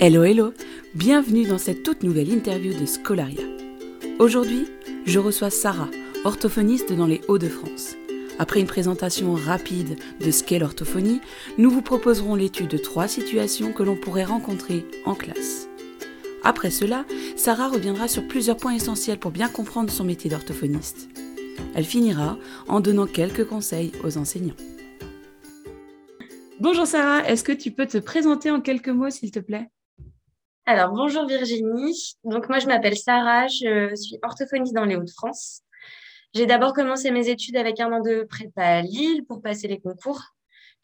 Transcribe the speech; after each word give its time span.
Hello 0.00 0.22
hello, 0.22 0.52
bienvenue 0.94 1.44
dans 1.44 1.58
cette 1.58 1.82
toute 1.82 2.04
nouvelle 2.04 2.28
interview 2.28 2.72
de 2.72 2.86
Scolaria. 2.86 3.42
Aujourd'hui, 4.20 4.68
je 5.06 5.18
reçois 5.18 5.50
Sarah, 5.50 5.88
orthophoniste 6.22 6.92
dans 6.92 7.08
les 7.08 7.20
Hauts-de-France. 7.26 7.96
Après 8.38 8.60
une 8.60 8.68
présentation 8.68 9.34
rapide 9.34 9.96
de 10.20 10.30
ce 10.30 10.44
qu'est 10.44 10.60
l'orthophonie, 10.60 11.20
nous 11.58 11.68
vous 11.68 11.82
proposerons 11.82 12.36
l'étude 12.36 12.68
de 12.68 12.78
trois 12.78 13.08
situations 13.08 13.72
que 13.72 13.82
l'on 13.82 13.96
pourrait 13.96 14.22
rencontrer 14.22 14.86
en 15.04 15.16
classe. 15.16 15.68
Après 16.44 16.70
cela, 16.70 17.04
Sarah 17.34 17.66
reviendra 17.66 18.06
sur 18.06 18.28
plusieurs 18.28 18.56
points 18.56 18.74
essentiels 18.74 19.18
pour 19.18 19.32
bien 19.32 19.48
comprendre 19.48 19.90
son 19.90 20.04
métier 20.04 20.30
d'orthophoniste. 20.30 21.08
Elle 21.74 21.84
finira 21.84 22.38
en 22.68 22.78
donnant 22.78 23.06
quelques 23.08 23.48
conseils 23.48 23.90
aux 24.04 24.16
enseignants. 24.16 24.54
Bonjour 26.60 26.86
Sarah, 26.86 27.28
est-ce 27.28 27.42
que 27.42 27.50
tu 27.50 27.72
peux 27.72 27.86
te 27.86 27.98
présenter 27.98 28.52
en 28.52 28.60
quelques 28.60 28.90
mots 28.90 29.10
s'il 29.10 29.32
te 29.32 29.40
plaît? 29.40 29.68
Alors 30.70 30.92
bonjour 30.92 31.24
Virginie, 31.24 32.14
donc 32.24 32.50
moi 32.50 32.58
je 32.58 32.66
m'appelle 32.66 32.94
Sarah, 32.94 33.46
je 33.46 33.94
suis 33.94 34.18
orthophoniste 34.22 34.74
dans 34.74 34.84
les 34.84 34.96
Hauts-de-France. 34.96 35.62
J'ai 36.34 36.44
d'abord 36.44 36.74
commencé 36.74 37.10
mes 37.10 37.30
études 37.30 37.56
avec 37.56 37.80
un 37.80 37.90
an 37.90 38.02
de 38.02 38.26
prépa 38.28 38.62
à 38.62 38.82
Lille 38.82 39.24
pour 39.24 39.40
passer 39.40 39.66
les 39.66 39.80
concours 39.80 40.20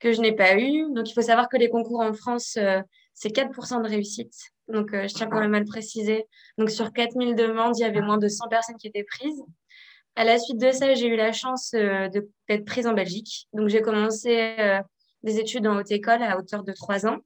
que 0.00 0.10
je 0.14 0.22
n'ai 0.22 0.32
pas 0.32 0.56
eu. 0.56 0.90
Donc 0.94 1.10
il 1.10 1.12
faut 1.12 1.20
savoir 1.20 1.50
que 1.50 1.58
les 1.58 1.68
concours 1.68 2.00
en 2.00 2.14
France, 2.14 2.56
euh, 2.56 2.80
c'est 3.12 3.28
4% 3.28 3.82
de 3.82 3.86
réussite. 3.86 4.32
Donc 4.68 4.94
euh, 4.94 5.06
je 5.06 5.12
tiens 5.12 5.26
quand 5.26 5.38
même 5.38 5.52
à 5.52 5.60
le 5.60 5.66
préciser. 5.66 6.24
Donc 6.56 6.70
sur 6.70 6.90
4000 6.90 7.34
demandes, 7.34 7.76
il 7.76 7.82
y 7.82 7.84
avait 7.84 8.00
moins 8.00 8.16
de 8.16 8.26
100 8.28 8.48
personnes 8.48 8.76
qui 8.76 8.86
étaient 8.86 9.04
prises. 9.04 9.42
À 10.16 10.24
la 10.24 10.38
suite 10.38 10.56
de 10.56 10.70
ça, 10.70 10.94
j'ai 10.94 11.08
eu 11.08 11.16
la 11.16 11.32
chance 11.32 11.72
euh, 11.74 12.08
d'être 12.48 12.64
prise 12.64 12.86
en 12.86 12.94
Belgique. 12.94 13.48
Donc 13.52 13.68
j'ai 13.68 13.82
commencé 13.82 14.56
des 15.24 15.38
études 15.38 15.66
en 15.66 15.76
haute 15.76 15.90
école 15.90 16.22
à 16.22 16.38
hauteur 16.38 16.64
de 16.64 16.72
trois 16.72 17.06
ans. 17.06 17.18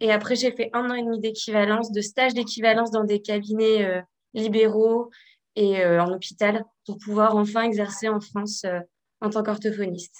Et 0.00 0.10
après, 0.10 0.34
j'ai 0.34 0.50
fait 0.52 0.70
un 0.72 0.90
an 0.90 0.94
et 0.94 1.02
demi 1.02 1.20
d'équivalence, 1.20 1.92
de 1.92 2.00
stage 2.00 2.34
d'équivalence 2.34 2.90
dans 2.90 3.04
des 3.04 3.20
cabinets 3.20 3.84
euh, 3.84 4.00
libéraux 4.34 5.10
et 5.56 5.84
euh, 5.84 6.02
en 6.02 6.12
hôpital 6.12 6.64
pour 6.86 6.98
pouvoir 6.98 7.36
enfin 7.36 7.62
exercer 7.62 8.08
en 8.08 8.20
France 8.20 8.64
euh, 8.64 8.80
en 9.20 9.30
tant 9.30 9.42
qu'orthophoniste. 9.42 10.16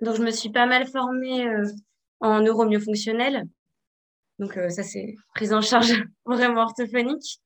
Donc, 0.00 0.16
je 0.16 0.22
me 0.22 0.30
suis 0.30 0.50
pas 0.50 0.66
mal 0.66 0.86
formée 0.86 1.46
en 2.20 2.40
neuromyofonctionnel. 2.40 3.44
Donc, 4.38 4.58
ça, 4.68 4.82
c'est 4.82 5.14
prise 5.34 5.52
en 5.52 5.60
charge 5.60 6.04
vraiment 6.26 6.62
orthophonique. 6.62 7.40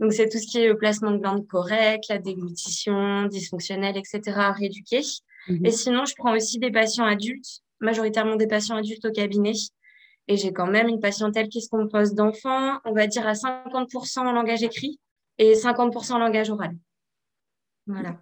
Donc, 0.00 0.12
c'est 0.12 0.28
tout 0.28 0.38
ce 0.38 0.46
qui 0.46 0.60
est 0.60 0.68
le 0.68 0.78
placement 0.78 1.10
de 1.10 1.18
glandes 1.18 1.46
correct, 1.46 2.04
la 2.08 2.18
déglutition, 2.18 3.26
dysfonctionnelle, 3.26 3.98
etc. 3.98 4.20
à 4.36 4.52
rééduquer. 4.52 5.02
Mhm. 5.48 5.66
Et 5.66 5.70
sinon, 5.70 6.06
je 6.06 6.14
prends 6.16 6.34
aussi 6.34 6.58
des 6.58 6.70
patients 6.70 7.04
adultes 7.04 7.62
majoritairement 7.80 8.36
des 8.36 8.46
patients 8.46 8.76
adultes 8.76 9.04
au 9.04 9.12
cabinet. 9.12 9.52
Et 10.30 10.36
j'ai 10.36 10.52
quand 10.52 10.68
même 10.68 10.86
une 10.86 11.00
patientèle 11.00 11.48
qui 11.48 11.60
se 11.60 11.68
compose 11.68 12.14
d'enfants, 12.14 12.78
on 12.84 12.92
va 12.92 13.08
dire 13.08 13.26
à 13.26 13.32
50% 13.32 14.20
en 14.20 14.30
langage 14.30 14.62
écrit 14.62 15.00
et 15.38 15.54
50% 15.54 16.12
en 16.12 16.18
langage 16.20 16.50
oral. 16.50 16.70
Voilà. 17.88 18.16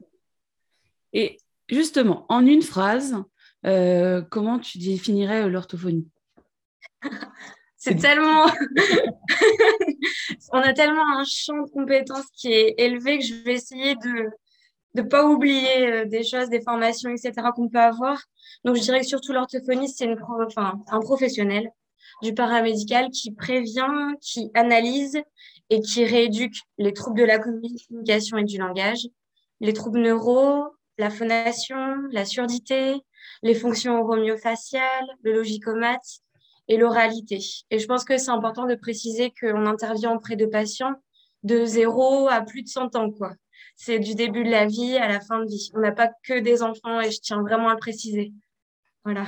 Et 1.12 1.36
justement, 1.68 2.24
en 2.30 2.46
une 2.46 2.62
phrase, 2.62 3.14
euh, 3.66 4.22
comment 4.22 4.58
tu 4.58 4.78
définirais 4.78 5.42
euh, 5.42 5.50
l'orthophonie? 5.50 6.08
C'est 7.76 7.96
tellement. 7.96 8.46
On 10.52 10.60
a 10.60 10.72
tellement 10.72 11.18
un 11.18 11.24
champ 11.24 11.60
de 11.60 11.70
compétences 11.70 12.30
qui 12.32 12.54
est 12.54 12.74
élevé 12.78 13.18
que 13.18 13.24
je 13.24 13.34
vais 13.34 13.52
essayer 13.52 13.96
de, 13.96 14.30
de 14.94 15.02
pas 15.02 15.26
oublier 15.26 15.92
euh, 15.92 16.04
des 16.06 16.24
choses, 16.24 16.48
des 16.48 16.62
formations, 16.62 17.10
etc. 17.10 17.34
qu'on 17.54 17.68
peut 17.68 17.78
avoir. 17.78 18.18
Donc, 18.64 18.76
je 18.76 18.80
dirais 18.80 19.00
que 19.00 19.06
surtout 19.06 19.34
l'orthophoniste, 19.34 19.98
c'est 19.98 20.06
une, 20.06 20.16
enfin, 20.46 20.82
un 20.88 21.00
professionnel 21.00 21.70
du 22.22 22.34
paramédical 22.34 23.10
qui 23.10 23.32
prévient, 23.32 24.14
qui 24.20 24.50
analyse 24.54 25.20
et 25.70 25.80
qui 25.80 26.04
rééduque 26.04 26.56
les 26.78 26.92
troubles 26.92 27.20
de 27.20 27.24
la 27.24 27.38
communication 27.38 28.38
et 28.38 28.44
du 28.44 28.58
langage, 28.58 29.06
les 29.60 29.72
troubles 29.72 30.00
neuro, 30.00 30.64
la 30.98 31.10
phonation, 31.10 31.96
la 32.10 32.24
surdité, 32.24 32.94
les 33.42 33.54
fonctions 33.54 34.00
oromyofaciales, 34.00 35.06
le 35.22 35.32
logicomate 35.32 36.20
et 36.68 36.76
l'oralité. 36.76 37.40
Et 37.70 37.78
je 37.78 37.86
pense 37.86 38.04
que 38.04 38.18
c'est 38.18 38.30
important 38.30 38.66
de 38.66 38.74
préciser 38.74 39.32
qu'on 39.40 39.66
intervient 39.66 40.14
auprès 40.14 40.36
de 40.36 40.46
patients 40.46 40.94
de 41.44 41.64
0 41.64 42.28
à 42.28 42.42
plus 42.42 42.62
de 42.62 42.68
100 42.68 42.96
ans, 42.96 43.10
quoi 43.10 43.34
c'est 43.78 44.00
du 44.00 44.14
début 44.14 44.44
de 44.44 44.50
la 44.50 44.66
vie 44.66 44.96
à 44.96 45.08
la 45.08 45.20
fin 45.20 45.38
de 45.38 45.46
vie. 45.46 45.70
On 45.72 45.78
n'a 45.78 45.92
pas 45.92 46.10
que 46.24 46.40
des 46.40 46.62
enfants 46.62 47.00
et 47.00 47.12
je 47.12 47.20
tiens 47.20 47.40
vraiment 47.40 47.68
à 47.68 47.74
le 47.74 47.78
préciser. 47.78 48.32
Voilà. 49.04 49.26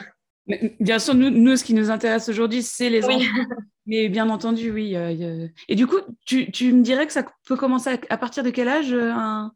Bien 0.80 0.98
sûr, 0.98 1.14
nous, 1.14 1.56
ce 1.56 1.64
qui 1.64 1.74
nous 1.74 1.90
intéresse 1.90 2.28
aujourd'hui, 2.28 2.62
c'est 2.62 2.90
les 2.90 3.04
enfants. 3.04 3.18
Mais 3.86 4.08
bien 4.08 4.28
entendu, 4.30 4.70
oui. 4.70 4.94
Et 5.68 5.74
du 5.74 5.86
coup, 5.86 5.98
tu, 6.24 6.72
me 6.72 6.82
dirais 6.82 7.06
que 7.06 7.12
ça 7.12 7.24
peut 7.46 7.56
commencer 7.56 7.98
à, 8.08 8.16
partir 8.18 8.44
de 8.44 8.50
quel 8.50 8.68
âge 8.68 8.92
euh, 8.92 9.10
un, 9.10 9.52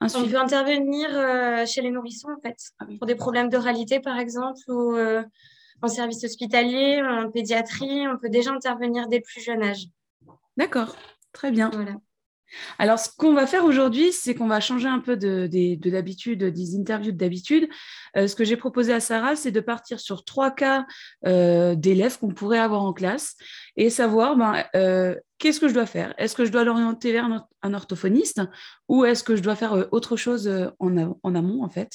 un 0.00 0.06
On 0.14 0.28
peut 0.28 0.38
intervenir 0.38 1.08
euh, 1.12 1.66
chez 1.66 1.82
les 1.82 1.90
nourrissons, 1.90 2.28
en 2.30 2.40
fait, 2.40 2.56
ah 2.78 2.86
pour 2.98 3.06
des 3.06 3.16
problèmes 3.16 3.50
d'oralité, 3.50 4.00
par 4.00 4.18
exemple, 4.18 4.60
ou 4.68 4.96
euh, 4.96 5.22
en 5.82 5.88
service 5.88 6.24
hospitalier, 6.24 7.02
en 7.02 7.30
pédiatrie. 7.30 8.08
On 8.08 8.16
peut 8.16 8.30
déjà 8.30 8.52
intervenir 8.52 9.08
dès 9.08 9.20
plus 9.20 9.42
jeune 9.42 9.62
âge. 9.62 9.88
D'accord, 10.56 10.96
très 11.32 11.50
bien. 11.50 11.70
Voilà. 11.70 11.96
Alors, 12.78 12.98
ce 12.98 13.08
qu'on 13.16 13.34
va 13.34 13.46
faire 13.46 13.64
aujourd'hui, 13.64 14.12
c'est 14.12 14.34
qu'on 14.34 14.46
va 14.46 14.60
changer 14.60 14.88
un 14.88 15.00
peu 15.00 15.16
de, 15.16 15.48
d'habitude, 15.88 16.44
des 16.44 16.76
interviews 16.76 17.12
d'habitude. 17.12 17.68
Euh, 18.16 18.28
ce 18.28 18.36
que 18.36 18.44
j'ai 18.44 18.56
proposé 18.56 18.92
à 18.92 19.00
Sarah, 19.00 19.36
c'est 19.36 19.50
de 19.50 19.60
partir 19.60 20.00
sur 20.00 20.24
trois 20.24 20.50
cas 20.50 20.86
euh, 21.26 21.74
d'élèves 21.74 22.18
qu'on 22.18 22.28
pourrait 22.28 22.58
avoir 22.58 22.82
en 22.82 22.92
classe 22.92 23.36
et 23.76 23.90
savoir 23.90 24.36
ben, 24.36 24.64
euh, 24.74 25.14
qu'est-ce 25.38 25.60
que 25.60 25.68
je 25.68 25.74
dois 25.74 25.86
faire? 25.86 26.14
Est-ce 26.18 26.34
que 26.34 26.44
je 26.44 26.52
dois 26.52 26.64
l'orienter 26.64 27.12
vers 27.12 27.26
un, 27.62 27.74
orthophoniste 27.74 28.40
ou 28.88 29.04
est-ce 29.04 29.24
que 29.24 29.34
je 29.34 29.42
dois 29.42 29.56
faire 29.56 29.88
autre 29.90 30.16
chose 30.16 30.48
en, 30.78 31.34
amont, 31.34 31.64
en 31.64 31.68
fait? 31.68 31.90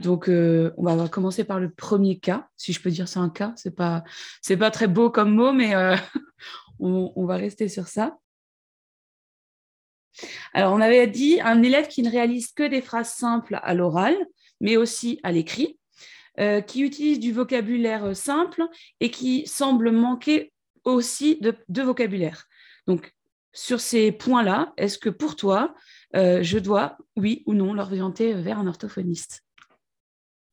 Donc, 0.00 0.28
on 0.28 0.82
va 0.82 1.08
commencer 1.08 1.42
par 1.42 1.58
le 1.58 1.70
premier 1.70 2.18
cas, 2.20 2.46
si 2.56 2.72
je 2.72 2.80
peux 2.80 2.90
dire 2.90 3.08
c'est 3.08 3.18
un 3.18 3.30
cas. 3.30 3.52
C'est 3.56 3.74
pas, 3.74 4.04
c'est 4.42 4.56
pas 4.56 4.70
très 4.70 4.86
beau 4.86 5.10
comme 5.10 5.34
mot, 5.34 5.52
mais 5.52 5.74
on 6.78 7.26
va 7.26 7.36
rester 7.36 7.68
sur 7.68 7.88
ça. 7.88 8.16
Alors, 10.52 10.72
on 10.72 10.80
avait 10.80 11.06
dit 11.06 11.40
un 11.40 11.62
élève 11.62 11.88
qui 11.88 12.02
ne 12.02 12.10
réalise 12.10 12.52
que 12.52 12.62
des 12.62 12.82
phrases 12.82 13.12
simples 13.12 13.58
à 13.62 13.74
l'oral, 13.74 14.16
mais 14.60 14.76
aussi 14.76 15.20
à 15.22 15.32
l'écrit, 15.32 15.78
euh, 16.40 16.60
qui 16.60 16.82
utilise 16.82 17.18
du 17.18 17.32
vocabulaire 17.32 18.16
simple 18.16 18.62
et 19.00 19.10
qui 19.10 19.46
semble 19.46 19.90
manquer 19.90 20.52
aussi 20.84 21.38
de, 21.40 21.82
vocabulaire. 21.82 22.46
Donc, 22.86 23.12
sur 23.52 23.80
ces 23.80 24.12
points-là, 24.12 24.72
est-ce 24.76 24.98
que 24.98 25.10
pour 25.10 25.36
toi, 25.36 25.74
euh, 26.16 26.42
je 26.42 26.58
dois, 26.58 26.96
oui 27.16 27.42
ou 27.46 27.54
non, 27.54 27.74
l'orienter 27.74 28.32
vers 28.32 28.58
un 28.58 28.66
orthophoniste? 28.66 29.44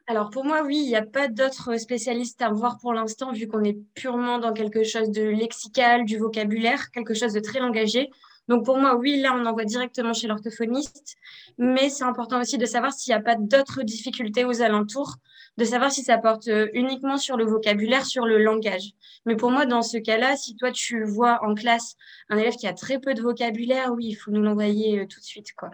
Alors 0.09 0.31
pour 0.31 0.44
moi, 0.44 0.64
oui, 0.64 0.78
il 0.78 0.88
n'y 0.88 0.96
a 0.96 1.06
pas 1.06 1.28
d'autres 1.28 1.78
spécialistes 1.78 2.41
à 2.41 2.50
voir 2.50 2.80
pour 2.80 2.94
l'instant, 2.94 3.31
vu 3.31 3.47
qu'on 3.47 3.64
est 3.64 3.78
purement 3.94 4.40
dans 4.40 4.53
quelque 4.53 4.84
chose 4.84 5.12
de 5.12 5.22
lexical, 5.22 6.03
du 6.03 6.18
vocabulaire, 6.18 6.90
quelque 6.90 7.14
chose 7.14 7.34
de 7.34 7.40
très 7.40 7.59
langagé. 7.59 8.09
Donc 8.50 8.66
pour 8.66 8.80
moi, 8.80 8.96
oui, 8.96 9.22
là, 9.22 9.34
on 9.36 9.46
envoie 9.46 9.64
directement 9.64 10.12
chez 10.12 10.28
l'orthophoniste, 10.28 11.16
mais 11.60 11.90
c'est 11.90 12.04
important 12.04 12.42
aussi 12.42 12.58
de 12.58 12.66
savoir 12.66 12.92
s'il 12.94 13.14
n'y 13.14 13.20
a 13.20 13.22
pas 13.22 13.36
d'autres 13.36 13.84
difficultés 13.84 14.44
aux 14.44 14.64
alentours, 14.64 15.18
de 15.58 15.66
savoir 15.66 15.92
si 15.92 16.02
ça 16.02 16.18
porte 16.18 16.48
euh, 16.48 16.68
uniquement 16.74 17.18
sur 17.18 17.38
le 17.38 17.46
vocabulaire, 17.46 18.08
sur 18.08 18.26
le 18.26 18.40
langage. 18.40 18.94
Mais 19.28 19.36
pour 19.36 19.52
moi, 19.52 19.68
dans 19.68 19.84
ce 19.84 19.98
cas-là, 19.98 20.36
si 20.36 20.56
toi, 20.56 20.72
tu 20.72 21.04
vois 21.04 21.40
en 21.44 21.54
classe 21.54 21.96
un 22.30 22.38
élève 22.38 22.56
qui 22.56 22.66
a 22.66 22.74
très 22.74 23.00
peu 23.00 23.14
de 23.14 23.22
vocabulaire, 23.22 23.94
oui, 23.94 24.08
il 24.08 24.16
faut 24.16 24.32
nous 24.32 24.42
l'envoyer 24.42 25.02
euh, 25.02 25.06
tout 25.06 25.20
de 25.20 25.26
suite. 25.26 25.54
quoi. 25.56 25.70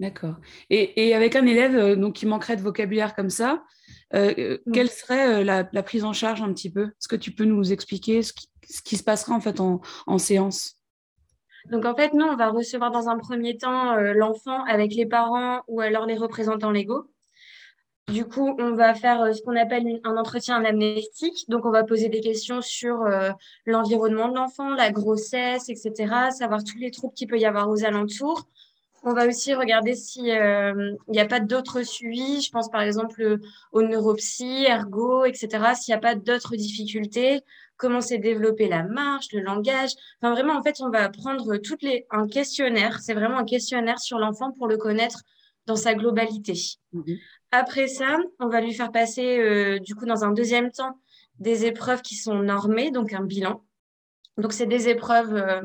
D'accord. 0.00 0.34
Et, 0.68 1.14
avec 1.14 1.36
un 1.36 1.46
élève 1.46 1.76
euh, 1.76 1.94
donc, 1.94 2.16
qui 2.16 2.26
manquerait 2.26 2.56
de 2.56 2.62
vocabulaire 2.62 3.14
comme 3.14 3.30
ça, 3.30 3.62
quelle 4.10 4.88
serait 4.88 5.44
la, 5.44 5.82
prise 5.84 6.04
en 6.04 6.12
charge 6.12 6.42
un 6.42 6.52
petit 6.52 6.70
peu? 6.70 6.86
Est-ce 6.86 7.08
que 7.08 7.16
tu 7.16 7.30
peux 7.30 7.44
nous 7.44 7.72
expliquer 7.72 8.22
ce 8.22 8.32
qui, 8.32 8.96
se 8.96 9.02
passera 9.02 9.34
en 9.34 9.40
fait 9.40 9.60
en 9.60 10.18
séance? 10.18 10.75
Donc 11.70 11.84
en 11.84 11.94
fait, 11.94 12.12
nous, 12.14 12.24
on 12.24 12.36
va 12.36 12.50
recevoir 12.50 12.90
dans 12.90 13.08
un 13.08 13.18
premier 13.18 13.56
temps 13.56 13.94
euh, 13.94 14.12
l'enfant 14.14 14.62
avec 14.64 14.94
les 14.94 15.06
parents 15.06 15.62
ou 15.66 15.80
alors 15.80 16.06
les 16.06 16.16
représentants 16.16 16.70
légaux. 16.70 17.10
Du 18.08 18.24
coup, 18.24 18.54
on 18.60 18.76
va 18.76 18.94
faire 18.94 19.20
euh, 19.22 19.32
ce 19.32 19.42
qu'on 19.42 19.56
appelle 19.56 20.00
un 20.04 20.16
entretien 20.16 20.62
amnestique. 20.64 21.48
Donc, 21.48 21.64
on 21.66 21.70
va 21.70 21.82
poser 21.82 22.08
des 22.08 22.20
questions 22.20 22.60
sur 22.62 23.02
euh, 23.02 23.30
l'environnement 23.64 24.28
de 24.28 24.36
l'enfant, 24.36 24.70
la 24.70 24.92
grossesse, 24.92 25.68
etc., 25.68 26.30
savoir 26.30 26.62
tous 26.62 26.78
les 26.78 26.92
troubles 26.92 27.14
qu'il 27.14 27.26
peut 27.26 27.38
y 27.38 27.46
avoir 27.46 27.68
aux 27.68 27.84
alentours. 27.84 28.46
On 29.02 29.12
va 29.12 29.26
aussi 29.26 29.54
regarder 29.54 29.94
s'il 29.94 30.24
n'y 30.24 31.20
a 31.20 31.26
pas 31.26 31.38
d'autres 31.40 31.82
suivis. 31.82 32.42
Je 32.42 32.50
pense 32.50 32.68
par 32.70 32.80
exemple 32.80 33.38
aux 33.70 33.82
neuropsies, 33.82 34.64
ergo, 34.64 35.24
etc. 35.24 35.48
S'il 35.76 35.92
n'y 35.92 35.98
a 35.98 36.00
pas 36.00 36.16
d'autres 36.16 36.56
difficultés 36.56 37.42
comment 37.76 38.00
s'est 38.00 38.18
développé 38.18 38.68
la 38.68 38.82
marche, 38.84 39.32
le 39.32 39.40
langage. 39.40 39.90
Enfin, 40.20 40.32
vraiment, 40.32 40.54
en 40.54 40.62
fait, 40.62 40.80
on 40.80 40.90
va 40.90 41.08
prendre 41.08 41.56
toutes 41.58 41.82
les, 41.82 42.06
un 42.10 42.26
questionnaire. 42.26 43.00
C'est 43.00 43.14
vraiment 43.14 43.38
un 43.38 43.44
questionnaire 43.44 43.98
sur 43.98 44.18
l'enfant 44.18 44.52
pour 44.52 44.66
le 44.66 44.76
connaître 44.76 45.22
dans 45.66 45.76
sa 45.76 45.94
globalité. 45.94 46.54
Mhm. 46.92 47.16
Après 47.50 47.86
ça, 47.86 48.18
on 48.40 48.48
va 48.48 48.60
lui 48.60 48.74
faire 48.74 48.92
passer, 48.92 49.38
euh, 49.38 49.78
du 49.78 49.94
coup, 49.94 50.06
dans 50.06 50.24
un 50.24 50.32
deuxième 50.32 50.70
temps, 50.70 50.98
des 51.38 51.66
épreuves 51.66 52.02
qui 52.02 52.14
sont 52.14 52.36
normées, 52.36 52.90
donc 52.90 53.12
un 53.12 53.24
bilan. 53.24 53.62
Donc, 54.38 54.52
c'est 54.52 54.66
des 54.66 54.88
épreuves 54.88 55.62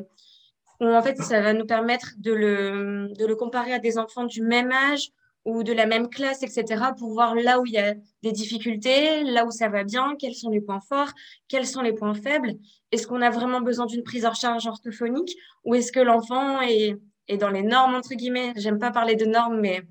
où, 0.79 0.85
en 0.85 1.01
fait, 1.01 1.17
ça 1.17 1.41
va 1.41 1.53
nous 1.53 1.65
permettre 1.65 2.13
de 2.17 2.31
le, 2.31 3.09
de 3.17 3.25
le 3.25 3.35
comparer 3.35 3.73
à 3.73 3.79
des 3.79 3.97
enfants 3.97 4.25
du 4.25 4.41
même 4.41 4.71
âge 4.71 5.11
ou 5.45 5.63
de 5.63 5.73
la 5.73 5.85
même 5.85 6.09
classe, 6.09 6.43
etc., 6.43 6.91
pour 6.97 7.09
voir 7.09 7.35
là 7.35 7.59
où 7.59 7.65
il 7.65 7.73
y 7.73 7.77
a 7.77 7.95
des 8.21 8.31
difficultés, 8.31 9.23
là 9.23 9.45
où 9.45 9.51
ça 9.51 9.69
va 9.69 9.83
bien, 9.83 10.15
quels 10.19 10.35
sont 10.35 10.49
les 10.49 10.61
points 10.61 10.81
forts, 10.81 11.11
quels 11.47 11.65
sont 11.65 11.81
les 11.81 11.93
points 11.93 12.13
faibles. 12.13 12.53
Est-ce 12.91 13.07
qu'on 13.07 13.21
a 13.21 13.29
vraiment 13.29 13.61
besoin 13.61 13.85
d'une 13.85 14.03
prise 14.03 14.25
en 14.25 14.33
charge 14.33 14.67
orthophonique 14.67 15.35
ou 15.63 15.75
est-ce 15.75 15.91
que 15.91 15.99
l'enfant 15.99 16.61
est, 16.61 16.95
est, 17.27 17.37
dans 17.37 17.49
les 17.49 17.63
normes, 17.63 17.95
entre 17.95 18.13
guillemets? 18.13 18.53
J'aime 18.57 18.77
pas 18.77 18.91
parler 18.91 19.15
de 19.15 19.25
normes, 19.25 19.59
mais 19.59 19.81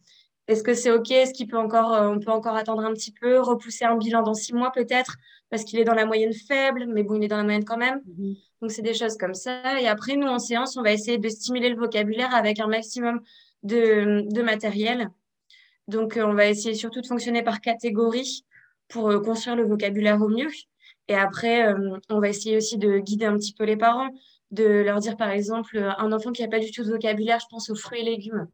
est-ce 0.47 0.63
que 0.63 0.75
c'est 0.75 0.93
OK? 0.93 1.11
Est-ce 1.11 1.33
qu'on 1.37 1.49
peut 1.49 1.59
encore, 1.59 1.95
euh, 1.95 2.09
on 2.09 2.21
peut 2.21 2.31
encore 2.31 2.57
attendre 2.57 2.85
un 2.85 2.93
petit 2.93 3.13
peu, 3.13 3.41
repousser 3.41 3.85
un 3.85 3.97
bilan 3.97 4.23
dans 4.23 4.35
six 4.35 4.53
mois 4.53 4.71
peut-être, 4.71 5.17
parce 5.49 5.65
qu'il 5.65 5.81
est 5.81 5.85
dans 5.85 5.95
la 5.95 6.07
moyenne 6.07 6.33
faible, 6.33 6.87
mais 6.87 7.03
bon, 7.03 7.17
il 7.17 7.25
est 7.25 7.29
dans 7.29 7.37
la 7.37 7.45
moyenne 7.45 7.65
quand 7.65 7.77
même. 7.77 8.01
Mhm. 8.07 8.35
Donc, 8.63 8.71
c'est 8.71 8.83
des 8.83 8.95
choses 8.95 9.17
comme 9.17 9.35
ça. 9.35 9.81
Et 9.81 9.89
après, 9.89 10.17
nous, 10.17 10.27
en 10.27 10.39
séance, 10.39 10.77
on 10.77 10.83
va 10.83 10.93
essayer 10.93 11.19
de 11.19 11.29
stimuler 11.29 11.71
le 11.71 11.77
vocabulaire 11.77 12.35
avec 12.35 12.61
un 12.61 12.67
maximum 12.67 13.21
de, 13.63 14.27
de 14.31 14.43
matériel 14.43 15.11
donc, 15.91 16.17
euh, 16.17 16.25
on 16.25 16.35
va 16.35 16.47
essayer 16.47 16.75
surtout 16.75 17.01
de 17.01 17.07
fonctionner 17.07 17.43
par 17.43 17.61
catégorie 17.61 18.45
pour 18.89 19.11
euh, 19.11 19.21
construire 19.21 19.57
le 19.57 19.65
vocabulaire 19.65 20.23
au 20.23 20.29
mieux. 20.29 20.49
Et 21.09 21.15
après, 21.15 21.67
euh, 21.67 21.99
on 22.09 22.21
va 22.21 22.29
essayer 22.29 22.57
aussi 22.57 22.79
de 22.79 22.99
guider 22.99 23.27
un 23.27 23.37
petit 23.37 23.53
peu 23.53 23.65
les 23.65 23.77
parents, 23.77 24.09
de 24.53 24.65
leur 24.65 25.01
dire, 25.01 25.17
par 25.17 25.31
exemple, 25.31 25.79
un 25.99 26.13
enfant 26.13 26.33
qui 26.33 26.43
n'a 26.43 26.49
pas 26.49 26.61
du 26.61 26.71
tout 26.71 26.85
de 26.85 26.91
vocabulaire, 26.91 27.41
je 27.41 27.47
pense 27.51 27.69
aux 27.71 27.75
fruits 27.75 28.01
et 28.01 28.05
légumes. 28.05 28.49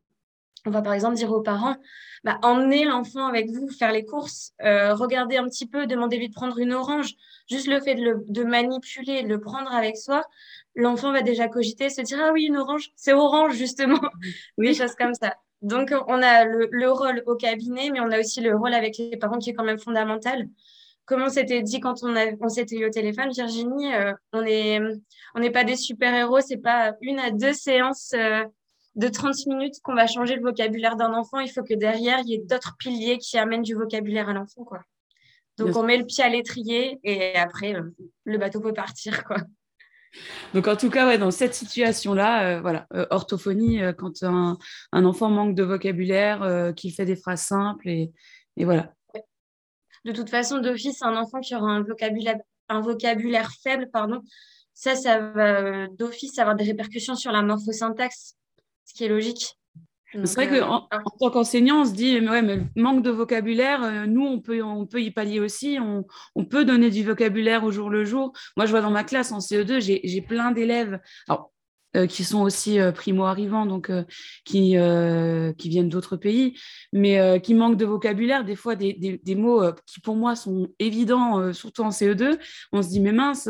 On 0.65 0.71
va 0.71 0.83
par 0.83 0.95
exemple 0.95 1.15
dire 1.15 1.31
aux 1.31 1.43
parents, 1.43 1.77
bah, 2.25 2.39
emmenez 2.43 2.85
l'enfant 2.85 3.29
avec 3.29 3.49
vous 3.51 3.69
faire 3.69 3.93
les 3.93 4.05
courses, 4.05 4.53
regardez 4.59 5.37
un 5.37 5.45
petit 5.45 5.67
peu, 5.67 5.87
demandez-lui 5.87 6.29
de 6.29 6.35
prendre 6.35 6.59
une 6.59 6.73
orange. 6.73 7.15
Juste 7.49 7.69
le 7.69 7.81
fait 7.81 7.95
de, 7.95 8.03
le, 8.03 8.25
de 8.27 8.43
manipuler, 8.43 9.23
de 9.23 9.29
le 9.29 9.39
prendre 9.39 9.73
avec 9.73 9.97
soi, 9.97 10.25
l'enfant 10.75 11.13
va 11.13 11.23
déjà 11.23 11.47
cogiter, 11.47 11.89
se 11.89 12.01
dire, 12.01 12.19
ah 12.21 12.33
oui, 12.33 12.47
une 12.47 12.57
orange, 12.57 12.91
c'est 12.97 13.13
orange 13.13 13.55
justement. 13.55 14.01
Oui. 14.59 14.67
Des 14.69 14.75
choses 14.75 14.97
comme 14.97 15.15
ça. 15.15 15.37
Donc, 15.63 15.93
on 16.07 16.23
a 16.23 16.45
le, 16.45 16.91
rôle 16.91 17.23
au 17.27 17.35
cabinet, 17.35 17.91
mais 17.91 18.01
on 18.01 18.11
a 18.11 18.21
aussi 18.21 18.41
le 18.41 18.55
rôle 18.57 18.75
avec 18.75 18.99
les 18.99 19.17
parents 19.17 19.39
qui 19.39 19.51
est 19.51 19.55
quand 19.55 19.65
même 19.65 19.79
fondamental. 19.79 20.49
Comme 21.07 21.23
on 21.23 21.29
s'était 21.29 21.63
dit 21.63 21.81
quand 21.81 22.03
on, 22.03 22.15
on 22.41 22.49
s'était 22.49 22.77
eu 22.77 22.87
au 22.87 22.91
téléphone, 22.91 23.31
Virginie, 23.31 23.95
euh, 23.95 24.13
on 24.33 24.43
n'est 24.43 24.81
on 25.35 25.53
pas 25.53 25.65
des 25.65 25.77
super-héros, 25.77 26.41
c'est 26.41 26.57
pas 26.57 26.95
une 27.01 27.19
à 27.19 27.31
deux 27.31 27.53
séances 27.53 28.13
euh, 28.15 28.45
de 28.97 29.09
30 29.09 29.47
minutes 29.47 29.77
qu'on 29.83 29.95
va 29.95 30.07
changer 30.07 30.35
le 30.35 30.43
vocabulaire 30.43 30.97
d'un 30.97 31.15
enfant. 31.15 31.39
Il 31.39 31.51
faut 31.51 31.63
que 31.63 31.75
derrière, 31.75 32.19
il 32.21 32.31
y 32.31 32.35
ait 32.35 32.43
d'autres 32.45 32.77
piliers 32.79 33.19
qui 33.19 33.39
amènent 33.39 33.63
du 33.63 33.75
vocabulaire 33.75 34.29
à 34.29 34.33
l'enfant. 34.33 34.65
quoi. 34.65 34.81
Donc, 35.59 35.75
on 35.77 35.83
met 35.83 35.97
le 35.97 36.05
pied 36.05 36.23
à 36.23 36.29
l'étrier 36.29 36.99
et 37.03 37.35
après, 37.37 37.75
euh, 37.75 37.83
le 38.25 38.39
bateau 38.39 38.61
peut 38.61 38.75
partir. 38.75 39.25
quoi. 39.25 39.39
Donc 40.55 40.69
en 40.69 40.77
tout 40.77 40.91
cas, 40.91 41.07
ouais, 41.07 41.19
dans 41.19 41.31
cette 41.31 41.55
situation-là, 41.55 42.57
euh, 42.57 42.61
voilà, 42.61 42.87
euh, 42.95 43.07
orthophonie, 43.11 43.83
euh, 43.83 43.93
quand 43.93 44.23
un, 44.23 44.57
enfant 44.93 45.29
manque 45.29 45.55
de 45.55 45.63
vocabulaire, 45.63 46.73
qu'il 46.75 46.93
fait 46.93 47.05
des 47.05 47.17
phrases 47.17 47.43
simples 47.43 47.89
et, 47.89 48.13
voilà. 48.59 48.93
De 50.05 50.13
toute 50.13 50.31
façon, 50.31 50.59
d'office, 50.59 51.03
un 51.03 51.17
enfant 51.17 51.41
qui 51.41 51.55
aura 51.55 51.71
un 51.71 52.81
vocabulaire, 52.81 53.51
faible, 53.63 53.91
pardon, 53.93 54.23
ça, 54.73 54.95
ça 54.95 55.19
va 55.19 55.89
d'office 55.89 56.39
avoir 56.39 56.55
des 56.55 56.65
répercussions 56.65 57.17
sur 57.17 57.33
la 57.33 57.43
morphosyntaxe, 57.43 58.37
ce 58.85 58.95
qui 58.95 59.05
est 59.05 59.09
logique. 59.09 59.57
C'est 60.25 60.47
vrai 60.47 60.61
qu'en 60.61 60.89
en, 60.91 61.11
tant 61.21 61.31
qu'enseignant, 61.31 61.83
on 61.83 61.85
se 61.85 61.93
dit, 61.93 62.21
mais 62.21 62.31
ouais, 62.31 62.43
mais 62.43 62.61
manque 62.77 63.03
de 63.03 63.11
vocabulaire, 63.11 63.83
euh, 63.83 64.07
nous, 64.07 64.25
on 64.25 64.41
peut, 64.41 64.63
on 64.63 64.87
peut 64.87 65.03
y 65.03 65.11
pallier 65.11 65.41
aussi. 65.41 65.79
On, 65.81 66.45
peut 66.45 66.65
donner 66.65 66.91
du 66.91 67.03
vocabulaire 67.03 67.65
au 67.65 67.71
jour 67.71 67.91
le 67.91 68.05
jour. 68.05 68.33
Moi, 68.57 68.67
je 68.67 68.71
vois 68.71 68.81
dans 68.81 68.91
ma 68.91 69.05
classe 69.05 69.33
en 69.33 69.39
CE2, 69.39 69.81
j'ai 69.81 70.21
plein 70.21 70.53
d'élèves. 70.53 71.01
Euh, 71.95 72.07
qui 72.07 72.25
sont 72.25 72.43
aussi 72.43 72.79
euh, 72.79 72.93
primo-arrivants, 72.93 73.65
donc 73.65 73.91
qui, 74.45 74.77
qui 75.59 75.69
viennent 75.69 75.89
d'autres 75.89 76.17
pays, 76.17 76.59
mais 76.93 77.41
qui 77.41 77.55
manquent 77.55 77.79
de 77.79 77.87
vocabulaire, 77.87 78.45
des 78.45 78.57
fois 78.57 78.77
des, 78.77 78.93
des, 78.93 79.19
des 79.19 79.35
mots 79.35 79.63
qui 79.87 80.01
pour 80.01 80.15
moi 80.15 80.37
sont 80.37 80.69
évidents, 80.79 81.53
surtout 81.53 81.83
en 81.83 81.91
CE2. 81.91 82.39
On 82.73 82.83
se 82.83 82.89
dit, 82.89 83.01
mais 83.01 83.13
mince, 83.13 83.49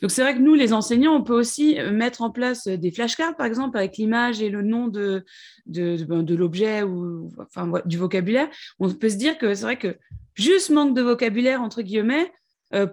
donc 0.00 0.10
c'est 0.10 0.22
vrai 0.22 0.34
que 0.34 0.40
nous, 0.40 0.54
les 0.54 0.72
enseignants, 0.72 1.14
on 1.14 1.22
peut 1.22 1.38
aussi 1.38 1.78
euh, 1.78 1.90
mettre 1.90 2.22
en 2.22 2.30
place 2.30 2.66
euh, 2.66 2.76
des 2.76 2.90
flashcards, 2.90 3.36
par 3.36 3.46
exemple, 3.46 3.76
avec 3.76 3.96
l'image 3.96 4.42
et 4.42 4.50
le 4.50 4.62
nom 4.62 4.88
de, 4.88 5.24
de, 5.66 5.96
de, 5.96 6.04
ben, 6.04 6.24
l'objet 6.36 6.82
ou 6.82 7.30
enfin, 7.38 7.70
du 7.84 7.98
vocabulaire. 7.98 8.48
On 8.78 8.90
peut 8.90 9.08
se 9.08 9.16
dire 9.16 9.38
que 9.38 9.54
c'est 9.54 9.64
vrai 9.64 9.78
que 9.78 9.96
juste 10.34 10.70
manque 10.70 10.94
de 10.94 11.02
vocabulaire, 11.02 11.62
entre 11.62 11.82
guillemets, 11.82 12.32
euh, 12.74 12.86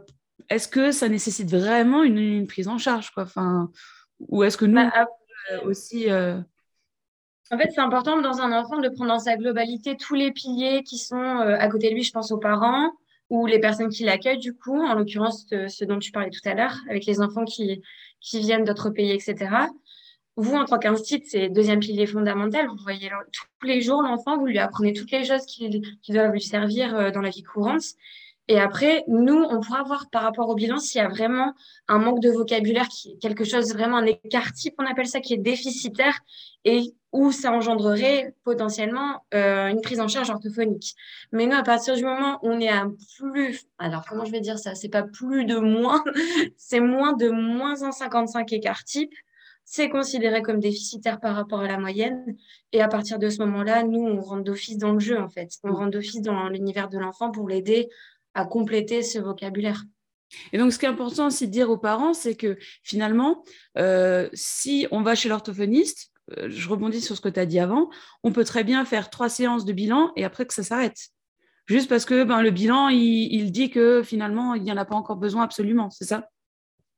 est-ce 0.50 0.68
que 0.68 0.92
ça 0.92 1.08
nécessite 1.08 1.50
vraiment 1.50 2.04
une, 2.04 2.48
prise 2.48 2.68
en 2.68 2.78
charge 2.78 3.12
quoi? 3.12 3.24
Enfin, 3.24 3.72
Ou 4.20 4.44
est-ce 4.44 4.58
que 4.58 4.66
nous 4.66 4.76
bah, 4.76 5.08
aussi... 5.66 6.08
En 6.12 7.58
fait, 7.58 7.70
c'est 7.76 7.82
important 7.82 8.22
dans 8.22 8.40
un 8.40 8.58
enfant 8.58 8.80
de 8.80 8.88
prendre 8.88 9.12
dans 9.12 9.20
sa 9.20 9.36
globalité 9.36 9.98
tous 9.98 10.16
les 10.16 10.32
piliers 10.32 10.84
qui 10.84 10.98
sont 10.98 11.18
à 11.18 11.68
côté 11.68 11.90
de 11.90 11.96
lui, 11.96 12.04
je 12.04 12.14
pense 12.14 12.32
aux 12.32 12.38
parents, 12.38 12.94
ou 13.32 13.46
les 13.46 13.60
personnes 13.60 13.88
qui 13.88 14.04
l'accueillent, 14.04 14.40
du 14.40 14.54
coup, 14.54 14.78
en 14.84 14.94
l'occurrence 14.94 15.48
ce 15.50 15.86
dont 15.86 16.00
tu 16.00 16.12
parlais 16.12 16.30
tout 16.30 16.48
à 16.48 16.54
l'heure, 16.54 16.76
avec 16.90 17.06
les 17.06 17.22
enfants 17.22 17.46
qui, 17.46 17.82
qui 18.20 18.40
viennent 18.42 18.66
d'autres 18.66 18.90
pays, 18.90 19.12
etc. 19.12 19.50
Vous, 20.36 20.54
en 20.54 20.66
tant 20.66 20.78
qu'institut, 20.78 21.30
c'est 21.30 21.48
deuxième 21.48 21.80
pilier 21.80 22.06
fondamental. 22.06 22.68
Vous 22.68 22.84
voyez 22.84 23.10
tous 23.32 23.66
les 23.66 23.82
jours 23.82 24.02
l'enfant, 24.02 24.38
vous 24.38 24.48
lui 24.48 24.60
apprenez 24.60 24.92
toutes 24.92 25.12
les 25.12 25.24
choses 25.24 25.46
qui, 25.46 25.82
qui 26.02 26.12
doivent 26.12 26.34
lui 26.34 26.42
servir 26.42 26.94
euh, 26.94 27.12
dans 27.12 27.22
la 27.22 27.30
vie 27.30 27.42
courante. 27.42 27.84
Et 28.50 28.60
après, 28.60 29.06
nous, 29.08 29.46
on 29.50 29.62
pourra 29.62 29.84
voir 29.84 30.10
par 30.10 30.24
rapport 30.24 30.50
au 30.50 30.56
bilan 30.56 30.78
s'il 30.78 31.00
y 31.00 31.04
a 31.04 31.08
vraiment 31.08 31.54
un 31.88 32.00
manque 32.00 32.20
de 32.20 32.30
vocabulaire, 32.30 32.90
quelque 33.22 33.46
chose, 33.46 33.72
vraiment 33.74 33.98
un 33.98 34.06
écart 34.06 34.52
type, 34.52 34.76
on 34.78 34.86
appelle 34.86 35.08
ça, 35.08 35.22
qui 35.22 35.36
est 35.36 35.38
déficitaire 35.38 36.20
et 36.66 36.94
où 37.12 37.32
ça 37.32 37.52
engendrerait 37.52 38.34
potentiellement 38.44 39.26
euh, 39.34 39.68
une 39.68 39.82
prise 39.82 40.00
en 40.00 40.08
charge 40.08 40.30
orthophonique. 40.30 40.96
Mais 41.32 41.46
nous, 41.46 41.56
à 41.56 41.64
partir 41.64 41.96
du 41.96 42.04
moment 42.04 42.40
où 42.42 42.50
on 42.50 42.60
est 42.60 42.70
à 42.70 42.88
plus, 43.18 43.66
alors 43.78 44.06
comment 44.08 44.26
je 44.26 44.32
vais 44.32 44.40
dire 44.40 44.58
ça, 44.58 44.76
c'est 44.76 44.90
pas 44.90 45.04
plus 45.04 45.46
de 45.46 45.58
moins, 45.58 46.04
c'est 46.58 46.80
moins 46.80 47.14
de 47.14 47.30
moins 47.30 47.76
1,55 47.76 48.54
écart 48.56 48.84
type, 48.84 49.14
c'est 49.64 49.90
considéré 49.90 50.42
comme 50.42 50.60
déficitaire 50.60 51.20
par 51.20 51.36
rapport 51.36 51.62
à 51.62 51.68
la 51.68 51.78
moyenne. 51.78 52.36
Et 52.74 52.82
à 52.82 52.88
partir 52.88 53.20
de 53.20 53.30
ce 53.30 53.40
moment-là, 53.40 53.84
nous, 53.84 54.02
on 54.02 54.20
rentre 54.20 54.44
d'office 54.44 54.78
dans 54.78 54.92
le 54.92 55.00
jeu, 55.00 55.20
en 55.20 55.30
fait. 55.30 55.52
On 55.64 55.74
rentre 55.74 55.92
d'office 55.92 56.22
dans 56.22 56.50
l'univers 56.50 56.90
de 56.90 56.98
l'enfant 56.98 57.32
pour 57.32 57.48
l'aider 57.48 57.90
à 58.34 58.46
compléter 58.46 59.02
ce 59.02 59.20
vocabulaire. 59.20 59.84
Et 60.54 60.58
donc, 60.58 60.72
ce 60.72 60.80
qui 60.80 60.86
est 60.86 60.90
important 60.90 61.28
aussi 61.28 61.48
de 61.48 61.52
dire 61.52 61.70
aux 61.70 61.78
parents, 61.78 62.14
c'est 62.14 62.36
que 62.36 62.58
finalement, 62.84 63.44
euh, 63.78 64.30
si 64.34 64.88
on 64.92 65.02
va 65.02 65.16
chez 65.16 65.30
l'orthophoniste, 65.30 66.11
je 66.48 66.70
rebondis 66.70 67.02
sur 67.02 67.16
ce 67.16 67.22
que 67.22 67.30
tu 67.30 67.40
as 67.40 67.46
dit 67.46 67.60
avant, 67.60 67.90
on 68.24 68.32
peut 68.32 68.44
très 68.44 68.64
bien 68.64 68.86
faire 68.86 69.10
trois 69.10 69.30
séances 69.30 69.66
de 69.66 69.74
bilan 69.74 70.12
et 70.16 70.26
après 70.26 70.46
que 70.46 70.54
ça 70.54 70.64
s'arrête. 70.64 70.98
Juste 71.66 71.90
parce 71.90 72.06
que 72.06 72.24
ben, 72.24 72.42
le 72.42 72.52
bilan, 72.52 72.90
il, 72.90 73.52
dit 73.52 73.70
que 73.70 74.04
finalement, 74.04 74.56
il 74.56 74.64
n'y 74.64 74.72
en 74.72 74.78
a 74.78 74.86
pas 74.86 74.96
encore 74.96 75.18
besoin 75.18 75.44
absolument, 75.44 75.90
c'est 75.90 76.06
ça? 76.06 76.28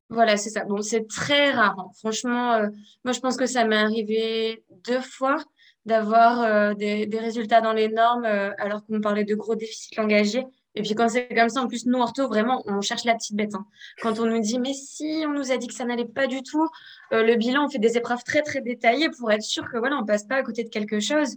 Voilà, 0.09 0.37
c'est 0.37 0.49
ça. 0.49 0.65
Bon, 0.65 0.81
c'est 0.81 1.07
très 1.07 1.51
rare. 1.51 1.75
Hein. 1.79 1.89
Franchement, 1.99 2.53
euh, 2.53 2.67
moi, 3.03 3.13
je 3.13 3.19
pense 3.19 3.37
que 3.37 3.45
ça 3.45 3.65
m'est 3.65 3.75
arrivé 3.75 4.63
deux 4.85 5.01
fois 5.01 5.37
d'avoir 5.85 6.75
des, 6.75 7.05
des, 7.07 7.19
résultats 7.19 7.59
dans 7.59 7.73
les 7.73 7.89
normes 7.89 8.23
alors 8.23 8.85
qu'on 8.85 9.01
parlait 9.01 9.25
de 9.25 9.35
gros 9.35 9.55
déficits 9.55 9.95
langagiers 9.97 10.45
et 10.75 10.81
puis 10.81 10.95
quand 10.95 11.07
c'est 11.09 11.27
comme 11.27 11.49
ça, 11.49 11.61
en 11.61 11.67
plus, 11.67 11.85
nous, 11.85 11.99
ortho, 11.99 12.27
vraiment, 12.27 12.63
on 12.65 12.81
cherche 12.81 13.05
la 13.05 13.13
petite 13.13 13.35
bête. 13.35 13.53
Hein. 13.53 13.65
Quand 14.01 14.19
on 14.19 14.25
nous 14.25 14.39
dit, 14.39 14.59
mais 14.59 14.73
si, 14.73 15.23
on 15.27 15.33
nous 15.33 15.51
a 15.51 15.57
dit 15.57 15.67
que 15.67 15.73
ça 15.73 15.85
n'allait 15.85 16.05
pas 16.05 16.25
du 16.27 16.41
tout, 16.41 16.67
euh, 17.11 17.23
le 17.23 17.35
bilan, 17.35 17.65
on 17.65 17.69
fait 17.69 17.79
des 17.79 17.97
épreuves 17.97 18.23
très, 18.23 18.41
très 18.41 18.61
détaillées 18.61 19.09
pour 19.09 19.31
être 19.31 19.43
sûr 19.43 19.69
que 19.71 19.77
voilà, 19.77 19.97
on 19.97 20.05
passe 20.05 20.25
pas 20.25 20.37
à 20.37 20.43
côté 20.43 20.63
de 20.63 20.69
quelque 20.69 20.99
chose. 20.99 21.35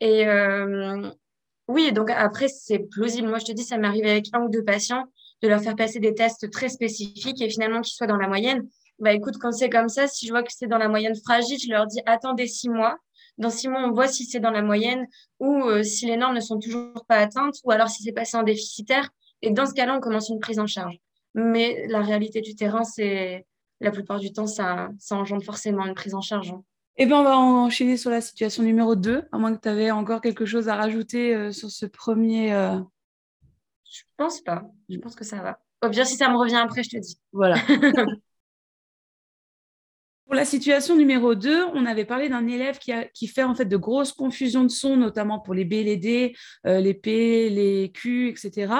Et 0.00 0.26
euh, 0.26 1.08
oui, 1.68 1.92
donc 1.92 2.10
après, 2.10 2.48
c'est 2.48 2.80
plausible. 2.80 3.28
Moi, 3.28 3.38
je 3.38 3.44
te 3.44 3.52
dis, 3.52 3.62
ça 3.62 3.78
m'est 3.78 3.86
arrivé 3.86 4.10
avec 4.10 4.26
un 4.32 4.40
ou 4.42 4.48
deux 4.48 4.64
patients 4.64 5.04
de 5.42 5.48
leur 5.48 5.60
faire 5.60 5.76
passer 5.76 6.00
des 6.00 6.14
tests 6.14 6.50
très 6.50 6.68
spécifiques 6.68 7.40
et 7.40 7.48
finalement 7.48 7.80
qu'ils 7.80 7.94
soient 7.94 8.08
dans 8.08 8.16
la 8.16 8.26
moyenne. 8.26 8.68
Bah 8.98 9.12
écoute, 9.12 9.36
quand 9.40 9.52
c'est 9.52 9.70
comme 9.70 9.88
ça, 9.88 10.08
si 10.08 10.26
je 10.26 10.32
vois 10.32 10.42
que 10.42 10.52
c'est 10.52 10.66
dans 10.66 10.78
la 10.78 10.88
moyenne 10.88 11.14
fragile, 11.14 11.58
je 11.64 11.70
leur 11.70 11.86
dis 11.86 12.00
attendez 12.06 12.48
six 12.48 12.68
mois 12.68 12.98
dans 13.38 13.50
six 13.50 13.68
mois, 13.68 13.82
on 13.84 13.92
voit 13.92 14.08
si 14.08 14.24
c'est 14.24 14.40
dans 14.40 14.50
la 14.50 14.62
moyenne 14.62 15.06
ou 15.38 15.62
euh, 15.64 15.82
si 15.82 16.06
les 16.06 16.16
normes 16.16 16.34
ne 16.34 16.40
sont 16.40 16.58
toujours 16.58 17.04
pas 17.08 17.16
atteintes 17.16 17.56
ou 17.64 17.70
alors 17.70 17.88
si 17.88 18.02
c'est 18.02 18.12
passé 18.12 18.36
en 18.36 18.42
déficitaire. 18.42 19.08
Et 19.42 19.50
dans 19.50 19.66
ce 19.66 19.74
cas-là, 19.74 19.96
on 19.96 20.00
commence 20.00 20.28
une 20.28 20.40
prise 20.40 20.58
en 20.58 20.66
charge. 20.66 20.98
Mais 21.34 21.86
la 21.88 22.00
réalité 22.00 22.40
du 22.40 22.56
terrain, 22.56 22.82
c'est 22.82 23.46
la 23.80 23.92
plupart 23.92 24.18
du 24.18 24.32
temps, 24.32 24.48
ça, 24.48 24.88
ça 24.98 25.16
engendre 25.16 25.44
forcément 25.44 25.86
une 25.86 25.94
prise 25.94 26.14
en 26.14 26.20
charge. 26.20 26.50
Hein. 26.50 26.62
Eh 26.96 27.06
bien, 27.06 27.20
on 27.20 27.24
va 27.24 27.36
enchaîner 27.36 27.96
sur 27.96 28.10
la 28.10 28.20
situation 28.20 28.64
numéro 28.64 28.96
2, 28.96 29.28
à 29.30 29.38
moins 29.38 29.54
que 29.54 29.60
tu 29.60 29.68
avais 29.68 29.92
encore 29.92 30.20
quelque 30.20 30.44
chose 30.44 30.68
à 30.68 30.74
rajouter 30.74 31.32
euh, 31.32 31.52
sur 31.52 31.70
ce 31.70 31.86
premier. 31.86 32.52
Euh... 32.52 32.80
Je 33.88 34.02
pense 34.16 34.40
pas. 34.40 34.64
Je 34.88 34.98
pense 34.98 35.14
que 35.14 35.24
ça 35.24 35.36
va. 35.36 35.60
Au 35.84 35.88
bien, 35.88 36.04
si 36.04 36.16
ça 36.16 36.28
me 36.28 36.36
revient 36.36 36.56
après, 36.56 36.82
je 36.82 36.90
te 36.90 36.96
dis. 36.96 37.20
Voilà. 37.32 37.56
Pour 40.28 40.34
la 40.34 40.44
situation 40.44 40.94
numéro 40.94 41.34
2, 41.34 41.68
on 41.72 41.86
avait 41.86 42.04
parlé 42.04 42.28
d'un 42.28 42.46
élève 42.46 42.78
qui, 42.78 43.26
fait 43.28 43.44
en 43.44 43.54
fait 43.54 43.64
de 43.64 43.76
grosses 43.78 44.12
confusions 44.12 44.62
de 44.62 44.68
sons, 44.68 44.98
notamment 44.98 45.38
pour 45.38 45.54
les 45.54 45.64
B, 45.64 45.72
les 45.72 45.96
D, 45.96 46.36
euh, 46.66 46.80
les 46.80 46.92
P, 46.92 47.48
les 47.48 47.90
Q, 47.90 48.28
etc. 48.28 48.74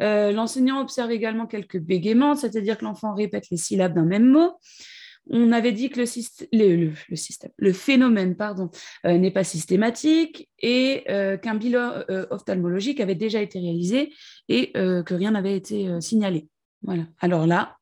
Euh, 0.00 0.32
l'enseignant 0.32 0.80
observe 0.80 1.12
également 1.12 1.46
quelques 1.46 1.78
bégaiements, 1.78 2.34
c'est-à-dire 2.34 2.78
que 2.78 2.84
l'enfant 2.84 3.14
répète 3.14 3.48
les 3.52 3.58
syllabes 3.58 3.94
d'un 3.94 4.04
même 4.04 4.26
mot. 4.26 4.58
On 5.30 5.52
avait 5.52 5.70
dit 5.70 5.88
que 5.88 6.00
le, 6.00 6.90
le 7.58 7.72
phénomène 7.72 8.34
pardon, 8.34 8.68
euh, 9.06 9.18
n'est 9.18 9.30
pas 9.30 9.44
systématique 9.44 10.50
et 10.58 11.04
qu'un 11.06 11.54
bilan 11.54 12.02
ophtalmologique 12.30 12.98
avait 12.98 13.14
déjà 13.14 13.40
été 13.40 13.60
réalisé 13.60 14.12
et 14.48 14.72
que 14.72 15.14
rien 15.14 15.30
n'avait 15.30 15.56
été 15.56 16.00
signalé. 16.00 16.48
Voilà. 16.82 17.04
Alors 17.20 17.46
là, 17.46 17.76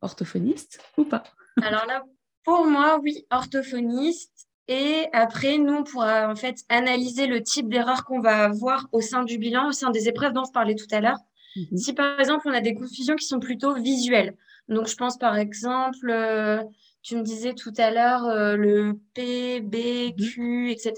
orthophoniste 0.00 0.82
ou 0.96 1.04
pas? 1.04 1.24
Alors 1.62 1.84
là, 1.84 2.02
pour 2.50 2.66
moi, 2.66 2.98
oui, 3.00 3.24
orthophoniste. 3.30 4.48
Et 4.66 5.06
après, 5.12 5.58
nous, 5.58 5.72
on 5.72 5.84
pourra 5.84 6.28
en 6.28 6.34
fait 6.34 6.56
analyser 6.68 7.28
le 7.28 7.44
type 7.44 7.68
d'erreur 7.68 8.04
qu'on 8.04 8.20
va 8.20 8.44
avoir 8.44 8.88
au 8.90 9.00
sein 9.00 9.22
du 9.22 9.38
bilan, 9.38 9.68
au 9.68 9.72
sein 9.72 9.90
des 9.90 10.08
épreuves 10.08 10.32
dont 10.32 10.42
je 10.44 10.50
parlais 10.50 10.74
tout 10.74 10.88
à 10.90 11.00
l'heure. 11.00 11.18
Mhm. 11.54 11.76
Si 11.76 11.92
par 11.92 12.18
exemple, 12.18 12.48
on 12.48 12.52
a 12.52 12.60
des 12.60 12.74
confusions 12.74 13.14
qui 13.14 13.24
sont 13.24 13.38
plutôt 13.38 13.74
visuelles. 13.74 14.34
Donc, 14.68 14.88
je 14.88 14.96
pense 14.96 15.16
par 15.16 15.36
exemple, 15.36 16.10
euh, 16.10 16.60
tu 17.02 17.14
me 17.16 17.22
disais 17.22 17.54
tout 17.54 17.72
à 17.78 17.92
l'heure 17.92 18.24
euh, 18.24 18.56
le 18.56 18.98
P, 19.14 19.60
B, 19.60 19.76
mhm. 19.76 20.16
Q, 20.16 20.70
etc. 20.72 20.92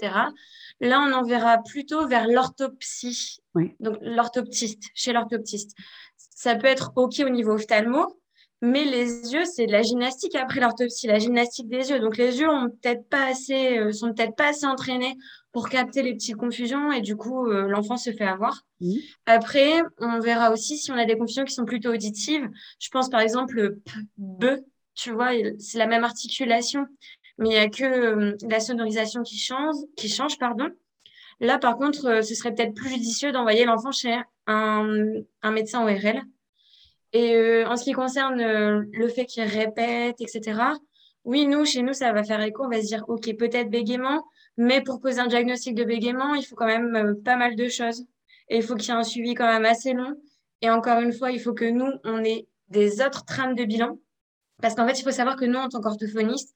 Là, 0.79 1.05
on 1.07 1.13
en 1.13 1.23
verra 1.23 1.59
plutôt 1.59 2.07
vers 2.07 2.27
l'orthopsie. 2.27 3.37
Donc, 3.79 3.97
l'orthoptiste, 4.01 4.85
chez 4.95 5.13
l'orthoptiste. 5.13 5.77
Ça 6.17 6.55
peut 6.55 6.67
être 6.67 6.93
OK 6.95 7.21
au 7.23 7.29
niveau 7.29 7.51
ophtalmo, 7.51 8.19
mais 8.63 8.85
les 8.85 9.33
yeux, 9.33 9.43
c'est 9.43 9.65
de 9.67 9.73
la 9.73 9.81
gymnastique 9.81 10.35
après 10.35 10.61
l'orthopsie, 10.61 11.07
la 11.07 11.19
gymnastique 11.19 11.67
des 11.67 11.89
yeux. 11.89 11.99
Donc 11.99 12.15
les 12.15 12.39
yeux 12.39 12.49
ont 12.49 12.69
peut-être 12.69 13.09
pas 13.09 13.25
assez, 13.25 13.77
euh, 13.77 13.91
sont 13.91 14.13
peut-être 14.13 14.37
pas 14.37 14.47
assez 14.47 14.65
entraînés 14.65 15.17
pour 15.51 15.67
capter 15.67 16.01
les 16.01 16.13
petites 16.13 16.37
confusions 16.37 16.93
et 16.93 17.01
du 17.01 17.17
coup 17.17 17.45
euh, 17.45 17.67
l'enfant 17.67 17.97
se 17.97 18.13
fait 18.13 18.23
avoir. 18.23 18.61
Après, 19.25 19.81
on 19.99 20.19
verra 20.21 20.53
aussi 20.53 20.77
si 20.77 20.93
on 20.93 20.95
a 20.95 21.03
des 21.03 21.17
confusions 21.17 21.43
qui 21.43 21.53
sont 21.53 21.65
plutôt 21.65 21.89
auditives. 21.89 22.49
Je 22.79 22.87
pense 22.87 23.09
par 23.09 23.19
exemple 23.19 23.55
le 23.55 23.75
p, 23.79 23.91
b, 24.17 24.45
tu 24.95 25.11
vois, 25.11 25.31
c'est 25.59 25.77
la 25.77 25.87
même 25.87 26.05
articulation, 26.05 26.85
mais 27.39 27.49
il 27.49 27.51
n'y 27.51 27.57
a 27.57 27.67
que 27.67 27.83
euh, 27.83 28.37
la 28.47 28.61
sonorisation 28.61 29.23
qui 29.23 29.37
change, 29.37 29.75
qui 29.97 30.07
change, 30.07 30.39
pardon. 30.39 30.69
Là, 31.41 31.57
par 31.57 31.75
contre, 31.75 32.23
ce 32.23 32.33
serait 32.33 32.55
peut-être 32.55 32.75
plus 32.75 32.91
judicieux 32.91 33.33
d'envoyer 33.33 33.65
l'enfant 33.65 33.91
chez 33.91 34.17
un, 34.47 34.87
un 35.41 35.51
médecin 35.51 35.83
ORL 35.83 36.23
et 37.13 37.35
euh, 37.35 37.67
en 37.67 37.77
ce 37.77 37.83
qui 37.83 37.93
concerne 37.93 38.41
euh, 38.41 38.83
le 38.91 39.07
fait 39.07 39.25
qu'il 39.25 39.43
répète, 39.43 40.19
etc., 40.19 40.59
oui, 41.25 41.47
nous, 41.47 41.63
chez 41.63 41.83
nous, 41.83 41.93
ça 41.93 42.11
va 42.11 42.23
faire 42.23 42.41
écho. 42.41 42.65
On 42.65 42.69
va 42.69 42.81
se 42.81 42.87
dire, 42.87 43.05
OK, 43.07 43.33
peut-être 43.37 43.69
bégaiement, 43.69 44.25
mais 44.57 44.81
pour 44.81 44.99
poser 44.99 45.21
un 45.21 45.27
diagnostic 45.27 45.73
de 45.73 45.85
bégaiement, 45.85 46.33
il 46.33 46.43
faut 46.43 46.55
quand 46.55 46.65
même 46.65 46.95
euh, 46.95 47.13
pas 47.23 47.37
mal 47.37 47.55
de 47.55 47.69
choses. 47.69 48.05
Et 48.49 48.57
il 48.57 48.63
faut 48.63 48.75
qu'il 48.75 48.89
y 48.89 48.91
ait 48.91 48.99
un 48.99 49.03
suivi 49.03 49.35
quand 49.35 49.47
même 49.47 49.63
assez 49.63 49.93
long. 49.93 50.15
Et 50.61 50.69
encore 50.69 50.99
une 50.99 51.13
fois, 51.13 51.31
il 51.31 51.39
faut 51.39 51.53
que 51.53 51.65
nous, 51.65 51.89
on 52.03 52.23
ait 52.25 52.47
des 52.67 53.01
autres 53.01 53.23
trames 53.25 53.55
de 53.55 53.63
bilan. 53.63 53.97
Parce 54.61 54.75
qu'en 54.75 54.87
fait, 54.87 54.99
il 54.99 55.03
faut 55.03 55.11
savoir 55.11 55.37
que 55.37 55.45
nous, 55.45 55.59
en 55.59 55.69
tant 55.69 55.79
qu'orthophoniste, 55.79 56.53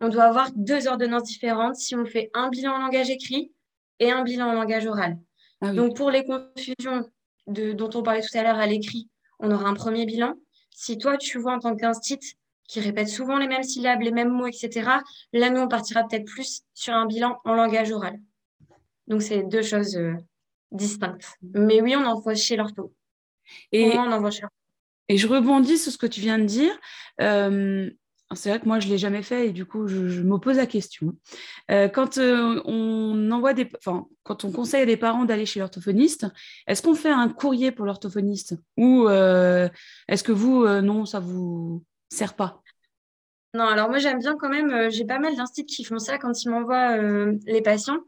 on 0.00 0.08
doit 0.08 0.24
avoir 0.24 0.50
deux 0.54 0.88
ordonnances 0.88 1.24
différentes 1.24 1.76
si 1.76 1.94
on 1.94 2.04
fait 2.06 2.30
un 2.32 2.48
bilan 2.48 2.72
en 2.72 2.78
langage 2.78 3.10
écrit 3.10 3.52
et 3.98 4.10
un 4.10 4.22
bilan 4.22 4.48
en 4.48 4.52
langage 4.52 4.86
oral. 4.86 5.18
Ah 5.60 5.72
Donc, 5.72 5.96
pour 5.96 6.10
les 6.10 6.24
confusions 6.24 7.08
de, 7.46 7.72
dont 7.72 7.90
on 7.94 8.02
parlait 8.02 8.20
tout 8.22 8.36
à 8.36 8.42
l'heure 8.42 8.58
à 8.58 8.66
l'écrit, 8.66 9.08
on 9.40 9.50
aura 9.50 9.68
un 9.68 9.74
premier 9.74 10.06
bilan. 10.06 10.34
Si 10.70 10.98
toi, 10.98 11.16
tu 11.16 11.38
vois 11.38 11.54
en 11.54 11.58
tant 11.58 11.76
qu'instit 11.76 12.18
qui 12.68 12.80
répète 12.80 13.08
souvent 13.08 13.38
les 13.38 13.46
mêmes 13.46 13.62
syllabes, 13.62 14.00
les 14.00 14.10
mêmes 14.10 14.30
mots, 14.30 14.46
etc., 14.46 14.90
là, 15.32 15.50
nous, 15.50 15.60
on 15.60 15.68
partira 15.68 16.04
peut-être 16.04 16.24
plus 16.24 16.62
sur 16.74 16.94
un 16.94 17.06
bilan 17.06 17.38
en 17.44 17.54
langage 17.54 17.92
oral. 17.92 18.18
Donc, 19.06 19.22
c'est 19.22 19.44
deux 19.44 19.62
choses 19.62 19.96
euh, 19.96 20.14
distinctes. 20.72 21.28
Mais 21.54 21.80
oui, 21.80 21.94
on 21.96 22.04
envoie 22.04 22.34
chez 22.34 22.56
l'ortho. 22.56 22.92
Et, 23.70 23.96
on 23.96 24.10
envoie 24.10 24.32
chez 24.32 24.44
Et 25.08 25.16
je 25.16 25.28
rebondis 25.28 25.78
sur 25.78 25.92
ce 25.92 25.98
que 25.98 26.06
tu 26.06 26.20
viens 26.20 26.38
de 26.38 26.44
dire. 26.44 26.76
Euh, 27.20 27.88
c'est 28.34 28.50
vrai 28.50 28.58
que 28.58 28.66
moi, 28.66 28.80
je 28.80 28.88
ne 28.88 28.92
l'ai 28.92 28.98
jamais 28.98 29.22
fait 29.22 29.48
et 29.48 29.52
du 29.52 29.64
coup, 29.64 29.86
je, 29.86 30.22
me 30.22 30.38
pose 30.38 30.56
la 30.56 30.66
question. 30.66 31.14
Euh, 31.70 31.88
quand 31.88 32.18
euh, 32.18 32.60
on 32.64 33.30
envoie 33.30 33.52
des, 33.52 33.68
quand 34.24 34.44
on 34.44 34.50
conseille 34.50 34.82
à 34.82 34.86
des 34.86 34.96
parents 34.96 35.24
d'aller 35.24 35.46
chez 35.46 35.60
l'orthophoniste, 35.60 36.26
est-ce 36.66 36.82
qu'on 36.82 36.94
fait 36.94 37.10
un 37.10 37.28
courrier 37.28 37.70
pour 37.70 37.86
l'orthophoniste 37.86 38.56
ou 38.76 39.08
euh, 39.08 39.68
est-ce 40.08 40.24
que 40.24 40.32
vous, 40.32 40.66
non, 40.66 41.04
ça 41.04 41.20
vous 41.20 41.84
sert 42.08 42.34
pas? 42.34 42.62
Non, 43.54 43.64
alors 43.64 43.88
moi, 43.88 43.98
j'aime 43.98 44.18
bien 44.18 44.36
quand 44.36 44.48
même. 44.48 44.90
J'ai 44.90 45.04
pas 45.04 45.20
mal 45.20 45.36
d'instituts 45.36 45.76
qui 45.76 45.84
font 45.84 45.98
ça 45.98 46.18
quand 46.18 46.42
ils 46.42 46.50
m'envoient 46.50 46.96
les 47.46 47.62
patients. 47.62 47.98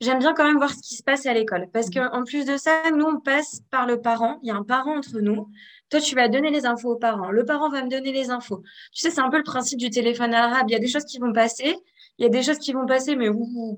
J'aime 0.00 0.20
bien 0.20 0.32
quand 0.32 0.44
même 0.44 0.58
voir 0.58 0.70
ce 0.70 0.80
qui 0.80 0.94
se 0.94 1.02
passe 1.02 1.26
à 1.26 1.34
l'école 1.34 1.68
parce 1.72 1.88
mmh. 1.88 2.08
qu'en 2.10 2.24
plus 2.24 2.46
de 2.46 2.56
ça, 2.56 2.90
nous, 2.92 3.04
on 3.04 3.20
passe 3.20 3.62
par 3.70 3.86
le 3.86 4.00
parent. 4.00 4.38
Il 4.42 4.48
y 4.48 4.50
a 4.50 4.56
un 4.56 4.62
parent 4.62 4.96
entre 4.96 5.20
nous. 5.20 5.48
Toi, 5.90 6.00
tu 6.00 6.14
vas 6.14 6.28
donner 6.28 6.50
les 6.50 6.66
infos 6.66 6.92
aux 6.92 6.98
parents. 6.98 7.30
Le 7.30 7.44
parent 7.44 7.70
va 7.70 7.82
me 7.82 7.88
donner 7.88 8.12
les 8.12 8.30
infos. 8.30 8.62
Tu 8.92 9.00
sais, 9.00 9.10
c'est 9.10 9.20
un 9.20 9.30
peu 9.30 9.38
le 9.38 9.42
principe 9.42 9.78
du 9.78 9.90
téléphone 9.90 10.34
arabe. 10.34 10.66
Il 10.68 10.72
y 10.72 10.76
a 10.76 10.80
des 10.80 10.88
choses 10.88 11.04
qui 11.04 11.18
vont 11.18 11.32
passer. 11.32 11.76
Il 12.18 12.24
y 12.24 12.26
a 12.26 12.28
des 12.28 12.42
choses 12.42 12.58
qui 12.58 12.72
vont 12.72 12.86
passer, 12.86 13.16
mais 13.16 13.28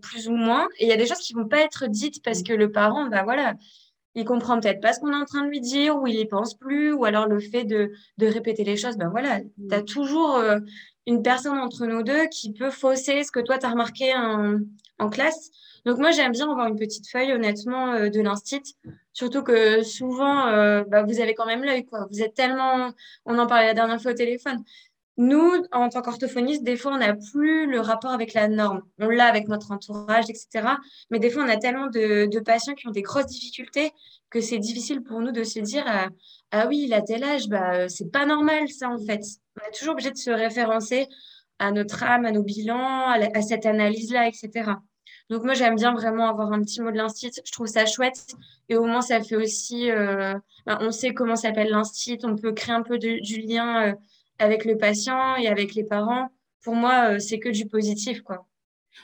plus 0.01 0.29
ou 0.29 0.33
moins. 0.33 0.67
Et 0.79 0.87
il 0.87 0.89
y 0.89 0.93
a 0.93 0.97
des 0.97 1.07
choses 1.07 1.19
qui 1.19 1.35
vont 1.35 1.47
pas 1.47 1.61
être 1.61 1.87
dites 1.87 2.23
parce 2.25 2.43
que 2.43 2.53
le 2.53 2.73
parent, 2.73 3.07
bah 3.09 3.23
voilà, 3.23 3.55
il 4.15 4.25
comprend 4.25 4.59
peut-être 4.59 4.81
pas 4.81 4.93
ce 4.93 5.01
qu'on 5.01 5.13
est 5.13 5.17
en 5.17 5.25
train 5.25 5.45
de 5.45 5.51
lui 5.51 5.61
dire, 5.61 5.97
ou 5.97 6.07
il 6.07 6.19
y 6.19 6.27
pense 6.27 6.55
plus, 6.55 6.93
ou 6.93 7.05
alors 7.05 7.27
le 7.27 7.39
fait 7.39 7.65
de, 7.65 7.93
répéter 8.21 8.65
les 8.65 8.77
choses, 8.77 8.97
ben 8.97 9.09
voilà, 9.09 9.41
tu 9.41 9.75
as 9.75 9.83
toujours 9.83 10.37
euh, 10.37 10.59
une 11.07 11.23
personne 11.23 11.59
entre 11.59 11.87
nous 11.87 12.03
deux 12.03 12.27
qui 12.27 12.53
peut 12.53 12.71
fausser 12.71 13.23
ce 13.23 13.31
que 13.31 13.41
toi, 13.41 13.59
tu 13.59 13.67
as 13.67 13.71
remarqué 13.71 14.15
en, 14.17 14.59
en 14.99 15.11
classe. 15.11 15.51
Donc 15.85 15.99
moi, 15.99 16.11
j'aime 16.11 16.33
bien 16.33 16.51
avoir 16.51 16.69
une 16.69 16.77
petite 16.77 17.09
feuille, 17.09 17.33
honnêtement, 17.33 17.93
euh, 17.93 18.09
de 18.11 18.21
l'instit. 18.21 18.77
Surtout 19.13 19.43
que 19.43 19.83
souvent, 19.83 20.47
euh, 20.49 20.85
bah, 20.87 21.03
vous 21.03 21.21
avez 21.21 21.35
quand 21.35 21.47
même 21.47 21.65
l'œil, 21.65 21.85
quoi. 21.85 22.07
Vous 22.11 22.23
êtes 22.23 22.35
tellement... 22.35 22.91
On 23.25 23.39
en 23.39 23.47
parlait 23.47 23.67
la 23.67 23.75
dernière 23.75 24.01
fois 24.01 24.13
au 24.13 24.15
téléphone. 24.15 24.63
Nous, 25.17 25.65
en 25.73 25.89
tant 25.89 26.01
qu'orthophoniste, 26.01 26.63
des 26.63 26.77
fois, 26.77 26.93
on 26.93 26.99
n'a 26.99 27.15
plus 27.15 27.67
le 27.67 27.81
rapport 27.81 28.11
avec 28.13 28.33
la 28.33 28.49
norme. 28.49 28.83
On 28.99 29.09
l'a 29.09 29.27
avec 29.27 29.49
notre 29.49 29.73
entourage, 29.73 30.25
etc. 30.31 30.67
Mais 31.11 31.19
des 31.19 31.29
fois, 31.29 31.45
on 31.45 31.49
a 31.49 31.57
tellement 31.57 31.89
de, 31.89 32.41
patients 32.41 32.75
qui 32.75 32.89
ont 32.89 32.93
des 32.93 33.03
grosses 33.03 33.27
difficultés 33.27 33.93
que 34.31 34.41
c'est 34.41 34.59
difficile 34.59 35.03
pour 35.03 35.21
nous 35.21 35.33
de 35.33 35.45
se 35.45 35.59
dire 35.59 35.85
euh, 35.87 36.09
Ah 36.53 36.67
oui, 36.69 36.85
il 36.87 36.95
a 36.95 37.03
tel 37.03 37.25
âge, 37.25 37.49
bah, 37.49 37.89
c'est 37.89 38.11
pas 38.11 38.25
normal, 38.25 38.69
ça, 38.69 38.89
en 38.89 38.99
fait. 38.99 39.23
On 39.61 39.69
est 39.69 39.77
toujours 39.77 39.93
obligé 39.93 40.11
de 40.11 40.17
se 40.17 40.31
référencer 40.31 41.07
à 41.59 41.73
notre 41.73 42.03
âme, 42.03 42.25
à 42.25 42.33
nos 42.33 42.43
bilans, 42.43 43.11
à 43.11 43.43
cette 43.43 43.67
analyse-là, 43.67 44.27
etc. 44.27 44.73
Donc 45.31 45.45
moi, 45.45 45.55
j'aime 45.55 45.77
bien 45.77 45.95
vraiment 45.95 46.29
avoir 46.29 46.53
un 46.53 46.61
petit 46.61 46.83
mot 46.83 46.91
de 46.91 46.97
l'instit. 46.97 47.31
Je 47.45 47.53
trouve 47.53 47.69
ça 47.69 47.87
chouette. 47.87 48.35
Et 48.69 48.77
au 48.77 48.85
moins, 48.85 49.01
ça 49.01 49.23
fait 49.23 49.37
aussi, 49.37 49.89
euh, 49.89 50.35
ben, 50.67 50.79
on 50.81 50.91
sait 50.91 51.15
comment 51.15 51.37
s'appelle 51.37 51.71
l'instit. 51.71 52.19
On 52.25 52.35
peut 52.35 52.53
créer 52.53 52.75
un 52.75 52.83
peu 52.83 52.99
du 52.99 53.41
lien 53.41 53.87
euh, 53.87 53.95
avec 54.41 54.65
le 54.65 54.77
patient 54.77 55.37
et 55.37 55.47
avec 55.47 55.75
les 55.75 55.85
parents. 55.85 56.31
Pour 56.65 56.75
moi, 56.75 57.13
euh, 57.13 57.19
c'est 57.21 57.39
que 57.39 57.49
du 57.49 57.67
positif, 57.67 58.23
quoi. 58.23 58.49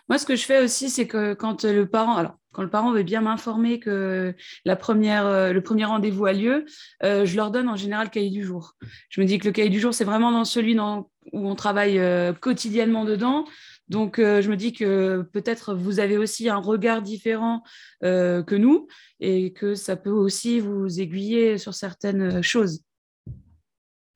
Moi, 0.08 0.18
ce 0.18 0.26
que 0.26 0.34
je 0.34 0.44
fais 0.44 0.62
aussi, 0.62 0.90
c'est 0.90 1.06
que 1.06 1.32
quand 1.32 1.64
le 1.64 1.86
parent, 1.86 2.16
alors 2.16 2.34
quand 2.52 2.62
le 2.62 2.70
parent 2.70 2.90
veut 2.90 3.04
bien 3.04 3.20
m'informer 3.20 3.78
que 3.78 4.34
la 4.64 4.76
première, 4.76 5.52
le 5.52 5.60
premier 5.60 5.84
rendez-vous 5.84 6.26
a 6.26 6.32
lieu, 6.32 6.66
je 7.02 7.36
leur 7.36 7.50
donne 7.50 7.68
en 7.68 7.76
général 7.76 8.06
le 8.06 8.10
cahier 8.10 8.30
du 8.30 8.44
jour. 8.44 8.74
Je 9.10 9.20
me 9.20 9.26
dis 9.26 9.38
que 9.38 9.46
le 9.46 9.52
cahier 9.52 9.68
du 9.68 9.78
jour, 9.78 9.94
c'est 9.94 10.04
vraiment 10.04 10.32
dans 10.32 10.44
celui 10.44 10.74
dans, 10.74 11.10
où 11.32 11.48
on 11.48 11.54
travaille 11.54 12.00
quotidiennement 12.40 13.04
dedans. 13.04 13.46
Donc, 13.88 14.18
euh, 14.18 14.42
je 14.42 14.50
me 14.50 14.56
dis 14.56 14.72
que 14.72 15.22
peut-être 15.32 15.74
vous 15.74 16.00
avez 16.00 16.18
aussi 16.18 16.48
un 16.48 16.56
regard 16.56 17.02
différent 17.02 17.62
euh, 18.02 18.42
que 18.42 18.56
nous 18.56 18.88
et 19.20 19.52
que 19.52 19.74
ça 19.74 19.96
peut 19.96 20.10
aussi 20.10 20.58
vous 20.58 21.00
aiguiller 21.00 21.56
sur 21.58 21.74
certaines 21.74 22.42
choses. 22.42 22.82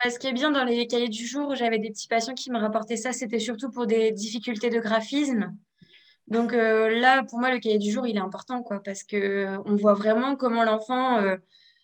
Ce 0.08 0.18
qui 0.18 0.26
est 0.26 0.32
bien 0.32 0.50
dans 0.50 0.64
les 0.64 0.86
cahiers 0.86 1.10
du 1.10 1.26
jour, 1.26 1.54
j'avais 1.54 1.78
des 1.78 1.90
petits 1.90 2.08
patients 2.08 2.34
qui 2.34 2.50
me 2.50 2.58
rapportaient 2.58 2.96
ça, 2.96 3.12
c'était 3.12 3.38
surtout 3.38 3.70
pour 3.70 3.86
des 3.86 4.12
difficultés 4.12 4.70
de 4.70 4.80
graphisme. 4.80 5.54
Donc 6.26 6.52
euh, 6.52 6.88
là, 6.88 7.22
pour 7.22 7.38
moi, 7.38 7.52
le 7.52 7.60
cahier 7.60 7.78
du 7.78 7.92
jour, 7.92 8.06
il 8.06 8.16
est 8.16 8.20
important, 8.20 8.62
quoi, 8.62 8.82
parce 8.82 9.04
qu'on 9.04 9.76
voit 9.76 9.94
vraiment 9.94 10.36
comment 10.36 10.64
l'enfant, 10.64 11.18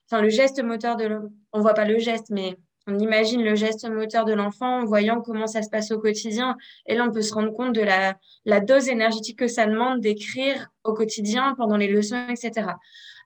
enfin 0.06 0.22
le 0.22 0.30
geste 0.30 0.62
moteur 0.62 0.96
de 0.96 1.04
l'enfant, 1.04 1.28
on 1.52 1.60
voit 1.60 1.74
pas 1.74 1.84
le 1.84 1.98
geste, 1.98 2.30
mais 2.30 2.56
on 2.86 2.98
imagine 2.98 3.42
le 3.42 3.54
geste 3.54 3.88
moteur 3.88 4.24
de 4.24 4.32
l'enfant 4.32 4.82
en 4.82 4.84
voyant 4.84 5.20
comment 5.20 5.46
ça 5.46 5.62
se 5.62 5.70
passe 5.70 5.90
au 5.90 5.98
quotidien. 5.98 6.56
Et 6.86 6.94
là, 6.94 7.04
on 7.04 7.10
peut 7.10 7.22
se 7.22 7.34
rendre 7.34 7.52
compte 7.52 7.74
de 7.74 7.80
la, 7.80 8.16
la 8.44 8.60
dose 8.60 8.88
énergétique 8.88 9.38
que 9.38 9.48
ça 9.48 9.66
demande 9.66 10.00
d'écrire 10.00 10.68
au 10.84 10.94
quotidien 10.94 11.54
pendant 11.56 11.76
les 11.76 11.88
leçons, 11.88 12.28
etc. 12.28 12.74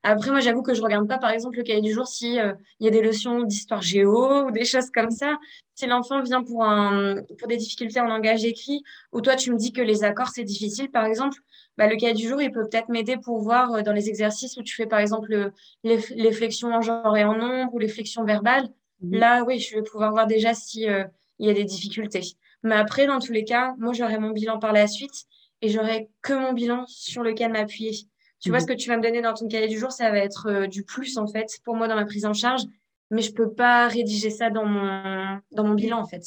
Après, 0.03 0.31
moi, 0.31 0.41
j'avoue 0.41 0.63
que 0.63 0.73
je 0.73 0.81
regarde 0.81 1.07
pas, 1.07 1.19
par 1.19 1.31
exemple, 1.31 1.59
le 1.59 1.63
cahier 1.63 1.83
du 1.83 1.93
jour 1.93 2.07
si 2.07 2.41
euh, 2.41 2.55
y 2.81 2.89
a 2.89 2.91
des 2.91 3.03
leçons 3.03 3.43
d'histoire 3.43 3.83
géo 3.83 4.47
ou 4.47 4.51
des 4.51 4.65
choses 4.65 4.91
comme 4.91 5.11
ça. 5.11 5.37
Si 5.75 5.87
l'enfant 5.87 6.23
vient 6.23 6.43
pour, 6.43 6.65
un, 6.65 7.17
pour 7.39 7.49
des 7.49 7.59
difficultés 7.59 8.01
en 8.01 8.07
langage 8.07 8.45
écrit, 8.45 8.83
ou 9.13 9.21
toi, 9.21 9.37
tu 9.37 9.53
me 9.53 9.59
dis 9.59 9.73
que 9.73 9.83
les 9.83 10.03
accords, 10.03 10.29
c'est 10.29 10.45
difficile, 10.45 10.91
par 10.91 11.05
exemple, 11.05 11.39
bah, 11.77 11.87
le 11.87 11.97
cahier 11.97 12.15
du 12.15 12.27
jour, 12.27 12.41
il 12.41 12.51
peut 12.51 12.67
peut-être 12.67 12.89
m'aider 12.89 13.19
pour 13.19 13.41
voir 13.43 13.75
euh, 13.75 13.83
dans 13.83 13.93
les 13.93 14.09
exercices 14.09 14.57
où 14.57 14.63
tu 14.63 14.75
fais, 14.75 14.87
par 14.87 15.01
exemple, 15.01 15.53
les 15.85 16.33
flexions 16.33 16.73
en 16.73 16.81
genre 16.81 17.15
et 17.19 17.25
en 17.25 17.37
nombre 17.37 17.75
ou 17.75 17.79
les 17.79 17.89
flexions 17.89 18.25
verbales, 18.25 18.69
Là, 19.03 19.45
oui, 19.45 19.59
je 19.59 19.77
vais 19.77 19.83
pouvoir 19.83 20.11
voir 20.11 20.27
déjà 20.27 20.55
si 20.55 20.89
euh, 20.89 21.05
il 21.39 21.47
y 21.47 21.51
a 21.51 21.55
des 21.55 21.65
difficultés. 21.65 22.23
Mais 22.63 22.75
après, 22.75 23.07
dans 23.07 23.19
tous 23.19 23.33
les 23.33 23.45
cas, 23.45 23.75
moi, 23.79 23.93
j'aurai 23.93 24.19
mon 24.19 24.31
bilan 24.31 24.59
par 24.59 24.73
la 24.73 24.87
suite 24.87 25.25
et 25.63 25.69
j'aurai 25.69 26.11
que 26.23 26.35
mon 26.35 26.53
bilan 26.53 26.85
sur 26.87 27.23
lequel 27.23 27.53
m'appuyer. 27.53 27.93
Tu 28.41 28.51
vois, 28.51 28.59
mhm. 28.59 28.67
ce 28.67 28.67
que 28.69 28.77
tu 28.77 28.89
vas 28.89 28.97
me 28.97 29.03
donner 29.03 29.23
dans 29.23 29.35
ton 29.35 29.49
cahier 29.49 29.69
du 29.69 29.79
jour, 29.79 29.93
ça 29.93 30.11
va 30.11 30.19
être 30.19 30.49
euh, 30.49 30.67
du 30.67 30.85
plus, 30.85 31.19
en 31.19 31.27
fait, 31.27 31.59
pour 31.65 31.77
moi, 31.77 31.89
dans 31.89 31.95
ma 31.95 32.05
prise 32.05 32.25
en 32.25 32.35
charge. 32.35 32.63
Mais 33.11 33.23
je 33.23 33.33
peux 33.33 33.53
pas 33.53 33.89
rédiger 33.89 34.31
ça 34.31 34.51
dans 34.51 34.67
mon, 34.67 35.41
dans 35.53 35.65
mon 35.65 35.75
bilan, 35.75 35.99
en 35.99 36.07
fait. 36.07 36.23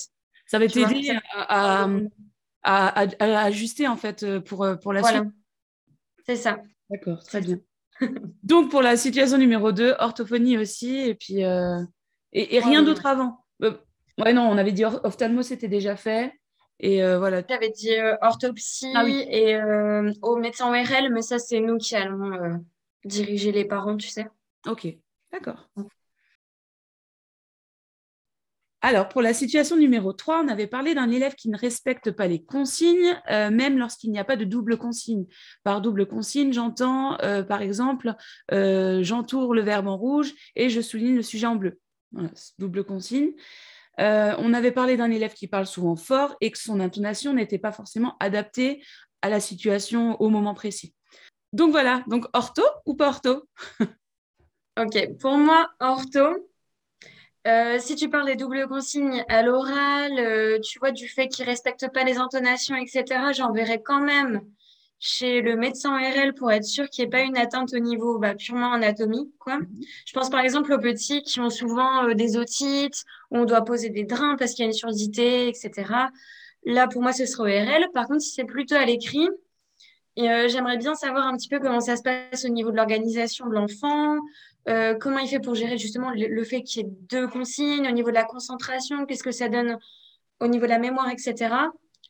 Ça 0.47 0.59
va 0.59 0.67
t'aider 0.67 1.17
à, 1.33 1.87
à, 2.63 3.43
ajuster, 3.43 3.87
en 3.87 3.95
fait, 3.95 4.23
euh, 4.23 4.41
pour, 4.41 4.67
pour 4.81 4.93
la 4.93 5.03
suite. 5.03 5.23
C'est 6.25 6.35
ça. 6.35 6.59
D'accord, 6.89 7.23
très 7.23 7.41
bien. 7.41 7.59
Donc, 8.43 8.69
pour 8.69 8.81
la 8.81 8.97
situation 8.97 9.37
numéro 9.37 9.71
2, 9.71 9.95
orthophonie 9.99 10.57
aussi, 10.57 10.97
et 10.97 11.15
puis 11.15 11.43
et, 12.33 12.59
rien 12.59 12.83
d'autre 12.83 13.05
avant. 13.05 13.45
ouais, 13.61 14.33
non, 14.33 14.43
on 14.49 14.57
avait 14.57 14.71
dit 14.71 14.85
ophtalmo, 14.85 15.41
c'était 15.41 15.67
déjà 15.67 15.95
fait. 15.95 16.33
Et 16.79 17.03
euh, 17.03 17.17
voilà. 17.17 17.43
J'avais 17.47 17.69
dit 17.69 17.93
euh, 17.93 18.15
orthopsie 18.21 18.91
ah 18.95 19.07
et 19.07 19.55
euh, 19.55 20.11
au 20.21 20.35
médecin 20.35 20.69
ORL, 20.69 21.11
mais 21.13 21.21
ça, 21.21 21.39
c'est 21.39 21.59
nous 21.59 21.77
qui 21.77 21.95
allons 21.95 22.63
diriger 23.05 23.51
les 23.51 23.65
parents, 23.65 23.97
tu 23.97 24.09
sais. 24.09 24.27
Ok, 24.67 24.87
d'accord. 25.31 25.69
Alors, 28.81 29.07
pour 29.07 29.21
la 29.21 29.33
situation 29.33 29.77
numéro 29.77 30.11
3, 30.11 30.43
on 30.43 30.49
avait 30.49 30.67
parlé 30.67 30.93
d'un 30.93 31.09
élève 31.09 31.35
qui 31.35 31.49
ne 31.49 31.57
respecte 31.57 32.11
pas 32.11 32.27
les 32.27 32.43
consignes, 32.43 33.17
même 33.29 33.77
lorsqu'il 33.77 34.11
n'y 34.11 34.19
a 34.19 34.25
pas 34.25 34.35
de 34.35 34.43
double 34.43 34.77
consigne. 34.77 35.25
Par 35.63 35.79
double 35.79 36.05
consigne, 36.05 36.51
j'entends, 36.51 37.15
par 37.47 37.61
exemple, 37.61 38.13
j'entoure 38.51 39.53
le 39.53 39.61
verbe 39.61 39.87
en 39.87 39.95
rouge 39.95 40.33
et 40.57 40.69
je 40.69 40.81
souligne 40.81 41.15
le 41.15 41.21
sujet 41.21 41.47
en 41.47 41.55
bleu. 41.55 41.79
Double 42.59 42.83
consigne. 42.83 43.31
Euh, 43.99 44.33
on 44.39 44.53
avait 44.53 44.71
parlé 44.71 44.97
d'un 44.97 45.11
élève 45.11 45.33
qui 45.33 45.47
parle 45.47 45.67
souvent 45.67 45.95
fort 45.95 46.35
et 46.41 46.51
que 46.51 46.57
son 46.57 46.79
intonation 46.79 47.33
n'était 47.33 47.59
pas 47.59 47.71
forcément 47.71 48.15
adaptée 48.19 48.83
à 49.21 49.29
la 49.29 49.39
situation 49.39 50.19
au 50.21 50.29
moment 50.29 50.53
précis. 50.53 50.93
Donc 51.53 51.71
voilà, 51.71 52.03
donc 52.07 52.25
ortho 52.33 52.63
ou 52.85 52.95
pas 52.95 53.09
ortho? 53.09 53.47
Ok, 54.75 55.17
pour 55.19 55.37
moi, 55.37 55.69
ortho. 55.79 56.49
Euh, 57.45 57.77
si 57.77 57.95
tu 57.95 58.09
parles 58.09 58.25
des 58.25 58.35
doubles 58.35 58.67
consignes 58.67 59.23
à 59.29 59.43
l'oral, 59.43 60.17
euh, 60.17 60.59
tu 60.61 60.79
vois, 60.79 60.91
du 60.91 61.07
fait 61.07 61.27
qu'il 61.27 61.45
ne 61.45 61.51
respecte 61.51 61.93
pas 61.93 62.03
les 62.03 62.17
intonations, 62.17 62.75
etc., 62.75 63.03
j'enverrai 63.33 63.83
quand 63.83 63.99
même 63.99 64.41
chez 65.05 65.41
le 65.41 65.57
médecin 65.57 65.99
ORL 65.99 66.33
pour 66.33 66.49
être 66.49 66.63
sûr 66.63 66.89
qu'il 66.89 67.03
n'y 67.03 67.07
ait 67.07 67.11
pas 67.11 67.19
une 67.23 67.35
atteinte 67.35 67.73
au 67.73 67.79
niveau 67.79 68.19
bah, 68.19 68.35
purement 68.35 68.71
anatomie. 68.71 69.29
Quoi. 69.37 69.57
Mhm. 69.57 69.67
Je 70.05 70.13
pense 70.13 70.29
par 70.29 70.39
exemple 70.39 70.71
aux 70.71 70.79
petits 70.79 71.21
qui 71.23 71.41
ont 71.41 71.49
souvent 71.49 72.05
euh, 72.07 72.13
des 72.13 72.37
otites, 72.37 73.03
où 73.29 73.39
on 73.39 73.43
doit 73.43 73.65
poser 73.65 73.89
des 73.89 74.05
drains 74.05 74.37
parce 74.37 74.53
qu'il 74.53 74.63
y 74.63 74.63
a 74.63 74.67
une 74.67 74.73
surdité, 74.73 75.49
etc. 75.49 75.71
Là, 76.65 76.87
pour 76.87 77.01
moi, 77.01 77.11
ce 77.11 77.25
sera 77.25 77.43
ORL. 77.43 77.89
Par 77.93 78.07
contre, 78.07 78.21
si 78.21 78.29
c'est 78.29 78.45
plutôt 78.45 78.75
à 78.75 78.85
l'écrit, 78.85 79.27
euh, 80.19 80.47
j'aimerais 80.47 80.77
bien 80.77 80.95
savoir 80.95 81.27
un 81.27 81.35
petit 81.35 81.49
peu 81.49 81.59
comment 81.59 81.81
ça 81.81 81.97
se 81.97 82.01
passe 82.01 82.45
au 82.45 82.49
niveau 82.49 82.71
de 82.71 82.77
l'organisation 82.77 83.45
de 83.47 83.53
l'enfant, 83.55 84.15
euh, 84.69 84.95
comment 84.95 85.17
il 85.17 85.27
fait 85.27 85.41
pour 85.41 85.55
gérer 85.55 85.77
justement 85.77 86.11
le, 86.11 86.27
le 86.27 86.43
fait 86.45 86.61
qu'il 86.61 86.81
y 86.81 86.85
ait 86.85 86.91
deux 87.09 87.27
consignes, 87.27 87.85
au 87.89 87.91
niveau 87.91 88.09
de 88.09 88.15
la 88.15 88.23
concentration, 88.23 89.05
qu'est-ce 89.05 89.23
que 89.23 89.31
ça 89.31 89.49
donne 89.49 89.77
au 90.39 90.47
niveau 90.47 90.63
de 90.63 90.71
la 90.71 90.79
mémoire, 90.79 91.09
etc. 91.09 91.55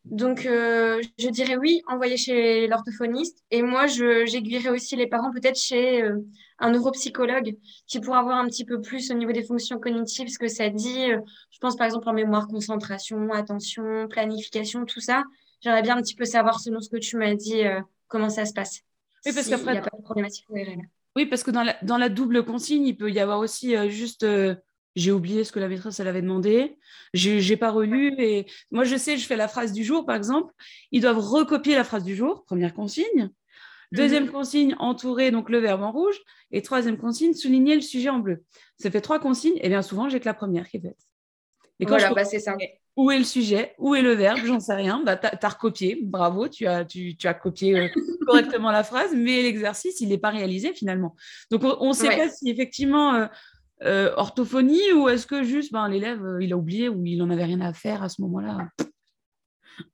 Donc, 0.06 0.46
euh, 0.46 1.02
je 1.18 1.30
dirais 1.30 1.56
oui, 1.56 1.82
envoyer 1.88 2.18
chez 2.18 2.68
l'orthophoniste. 2.68 3.44
Et 3.52 3.62
moi, 3.62 3.88
j'aiguillerais 3.88 4.70
aussi 4.70 4.96
les 4.96 5.08
parents 5.08 5.32
peut-être 5.32 5.58
chez 5.58 6.04
euh, 6.04 6.20
un 6.60 6.72
neuropsychologue 6.72 7.56
qui 7.88 8.00
pourra 8.02 8.20
avoir 8.20 8.38
un 8.38 8.48
petit 8.48 8.66
peu 8.66 8.82
plus 8.82 9.12
au 9.12 9.14
niveau 9.14 9.32
des 9.32 9.44
fonctions 9.44 9.80
cognitives, 9.80 10.28
ce 10.28 10.38
que 10.38 10.50
ça 10.50 10.70
dit. 10.70 11.12
Euh, 11.12 11.20
je 11.52 11.60
pense 11.60 11.78
par 11.78 11.86
exemple 11.86 12.10
en 12.10 12.14
mémoire, 12.14 12.48
concentration, 12.48 13.32
attention, 13.32 14.08
planification, 14.10 14.86
tout 14.86 15.00
ça. 15.00 15.24
J'aimerais 15.62 15.84
bien 15.84 15.98
un 15.98 16.02
petit 16.02 16.16
peu 16.16 16.26
savoir, 16.26 16.60
selon 16.60 16.82
ce 16.82 16.90
que 16.90 16.98
tu 16.98 17.16
m'as 17.16 17.36
dit, 17.36 17.62
comment 18.10 18.30
ça 18.30 18.46
se 18.46 18.52
passe. 18.52 18.82
Oui, 19.26 19.32
parce 19.34 19.48
qu'après. 19.48 19.72
Il 19.72 19.76
n'y 19.76 19.78
a 19.78 19.90
pas 19.90 19.98
de 19.98 20.04
problématique 20.04 20.46
Oui, 21.16 21.26
parce 21.28 21.44
que 21.46 21.52
dans 21.52 21.64
la, 21.64 21.78
dans 21.84 21.98
la, 21.98 22.10
double 22.10 22.44
consigne, 22.44 22.86
il 22.86 22.98
peut 22.98 23.10
y 23.10 23.22
avoir 23.22 23.40
aussi 23.40 23.74
juste 23.90 24.26
j'ai 24.96 25.12
oublié 25.12 25.44
ce 25.44 25.52
que 25.52 25.60
la 25.60 25.68
maîtresse 25.68 26.00
elle 26.00 26.08
avait 26.08 26.22
demandé, 26.22 26.78
j'ai 27.14 27.58
pas 27.58 27.72
relu 27.72 28.14
et 28.20 28.46
moi 28.72 28.84
je 28.84 28.96
sais, 28.96 29.18
je 29.18 29.26
fais 29.26 29.36
la 29.36 29.48
phrase 29.48 29.74
du 29.74 29.84
jour 29.84 30.06
par 30.06 30.16
exemple, 30.16 30.54
ils 30.92 31.02
doivent 31.02 31.20
recopier 31.20 31.76
la 31.76 31.84
phrase 31.84 32.04
du 32.04 32.16
jour, 32.16 32.44
première 32.46 32.74
consigne. 32.74 33.32
Deuxième 33.94 34.26
mhm. 34.26 34.32
consigne, 34.32 34.76
entourer 34.80 35.30
donc 35.30 35.50
le 35.50 35.60
verbe 35.60 35.84
en 35.84 35.92
rouge. 35.92 36.20
Et 36.52 36.64
troisième 36.64 36.98
consigne, 36.98 37.34
souligner 37.34 37.76
le 37.76 37.82
sujet 37.82 38.10
en 38.10 38.20
bleu. 38.20 38.44
Ça 38.78 38.90
fait 38.90 39.02
trois 39.02 39.20
consignes, 39.20 39.58
et 39.62 39.70
bien 39.70 39.84
souvent, 39.84 40.10
j'ai 40.10 40.20
que 40.20 40.26
la 40.26 40.34
première 40.34 40.68
qui 40.68 40.78
est 40.78 40.82
faite. 40.82 40.98
Et 41.80 41.86
quand 41.86 41.98
voilà, 41.98 42.14
bah, 42.14 42.26
c'est 42.26 42.40
ça. 42.40 42.56
Où 42.96 43.12
est 43.12 43.18
le 43.18 43.24
sujet? 43.24 43.74
Où 43.80 43.96
est 43.96 44.02
le 44.02 44.14
verbe? 44.14 44.40
J'en 44.46 44.60
sais 44.60 44.74
rien. 44.74 45.02
Bah, 45.04 45.16
tu 45.16 45.28
as, 45.28 45.50
recopié. 45.50 46.00
Bravo, 46.02 46.48
tu 46.48 46.68
as, 46.68 46.86
tu, 46.86 47.16
tu 47.18 47.28
as 47.28 47.34
copié 47.34 47.78
euh, 47.78 47.88
correctement 48.28 48.72
la 48.72 48.84
phrase, 48.84 49.14
mais 49.16 49.42
l'exercice, 49.44 50.00
il 50.02 50.10
n'est 50.10 50.18
pas 50.18 50.30
réalisé 50.30 50.74
finalement. 50.74 51.16
Donc, 51.52 51.64
on 51.64 51.90
ne 51.90 51.94
sait 51.94 52.16
pas 52.16 52.30
si 52.30 52.50
effectivement, 52.50 53.16
euh, 53.16 53.26
euh, 53.86 54.14
orthophonie 54.16 54.94
ou 54.94 55.10
est-ce 55.10 55.28
que 55.28 55.44
juste 55.44 55.74
ben, 55.74 55.88
l'élève, 55.90 56.24
euh, 56.24 56.44
il 56.44 56.54
a 56.54 56.58
oublié 56.58 56.90
ou 56.90 57.04
il 57.06 57.18
n'en 57.18 57.30
avait 57.30 57.44
rien 57.44 57.62
à 57.62 57.74
faire 57.74 58.02
à 58.02 58.10
ce 58.10 58.22
moment-là? 58.22 58.70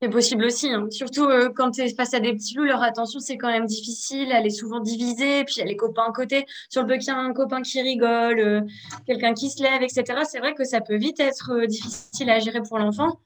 C'est 0.02 0.10
possible 0.10 0.44
aussi, 0.44 0.70
hein. 0.70 0.88
surtout 0.92 1.24
euh, 1.24 1.50
quand 1.56 1.72
tu 1.72 1.82
es 1.82 1.96
face 1.96 2.14
à 2.14 2.20
des 2.20 2.34
petits 2.34 2.56
loups, 2.56 2.66
leur 2.66 2.84
attention 2.84 3.22
c'est 3.22 3.38
quand 3.38 3.48
même 3.48 3.66
difficile, 3.66 4.30
elle 4.32 4.46
est 4.46 4.50
souvent 4.50 4.82
divisée, 4.82 5.46
puis 5.46 5.56
il 5.56 5.60
y 5.60 5.62
a 5.62 5.66
les 5.66 5.78
copains 5.78 6.04
à 6.10 6.12
côté, 6.12 6.46
sur 6.70 6.82
le 6.82 6.88
peu 6.88 6.98
y 7.02 7.10
a 7.10 7.18
un 7.18 7.32
copain 7.32 7.62
qui 7.62 7.82
rigole, 7.82 8.68
quelqu'un 9.08 9.34
qui 9.34 9.50
se 9.50 9.64
lève, 9.64 9.82
etc. 9.82 10.04
C'est 10.30 10.40
vrai 10.40 10.54
que 10.54 10.66
ça 10.66 10.82
peut 10.82 10.98
vite 10.98 11.22
être 11.22 11.66
difficile 11.66 12.30
à 12.30 12.40
gérer 12.40 12.62
pour 12.62 12.78
l'enfant. 12.78 13.22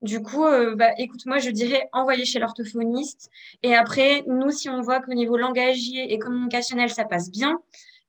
Du 0.00 0.22
coup, 0.22 0.44
bah, 0.76 0.90
écoute, 0.98 1.26
moi 1.26 1.38
je 1.38 1.50
dirais 1.50 1.88
envoyer 1.92 2.24
chez 2.24 2.38
l'orthophoniste. 2.38 3.28
Et 3.64 3.74
après, 3.74 4.22
nous, 4.28 4.52
si 4.52 4.68
on 4.68 4.82
voit 4.82 5.00
qu'au 5.00 5.14
niveau 5.14 5.36
langagier 5.36 6.12
et 6.12 6.18
communicationnel, 6.20 6.88
ça 6.88 7.04
passe 7.04 7.32
bien, 7.32 7.58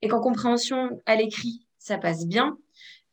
et 0.04 0.08
qu'en 0.08 0.22
compréhension 0.22 1.02
à 1.08 1.15
l'écrit, 1.15 1.67
ça 1.88 1.97
passe 1.97 2.28
bien. 2.28 2.58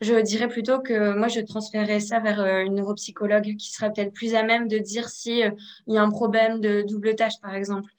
Je 0.00 0.20
dirais 0.20 0.48
plutôt 0.48 0.80
que 0.80 1.14
moi, 1.16 1.28
je 1.28 1.40
transférerais 1.40 2.00
ça 2.00 2.18
vers 2.18 2.40
euh, 2.40 2.60
une 2.60 2.74
neuropsychologue 2.74 3.56
qui 3.56 3.70
sera 3.70 3.90
peut-être 3.90 4.12
plus 4.12 4.34
à 4.34 4.42
même 4.42 4.68
de 4.68 4.78
dire 4.78 5.08
si 5.08 5.42
euh, 5.42 5.50
il 5.86 5.94
y 5.94 5.98
a 5.98 6.02
un 6.02 6.10
problème 6.10 6.60
de 6.60 6.82
double 6.82 7.14
tâche, 7.14 7.40
par 7.40 7.54
exemple, 7.54 7.90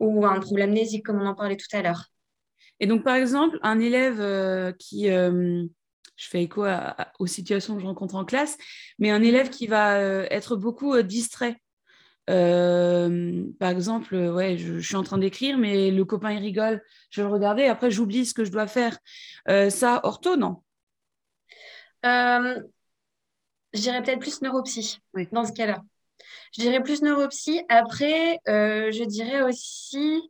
ou 0.00 0.26
un 0.26 0.40
problème 0.40 0.72
nésique, 0.72 1.06
comme 1.06 1.22
on 1.22 1.26
en 1.26 1.34
parlait 1.34 1.56
tout 1.56 1.74
à 1.74 1.82
l'heure. 1.82 2.06
Et 2.80 2.86
donc, 2.86 3.04
par 3.04 3.14
exemple, 3.14 3.58
un 3.62 3.78
élève 3.78 4.20
euh, 4.20 4.72
qui, 4.72 5.06
je 5.06 5.68
fais 6.28 6.42
écho 6.42 6.64
aux 7.18 7.26
situations 7.26 7.76
que 7.76 7.80
je 7.80 7.86
rencontre 7.86 8.16
en 8.16 8.24
classe, 8.24 8.58
mais 8.98 9.10
un 9.10 9.22
élève 9.22 9.48
qui 9.48 9.66
va 9.66 9.98
être 10.30 10.56
beaucoup 10.56 11.00
distrait. 11.02 11.62
Par 12.26 13.70
exemple, 13.70 14.14
ouais, 14.14 14.58
je, 14.58 14.78
je, 14.78 14.86
suis 14.86 14.96
en 14.96 15.02
train 15.02 15.18
d'écrire, 15.18 15.58
mais 15.58 15.90
le 15.90 16.04
copain 16.04 16.32
il 16.32 16.38
rigole, 16.38 16.82
je 17.10 17.20
vais 17.20 17.28
le 17.28 17.32
regarder, 17.32 17.64
après 17.64 17.90
j'oublie 17.90 18.26
ce 18.26 18.34
que 18.34 18.44
je 18.44 18.50
dois 18.50 18.66
faire. 18.66 18.98
ça, 19.70 20.00
ortho, 20.02 20.36
non? 20.36 20.62
Euh, 22.06 22.60
je 23.72 23.80
dirais 23.80 24.02
peut-être 24.02 24.20
plus 24.20 24.40
neuropsy 24.42 25.00
dans 25.32 25.44
ce 25.44 25.52
cas-là. 25.52 25.82
Je 26.54 26.62
dirais 26.62 26.82
plus 26.82 27.02
neuropsy. 27.02 27.62
Après, 27.68 28.38
euh, 28.48 28.90
je 28.92 29.04
dirais 29.04 29.42
aussi 29.42 30.20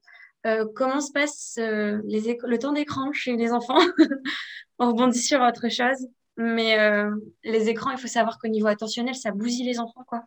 euh, 0.47 0.67
comment 0.75 1.01
se 1.01 1.13
passe 1.13 1.55
les 1.59 2.39
le 2.43 2.59
temps 2.59 2.73
d'écran 2.73 3.13
chez 3.13 3.37
les 3.37 3.53
enfants? 3.53 3.79
On 4.79 4.89
rebondit 4.89 5.23
sur 5.23 5.41
autre 5.41 5.69
chose. 5.69 6.09
Mais 6.37 6.77
les 7.45 7.69
écrans, 7.71 7.91
il 7.93 7.99
faut 7.99 8.09
savoir 8.09 8.39
qu'au 8.39 8.49
niveau 8.49 8.67
attentionnel, 8.67 9.15
ça 9.15 9.31
bousille 9.31 9.65
les 9.65 9.79
enfants. 9.79 10.05
Quoi. 10.07 10.23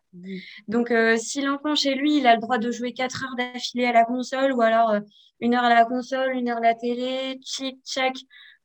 Donc, 0.68 0.92
si 1.18 1.42
l'enfant 1.42 1.76
chez 1.76 1.94
lui, 1.94 2.18
il 2.18 2.26
a 2.26 2.34
le 2.34 2.42
droit 2.42 2.58
de 2.58 2.72
jouer 2.72 2.94
4 2.94 3.26
heures 3.26 3.36
d'affilée 3.38 3.86
à 3.86 3.92
la 3.92 4.06
console, 4.06 4.54
ou 4.54 4.62
alors 4.62 4.96
une 5.40 5.54
heure 5.54 5.64
à 5.64 5.74
la 5.74 5.86
console, 5.86 6.32
une 6.32 6.50
heure 6.50 6.58
à 6.58 6.62
la 6.62 6.74
télé, 6.74 7.40
tchic, 7.44 7.80
tchac, 7.86 8.16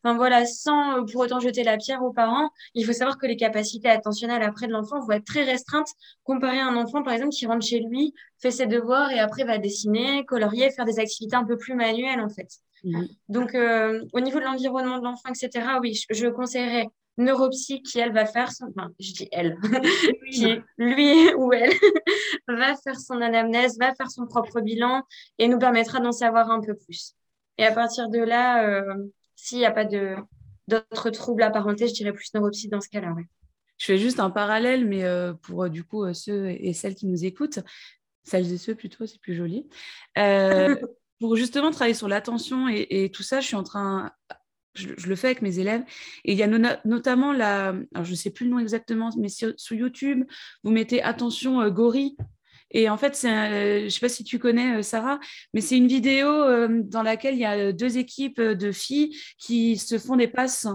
Enfin 0.04 0.16
voilà, 0.16 0.44
sans 0.44 0.98
euh, 0.98 1.04
pour 1.10 1.22
autant 1.22 1.40
jeter 1.40 1.64
la 1.64 1.78
pierre 1.78 2.02
aux 2.02 2.12
parents, 2.12 2.50
il 2.74 2.84
faut 2.84 2.92
savoir 2.92 3.16
que 3.16 3.26
les 3.26 3.36
capacités 3.36 3.88
attentionnelles 3.88 4.42
après 4.42 4.66
de 4.66 4.72
l'enfant 4.72 5.00
vont 5.00 5.12
être 5.12 5.24
très 5.24 5.44
restreintes 5.44 5.88
comparé 6.24 6.60
à 6.60 6.66
un 6.66 6.76
enfant, 6.76 7.02
par 7.02 7.14
exemple, 7.14 7.32
qui 7.32 7.46
rentre 7.46 7.64
chez 7.64 7.80
lui, 7.80 8.12
fait 8.38 8.50
ses 8.50 8.66
devoirs 8.66 9.10
et 9.12 9.18
après 9.18 9.44
va 9.44 9.56
dessiner, 9.56 10.24
colorier, 10.26 10.70
faire 10.70 10.84
des 10.84 10.98
activités 10.98 11.36
un 11.36 11.44
peu 11.44 11.56
plus 11.56 11.74
manuelles 11.74 12.20
en 12.20 12.28
fait. 12.28 12.48
Mmh. 12.84 13.04
Donc 13.30 13.54
euh, 13.54 14.04
au 14.12 14.20
niveau 14.20 14.38
de 14.40 14.44
l'environnement 14.44 14.98
de 14.98 15.04
l'enfant, 15.04 15.30
etc., 15.30 15.66
oui, 15.80 15.98
je, 16.10 16.26
conseillerais 16.26 16.88
neuropsy 17.16 17.82
qui, 17.82 17.98
elle, 17.98 18.12
va 18.12 18.26
faire 18.26 18.52
son... 18.52 18.66
Enfin, 18.76 18.90
je 18.98 19.12
dis 19.12 19.28
elle, 19.32 19.58
qui, 20.30 20.60
lui 20.78 21.32
ou 21.34 21.52
elle, 21.52 21.72
va 22.48 22.74
faire 22.76 22.98
son 22.98 23.20
anamnèse, 23.20 23.78
va 23.78 23.94
faire 23.94 24.10
son 24.10 24.26
propre 24.26 24.60
bilan 24.60 25.02
et 25.38 25.48
nous 25.48 25.58
permettra 25.58 26.00
d'en 26.00 26.12
savoir 26.12 26.50
un 26.50 26.60
peu 26.60 26.74
plus. 26.74 27.14
Et 27.58 27.64
à 27.64 27.72
partir 27.72 28.08
de 28.08 28.18
là, 28.18 28.66
euh, 28.66 28.94
s'il 29.36 29.58
n'y 29.58 29.66
a 29.66 29.70
pas 29.70 29.84
d'autres 29.84 31.10
troubles 31.10 31.42
apparentés, 31.42 31.88
je 31.88 31.94
dirais 31.94 32.12
plus 32.12 32.32
neuropsy 32.34 32.68
dans 32.68 32.80
ce 32.80 32.88
cas-là. 32.88 33.14
Je 33.78 33.86
fais 33.86 33.98
juste 33.98 34.20
un 34.20 34.30
parallèle, 34.30 34.86
mais 34.86 35.04
euh, 35.04 35.32
pour 35.34 35.64
euh, 35.64 35.68
du 35.68 35.84
coup 35.84 36.12
ceux 36.14 36.50
et 36.50 36.72
celles 36.72 36.94
qui 36.94 37.06
nous 37.06 37.24
écoutent, 37.24 37.60
celles 38.22 38.52
et 38.52 38.58
ceux 38.58 38.74
plutôt, 38.74 39.06
c'est 39.06 39.20
plus 39.20 39.34
joli. 39.34 39.68
pour 41.20 41.36
justement 41.36 41.70
travailler 41.70 41.94
sur 41.94 42.08
l'attention 42.08 42.68
et, 42.68 43.10
tout 43.12 43.22
ça, 43.22 43.40
je 43.40 43.46
suis 43.46 43.56
en 43.56 43.62
train, 43.62 44.12
je, 44.74 45.06
le 45.06 45.16
fais 45.16 45.28
avec 45.28 45.42
mes 45.42 45.58
élèves. 45.58 45.82
Et 46.24 46.32
il 46.32 46.38
y 46.38 46.42
a 46.42 46.78
notamment 46.84 47.32
la, 47.32 47.74
alors 47.94 48.04
je 48.04 48.10
ne 48.10 48.16
sais 48.16 48.30
plus 48.30 48.44
le 48.44 48.52
nom 48.52 48.58
exactement, 48.58 49.10
mais 49.18 49.28
sur, 49.28 49.54
YouTube, 49.70 50.24
vous 50.62 50.70
mettez 50.70 51.02
attention 51.02 51.60
euh, 51.60 51.70
gorille. 51.70 52.16
Et 52.76 52.88
en 52.88 52.96
fait, 52.96 53.16
je 53.22 53.84
ne 53.84 53.88
sais 53.88 54.00
pas 54.00 54.08
si 54.08 54.24
tu 54.24 54.40
connais 54.40 54.82
Sarah, 54.82 55.20
mais 55.52 55.60
c'est 55.60 55.76
une 55.76 55.86
vidéo 55.86 56.26
dans 56.82 57.02
laquelle 57.02 57.34
il 57.34 57.40
y 57.40 57.44
a 57.44 57.72
deux 57.72 57.98
équipes 57.98 58.40
de 58.40 58.72
filles 58.72 59.16
qui 59.38 59.76
se 59.76 59.96
font 59.96 60.16
des 60.16 60.26
passes. 60.26 60.66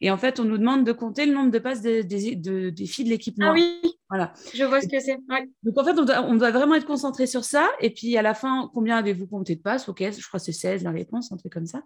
Et 0.00 0.12
en 0.12 0.16
fait, 0.16 0.38
on 0.38 0.44
nous 0.44 0.58
demande 0.58 0.84
de 0.84 0.92
compter 0.92 1.26
le 1.26 1.34
nombre 1.34 1.50
de 1.50 1.58
passes 1.58 1.80
des, 1.80 2.04
des 2.04 2.86
filles 2.86 3.04
de 3.04 3.10
l'équipe 3.10 3.36
noire. 3.36 3.50
Ah 3.50 3.58
oui, 3.58 3.80
voilà. 4.08 4.32
Je 4.54 4.64
vois 4.64 4.80
ce 4.80 4.88
que 4.88 4.98
c'est. 4.98 5.16
Donc 5.62 5.78
en 5.78 5.84
fait, 5.84 5.98
on 5.98 6.34
doit, 6.34 6.50
vraiment 6.50 6.74
être 6.74 6.86
concentré 6.86 7.26
sur 7.26 7.44
ça. 7.44 7.68
Et 7.80 7.90
puis 7.90 8.16
à 8.16 8.22
la 8.22 8.34
fin, 8.34 8.70
combien 8.74 8.96
avez-vous 8.96 9.26
compté 9.26 9.54
de 9.54 9.60
passes? 9.60 9.88
Ok, 9.88 10.02
je 10.02 10.26
crois 10.26 10.40
que 10.40 10.46
c'est 10.46 10.52
16 10.52 10.82
la 10.82 10.90
réponse, 10.90 11.30
un 11.32 11.36
truc 11.36 11.52
comme 11.52 11.66
ça. 11.66 11.82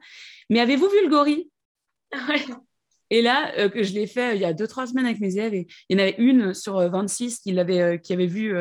Mais 0.48 0.60
avez-vous 0.60 0.88
vu 0.88 1.02
le 1.04 1.10
gorille? 1.10 1.50
Et 3.10 3.22
là, 3.22 3.52
euh, 3.58 3.68
que 3.68 3.82
je 3.82 3.92
l'ai 3.92 4.06
fait 4.06 4.32
euh, 4.32 4.34
il 4.34 4.40
y 4.40 4.44
a 4.44 4.52
2-3 4.52 4.88
semaines 4.88 5.06
avec 5.06 5.20
mes 5.20 5.36
élèves, 5.36 5.54
et 5.54 5.66
il 5.88 5.96
y 5.96 6.00
en 6.00 6.02
avait 6.02 6.16
une 6.18 6.54
sur 6.54 6.78
26 6.78 7.34
euh, 7.34 7.38
qui, 7.42 7.58
avait, 7.58 8.00
qui 8.00 8.12
avait 8.12 8.26
vu 8.26 8.52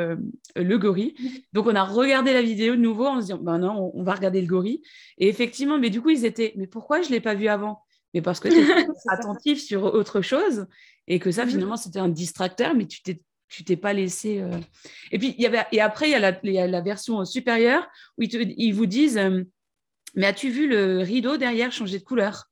le 0.56 0.78
gorille. 0.78 1.16
Donc 1.54 1.66
on 1.68 1.76
a 1.76 1.84
regardé 1.84 2.34
la 2.34 2.42
vidéo 2.42 2.76
de 2.76 2.82
nouveau 2.82 3.08
en 3.08 3.16
se 3.16 3.28
disant, 3.28 3.40
ben 3.40 3.58
non, 3.58 3.92
on, 3.94 4.04
va 4.04 4.14
regarder 4.14 4.42
le 4.42 4.48
gorille. 4.48 4.82
Et 5.18 5.28
effectivement, 5.28 5.80
mais 5.80 5.90
du 5.90 6.02
coup, 6.02 6.10
ils 6.10 6.26
étaient, 6.26 6.54
mais 6.58 6.68
pourquoi 6.68 7.02
je 7.02 7.08
ne 7.08 7.14
l'ai 7.14 7.22
pas 7.22 7.36
vu 7.36 7.48
avant? 7.48 7.82
Mais 8.14 8.22
parce 8.22 8.40
que 8.40 8.50
tu 8.50 8.60
es 8.60 8.88
attentif 9.10 9.60
sur 9.60 9.86
autre 9.86 10.22
chose 10.22 10.68
et 11.08 11.20
que 11.20 11.32
ça, 11.32 11.46
mm-hmm. 11.46 11.50
finalement, 11.50 11.78
c'était 11.78 12.00
un 12.00 12.10
distracteur, 12.10 12.76
mais 12.76 12.86
tu 12.86 13.02
t'es 13.02 13.22
tu 13.50 13.64
t'es 13.64 13.78
pas 13.78 13.94
laissé. 13.94 14.42
Euh. 14.42 14.60
Et 15.12 15.20
puis, 15.20 15.36
il 15.38 15.44
y 15.44 15.46
avait, 15.46 15.64
et 15.72 15.80
après, 15.80 16.08
il 16.08 16.12
y, 16.12 16.16
a 16.16 16.20
la, 16.20 16.40
il 16.42 16.54
y 16.54 16.58
a 16.58 16.66
la 16.66 16.82
version 16.82 17.24
supérieure 17.24 17.88
où 18.18 18.24
ils, 18.24 18.56
ils 18.58 18.72
vous 18.72 18.88
disent 18.88 19.18
euh, 19.20 19.44
Mais 20.16 20.26
as-tu 20.26 20.50
vu 20.50 20.68
le 20.68 21.02
rideau 21.02 21.38
derrière 21.38 21.72
changer 21.72 22.00
de 22.00 22.04
couleur? 22.04 22.50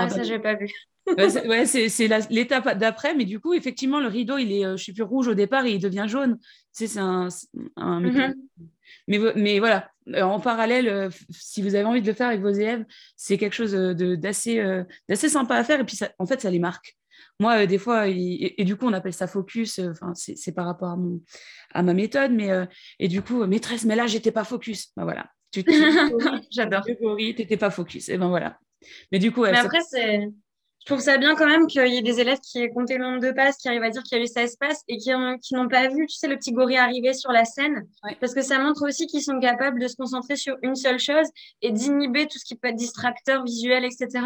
Ah, 0.00 0.04
ah 0.04 0.06
bah 0.06 0.14
ça, 0.14 0.22
je 0.22 0.32
n'ai 0.32 0.38
pas 0.38 0.54
vu. 0.54 0.68
ouais, 1.06 1.66
c'est 1.66 2.08
l'étape 2.30 2.78
d'après, 2.78 3.14
mais 3.14 3.24
du 3.24 3.40
coup, 3.40 3.54
effectivement, 3.54 4.00
le 4.00 4.08
rideau, 4.08 4.38
il 4.38 4.52
est, 4.52 4.64
euh, 4.64 4.76
je 4.76 4.82
suis 4.82 4.92
plus 4.92 5.02
rouge 5.02 5.28
au 5.28 5.34
départ 5.34 5.64
et 5.66 5.72
il 5.72 5.80
devient 5.80 6.06
jaune. 6.06 6.38
Tu 6.38 6.46
sais, 6.72 6.86
c'est 6.86 7.00
un. 7.00 7.28
un 7.76 8.00
mm-hmm. 8.00 8.34
mais, 9.08 9.18
mais 9.34 9.58
voilà, 9.58 9.90
en 10.14 10.40
parallèle, 10.40 11.10
si 11.30 11.62
vous 11.62 11.74
avez 11.74 11.84
envie 11.84 12.02
de 12.02 12.06
le 12.06 12.12
faire 12.12 12.28
avec 12.28 12.40
vos 12.40 12.50
élèves, 12.50 12.84
c'est 13.16 13.38
quelque 13.38 13.54
chose 13.54 13.72
d'assez 13.72 15.28
sympa 15.28 15.56
à 15.56 15.64
faire 15.64 15.80
et 15.80 15.84
puis 15.84 15.96
ça, 15.96 16.10
en 16.18 16.26
fait, 16.26 16.40
ça 16.40 16.50
les 16.50 16.58
marque. 16.58 16.96
Moi, 17.40 17.62
euh, 17.62 17.66
des 17.66 17.78
fois, 17.78 18.06
et, 18.06 18.64
du 18.64 18.76
coup, 18.76 18.86
on 18.86 18.92
appelle 18.92 19.14
ça 19.14 19.26
focus, 19.26 19.78
euh, 19.78 19.90
enfin, 19.90 20.12
c'est 20.14 20.52
par 20.52 20.66
rapport 20.66 20.90
à, 20.90 20.96
mon, 20.96 21.22
à 21.72 21.82
ma 21.82 21.94
méthode, 21.94 22.32
mais 22.32 22.50
euh, 22.50 22.66
et 22.98 23.08
du 23.08 23.22
coup, 23.22 23.44
maîtresse, 23.46 23.84
mais 23.84 23.96
là, 23.96 24.06
j'étais 24.06 24.30
pas 24.30 24.44
focus. 24.44 24.92
Ben 24.96 25.04
voilà. 25.04 25.26
J'adore. 26.52 26.84
Tu 26.84 26.94
n'étais 27.16 27.56
pas 27.56 27.70
focus. 27.70 28.10
Et 28.10 28.18
ben 28.18 28.28
voilà. 28.28 28.58
Mais 29.12 29.18
du 29.18 29.32
coup, 29.32 29.42
mais 29.42 29.56
après, 29.56 29.80
c'est. 29.88 30.28
Je 30.80 30.86
trouve 30.86 31.00
ça 31.00 31.18
bien 31.18 31.34
quand 31.34 31.46
même 31.46 31.66
qu'il 31.66 31.86
y 31.86 31.98
ait 31.98 32.02
des 32.02 32.20
élèves 32.20 32.38
qui 32.38 32.58
aient 32.58 32.70
compté 32.70 32.96
le 32.96 33.04
nombre 33.04 33.20
de 33.20 33.32
passes, 33.32 33.58
qui 33.58 33.68
arrivent 33.68 33.82
à 33.82 33.90
dire 33.90 34.02
qu'il 34.02 34.16
y 34.16 34.20
a 34.20 34.24
eu 34.24 34.26
16 34.26 34.56
passes 34.56 34.82
et 34.88 34.96
qui, 34.96 35.10
qui 35.42 35.54
n'ont 35.54 35.68
pas 35.68 35.88
vu, 35.88 36.06
tu 36.06 36.16
sais, 36.16 36.26
le 36.26 36.36
petit 36.36 36.52
gorille 36.52 36.78
arriver 36.78 37.12
sur 37.12 37.30
la 37.32 37.44
scène. 37.44 37.86
Parce 38.18 38.32
que 38.32 38.40
ça 38.40 38.58
montre 38.58 38.88
aussi 38.88 39.06
qu'ils 39.06 39.22
sont 39.22 39.38
capables 39.40 39.78
de 39.78 39.86
se 39.88 39.96
concentrer 39.96 40.36
sur 40.36 40.56
une 40.62 40.74
seule 40.74 40.98
chose 40.98 41.26
et 41.60 41.70
d'inhiber 41.70 42.26
tout 42.26 42.38
ce 42.38 42.46
qui 42.46 42.56
peut 42.56 42.68
être 42.68 42.76
distracteur, 42.76 43.44
visuel, 43.44 43.84
etc. 43.84 44.24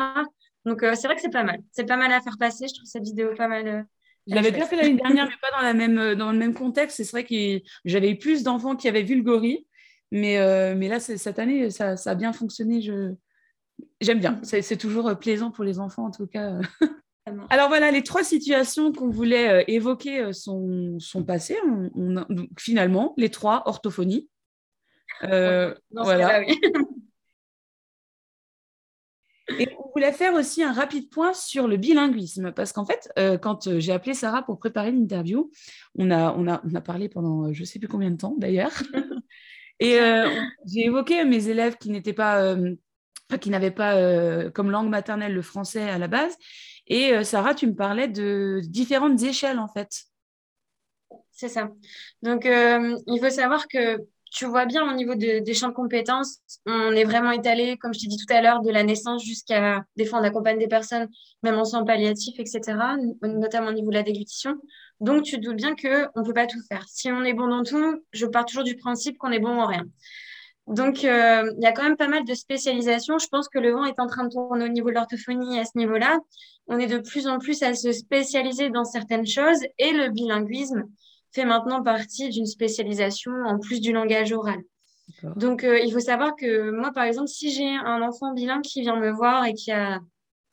Donc, 0.65 0.83
euh, 0.83 0.95
c'est 0.95 1.07
vrai 1.07 1.17
que 1.17 1.23
c'est 1.23 1.33
pas 1.33 1.43
mal. 1.43 1.61
C'est 1.73 1.87
pas 1.87 1.97
mal 1.97 2.13
à 2.13 2.21
faire 2.21 2.39
passer. 2.39 2.69
Je 2.69 2.75
trouve 2.75 2.87
cette 2.87 3.05
vidéo 3.05 3.35
pas 3.37 3.49
mal. 3.49 3.67
Euh, 3.67 3.83
je 4.27 4.35
l'avais 4.35 4.53
déjà 4.53 4.65
fait 4.65 4.77
l'année 4.77 4.95
dernière, 4.95 5.27
mais 5.27 5.37
pas 5.43 5.55
dans, 5.55 5.63
la 5.63 5.75
même, 5.75 5.99
euh, 5.99 6.15
dans 6.15 6.33
le 6.33 6.39
même 6.39 6.55
contexte. 6.55 6.97
C'est 6.97 7.11
vrai 7.11 7.25
que 7.25 7.61
j'avais 7.85 8.11
eu 8.11 8.19
plus 8.19 8.43
d'enfants 8.43 8.77
qui 8.77 8.89
avaient 8.89 9.03
vu 9.03 9.17
le 9.17 9.23
gorille. 9.23 9.67
Mais, 10.13 10.39
mais 10.77 10.87
là, 10.87 11.01
cette 11.01 11.41
année, 11.41 11.71
ça, 11.71 11.97
ça, 11.97 12.13
a 12.13 12.15
bien 12.15 12.33
fonctionné. 12.33 12.81
Je... 12.81 13.15
J'aime 14.01 14.21
bien. 14.21 14.41
C'est 14.43 14.77
toujours 14.77 15.17
plaisant 15.19 15.51
pour 15.51 15.65
les 15.65 15.79
enfants, 15.79 16.07
en 16.07 16.11
tout 16.11 16.27
cas. 16.27 16.59
Alors 17.51 17.69
voilà, 17.69 17.91
les 17.91 18.03
trois 18.03 18.23
situations 18.23 18.93
qu'on 18.93 19.09
voulait 19.09 19.65
évoquer 19.69 20.33
sont, 20.33 20.99
sont 20.99 21.25
passées. 21.25 21.57
On, 21.65 22.27
finalement, 22.59 23.15
les 23.17 23.31
trois, 23.31 23.63
orthophonie. 23.67 24.29
voilà. 25.23 26.41
oui. 26.41 26.61
Et 29.59 29.69
on 29.79 29.91
voulait 29.95 30.13
faire 30.13 30.35
aussi 30.35 30.63
un 30.63 30.73
rapide 30.73 31.11
point 31.11 31.35
sur 31.35 31.69
le 31.69 31.77
bilinguisme, 31.77 32.53
parce 32.53 32.73
qu'en 32.73 32.87
fait, 32.87 33.11
euh, 33.19 33.37
quand 33.37 33.67
euh, 33.67 33.79
j'ai 33.79 33.93
appelé 33.93 34.15
Sarah 34.15 34.43
pour 34.43 34.59
préparer 34.59 34.91
l'interview, 34.91 35.51
on 35.97 36.11
a, 36.11 36.33
on, 36.33 36.49
a, 36.49 36.63
on 36.65 36.75
a 36.75 36.81
parlé 36.81 37.09
pendant 37.09 37.49
euh, 37.49 37.53
je 37.53 37.61
ne 37.61 37.65
sais 37.67 37.79
plus 37.79 37.89
combien 37.89 38.11
de 38.11 38.17
temps 38.17 38.35
d'ailleurs, 38.39 38.73
et 39.81 39.99
j'ai 40.67 40.87
évoqué 40.87 41.25
mes 41.25 41.49
élèves 41.49 41.77
qui 41.77 41.91
n'étaient 41.91 42.15
pas, 42.15 42.57
qui 43.41 43.51
n'avaient 43.51 43.71
pas 43.71 44.51
comme 44.51 44.71
langue 44.71 44.89
maternelle 44.89 45.35
le 45.35 45.43
français 45.43 45.89
à 45.91 45.99
la 45.99 46.09
base, 46.09 46.37
et 46.87 47.25
Sarah, 47.25 47.55
tu 47.55 47.67
me 47.67 47.75
parlais 47.75 48.09
de 48.09 48.61
différentes 48.65 49.23
échelles 49.23 49.59
en 49.59 49.69
fait. 49.69 50.05
C'est 51.33 51.49
ça. 51.49 51.71
Donc, 52.23 52.45
il 52.47 53.19
faut 53.21 53.31
savoir 53.31 53.67
que 53.69 53.99
tu 54.31 54.47
vois 54.47 54.67
bien 54.67 54.83
au 54.91 54.95
niveau 54.97 55.15
des 55.15 55.55
champs 55.55 55.69
de 55.69 55.75
compétences, 55.75 56.41
on 56.67 56.91
est 56.91 57.05
vraiment 57.05 57.31
étalé, 57.31 57.77
comme 57.77 57.95
je 57.95 58.01
t'ai 58.01 58.09
dit 58.09 58.17
tout 58.17 58.35
à 58.35 58.43
l'heure, 58.43 58.63
de 58.63 58.71
la 58.71 58.83
naissance 58.83 59.25
jusqu'à 59.25 59.85
des 59.97 60.05
fois 60.05 60.19
on 60.19 60.25
accompagne 60.25 60.59
des 60.59 60.67
personnes, 60.67 61.09
même 61.45 61.55
en 61.57 61.65
soins 61.65 61.85
palliatifs, 61.85 62.39
etc., 62.39 62.61
notamment 63.23 63.69
au 63.69 63.73
niveau 63.73 63.91
de 63.91 63.95
la 63.95 64.03
déglutition. 64.03 64.57
Donc 65.01 65.23
tu 65.23 65.39
doutes 65.39 65.57
bien 65.57 65.77
qu'on 65.77 66.21
ne 66.21 66.27
peut 66.27 66.35
pas 66.35 66.47
tout 66.47 66.61
faire. 66.69 66.85
Si 66.89 67.13
on 67.13 67.23
est 67.23 67.33
bon 67.33 67.47
dans 67.47 67.63
tout, 67.63 68.03
je 68.13 68.27
pars 68.27 68.45
toujours 68.45 68.65
du 68.65 68.77
principe 68.77 69.19
qu'on 69.19 69.31
est 69.31 69.39
bon 69.39 69.61
en 69.61 69.67
rien. 69.67 69.85
Donc, 70.67 71.05
euh, 71.05 71.53
il 71.57 71.63
y 71.63 71.67
a 71.67 71.73
quand 71.73 71.83
même 71.83 71.97
pas 71.97 72.09
mal 72.09 72.25
de 72.25 72.35
spécialisation. 72.35 73.19
Je 73.19 73.29
pense 73.29 73.49
que 73.49 73.59
le 73.59 73.73
vent 73.73 73.85
est 73.85 74.01
en 74.01 74.07
train 74.07 74.25
de 74.25 74.31
tourner 74.31 74.65
au 74.65 74.69
niveau 74.69 74.89
de 74.89 74.95
l'orthophonie 74.95 75.59
à 75.59 75.65
ce 75.65 75.77
niveau-là. 75.77 76.19
On 76.69 76.79
est 76.79 76.87
de 76.87 76.99
plus 76.99 77.27
en 77.27 77.39
plus 77.39 77.63
à 77.63 77.75
se 77.75 77.93
spécialiser 77.93 78.71
dans 78.71 78.85
certaines 78.85 79.27
choses 79.27 79.61
et 79.79 79.93
le 79.93 80.09
bilinguisme 80.09 80.85
fait 81.33 81.45
maintenant 81.45 81.83
partie 81.83 82.31
d'une 82.31 82.47
spécialisation 82.47 83.33
en 83.45 83.59
plus 83.59 83.81
du 83.81 83.93
langage 83.93 84.33
oral. 84.33 84.61
Donc, 85.37 85.65
euh, 85.65 85.79
il 85.81 85.93
faut 85.93 86.01
savoir 86.01 86.35
que 86.35 86.71
moi, 86.71 86.93
par 86.93 87.05
exemple, 87.05 87.29
si 87.29 87.51
j'ai 87.51 87.69
un 87.69 88.01
enfant 88.01 88.33
bilingue 88.33 88.63
qui 88.63 88.81
vient 88.81 88.97
me 88.97 89.11
voir 89.11 89.45
et 89.45 89.53
qui 89.53 89.71
a 89.71 90.01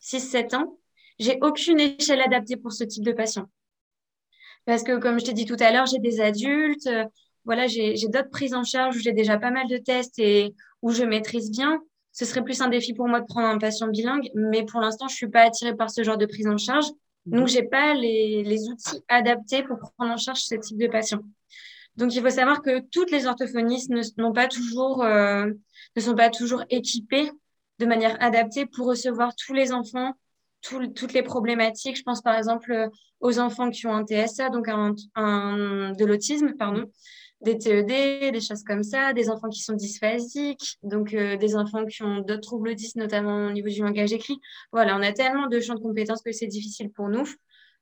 6-7 0.01 0.55
ans, 0.55 0.77
j'ai 1.19 1.37
aucune 1.41 1.79
échelle 1.79 2.21
adaptée 2.21 2.57
pour 2.57 2.73
ce 2.73 2.83
type 2.83 3.05
de 3.05 3.13
patient. 3.13 3.49
Parce 4.65 4.83
que, 4.83 4.97
comme 4.97 5.19
je 5.19 5.25
t'ai 5.25 5.33
dit 5.33 5.45
tout 5.45 5.55
à 5.59 5.71
l'heure, 5.71 5.85
j'ai 5.85 5.99
des 5.99 6.19
adultes, 6.19 6.89
voilà, 7.45 7.67
j'ai 7.67 7.95
d'autres 8.07 8.29
prises 8.29 8.53
en 8.53 8.63
charge 8.63 8.97
où 8.97 8.99
j'ai 8.99 9.13
déjà 9.13 9.37
pas 9.37 9.51
mal 9.51 9.67
de 9.67 9.77
tests 9.77 10.19
et 10.19 10.53
où 10.81 10.91
je 10.91 11.03
maîtrise 11.03 11.51
bien. 11.51 11.81
Ce 12.11 12.25
serait 12.25 12.43
plus 12.43 12.61
un 12.61 12.67
défi 12.67 12.93
pour 12.93 13.07
moi 13.07 13.21
de 13.21 13.25
prendre 13.25 13.47
un 13.47 13.57
patient 13.57 13.87
bilingue, 13.87 14.29
mais 14.35 14.65
pour 14.65 14.81
l'instant, 14.81 15.07
je 15.07 15.15
suis 15.15 15.29
pas 15.29 15.43
attirée 15.43 15.75
par 15.75 15.89
ce 15.89 16.03
genre 16.03 16.17
de 16.17 16.25
prise 16.25 16.47
en 16.47 16.57
charge. 16.57 16.85
Donc, 17.25 17.47
je 17.47 17.59
n'ai 17.59 17.67
pas 17.67 17.93
les, 17.93 18.67
outils 18.67 19.01
adaptés 19.07 19.63
pour 19.63 19.77
prendre 19.79 20.11
en 20.11 20.17
charge 20.17 20.41
ce 20.41 20.55
type 20.55 20.77
de 20.77 20.87
patient. 20.87 21.19
Donc, 21.95 22.13
il 22.15 22.21
faut 22.21 22.29
savoir 22.29 22.61
que 22.61 22.79
toutes 22.91 23.11
les 23.11 23.27
orthophonistes 23.27 23.89
ne, 23.89 24.31
pas 24.31 24.47
toujours, 24.47 25.03
euh, 25.03 25.45
ne 25.95 26.01
sont 26.01 26.15
pas 26.15 26.29
toujours 26.29 26.63
équipées 26.69 27.31
de 27.79 27.85
manière 27.85 28.17
adaptée 28.21 28.65
pour 28.65 28.87
recevoir 28.87 29.33
tous 29.35 29.53
les 29.53 29.71
enfants, 29.71 30.13
toutes 30.61 31.13
les 31.13 31.23
problématiques. 31.23 31.97
Je 31.97 32.03
pense 32.03 32.21
par 32.21 32.35
exemple 32.35 32.89
aux 33.19 33.39
enfants 33.39 33.69
qui 33.69 33.87
ont 33.87 33.93
un 33.93 34.05
TSA, 34.05 34.49
donc 34.49 34.67
un, 34.67 34.93
de 35.93 36.05
l'autisme, 36.05 36.53
pardon, 36.57 36.85
des 37.41 37.57
TED, 37.57 37.87
des 38.33 38.41
choses 38.41 38.63
comme 38.63 38.83
ça, 38.83 39.13
des 39.13 39.29
enfants 39.29 39.49
qui 39.49 39.61
sont 39.61 39.73
dysphasiques, 39.73 40.77
donc 40.83 41.13
euh, 41.13 41.37
des 41.37 41.55
enfants 41.55 41.85
qui 41.85 42.03
ont 42.03 42.19
d'autres 42.19 42.41
troubles 42.41 42.75
10, 42.75 42.95
notamment 42.97 43.47
au 43.47 43.51
niveau 43.51 43.67
du 43.67 43.81
langage 43.81 44.13
écrit. 44.13 44.39
Voilà, 44.71 44.95
on 44.95 45.01
a 45.01 45.11
tellement 45.11 45.47
de 45.47 45.59
champs 45.59 45.75
de 45.75 45.81
compétences 45.81 46.21
que 46.21 46.31
c'est 46.31 46.47
difficile 46.47 46.91
pour 46.91 47.09
nous. 47.09 47.27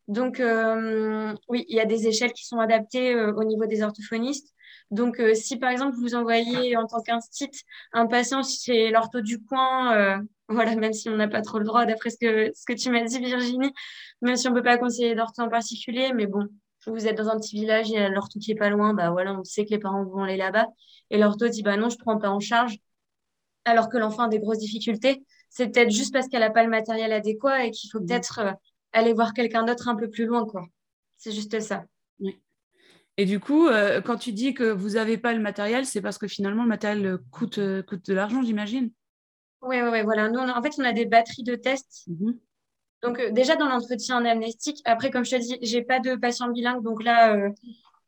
Donc, 0.08 0.40
euh, 0.40 1.36
oui, 1.50 1.66
il 1.68 1.76
y 1.76 1.80
a 1.80 1.86
des 1.86 2.08
échelles 2.08 2.34
qui 2.34 2.46
sont 2.46 2.60
adaptées 2.60 3.14
euh, 3.14 3.34
au 3.34 3.44
niveau 3.44 3.66
des 3.66 3.84
orthophonistes. 3.84 4.56
Donc, 4.92 5.22
si 5.36 5.58
par 5.58 5.70
exemple, 5.70 5.98
vous 5.98 6.16
envoyez 6.16 6.76
en 6.76 6.88
tant 6.88 7.02
qu'instit 7.02 7.52
un 7.94 8.08
patient 8.08 8.42
chez 8.42 8.90
l'ortho 8.90 9.22
du 9.22 9.44
coin, 9.44 10.24
voilà, 10.50 10.76
même 10.76 10.94
si 10.94 11.10
on 11.10 11.16
n'a 11.16 11.28
pas 11.28 11.42
trop 11.42 11.60
le 11.60 11.66
droit, 11.66 11.86
d'après 11.86 12.10
ce 12.10 12.18
que, 12.18 12.52
ce 12.56 12.66
que 12.66 12.74
tu 12.74 12.90
m'as 12.90 13.04
dit, 13.04 13.20
Virginie, 13.20 13.72
même 14.24 14.36
si 14.36 14.48
on 14.48 14.52
ne 14.52 14.56
peut 14.56 14.64
pas 14.64 14.78
conseiller 14.78 15.14
d'ortho 15.14 15.44
en 15.44 15.50
particulier, 15.50 16.12
mais 16.16 16.26
bon, 16.26 16.48
vous 16.90 17.08
êtes 17.08 17.18
dans 17.18 17.30
un 17.30 17.40
petit 17.40 17.56
village, 17.56 17.90
il 17.90 17.94
y 17.94 17.98
a 17.98 18.10
l'ortho 18.10 18.40
qui 18.40 18.52
est 18.52 18.56
pas 18.56 18.70
loin, 18.70 18.94
bah 18.94 19.12
voilà, 19.12 19.34
on 19.34 19.44
sait 19.44 19.66
que 19.66 19.72
les 19.72 19.80
parents 19.80 20.04
vont 20.04 20.24
aller 20.24 20.38
là-bas. 20.38 20.68
Et 21.10 21.18
l'ortho 21.18 21.48
dit, 21.48 21.64
bah 21.64 21.78
non, 21.78 21.90
je 21.90 21.98
prends 21.98 22.18
pas 22.18 22.30
en 22.30 22.40
charge. 22.40 22.78
Alors 23.66 23.90
que 23.90 23.98
l'enfant 23.98 24.24
a 24.24 24.28
des 24.30 24.40
grosses 24.40 24.60
difficultés. 24.60 25.24
C'est 25.50 25.72
peut-être 25.72 25.92
juste 25.92 26.14
parce 26.14 26.28
qu'elle 26.28 26.42
n'a 26.42 26.52
pas 26.52 26.64
le 26.64 26.70
matériel 26.70 27.12
adéquat 27.12 27.66
et 27.66 27.72
qu'il 27.72 27.90
faut 27.92 28.00
peut-être 28.00 28.40
euh, 28.40 28.52
aller 28.94 29.14
voir 29.14 29.34
quelqu'un 29.34 29.64
d'autre 29.64 29.88
un 29.88 29.96
peu 29.96 30.10
plus 30.10 30.26
loin, 30.26 30.46
quoi. 30.46 30.66
C'est 31.18 31.32
juste 31.32 31.60
ça. 31.60 31.84
Et 33.18 33.26
du 33.26 33.40
coup, 33.40 33.68
euh, 33.68 34.00
quand 34.02 34.16
tu 34.16 34.32
dis 34.32 34.54
que 34.54 34.64
vous 34.64 34.92
n'avez 34.92 35.18
pas 35.18 35.34
le 35.34 35.42
matériel, 35.42 35.86
c'est 35.86 36.02
parce 36.02 36.18
que 36.18 36.28
finalement, 36.28 36.64
le 36.64 36.70
matériel 36.70 37.06
euh, 37.06 37.18
coûte, 37.32 37.60
coûte 37.86 38.06
de 38.06 38.14
l'argent, 38.14 38.42
j'imagine? 38.42 38.92
Oui, 39.62 39.82
oui, 39.82 39.90
oui, 39.92 40.04
voilà. 40.04 40.30
Nous, 40.30 40.40
en 40.40 40.62
fait, 40.62 40.74
on 40.78 40.86
a 40.86 40.94
des 40.94 41.06
batteries 41.06 41.44
de 41.44 41.56
tests. 41.56 42.06
Mmh. 42.08 42.32
Donc, 43.02 43.20
euh, 43.20 43.32
déjà 43.32 43.56
dans 43.56 43.68
l'entretien 43.68 44.24
amnestique, 44.26 44.82
après, 44.86 45.10
comme 45.10 45.26
je 45.26 45.32
te 45.32 45.42
dis, 45.42 45.58
j'ai 45.62 45.82
pas 45.82 46.00
de 46.00 46.16
patient 46.16 46.50
bilingue, 46.50 46.84
donc 46.84 47.04
là, 47.04 47.34
euh, 47.36 47.50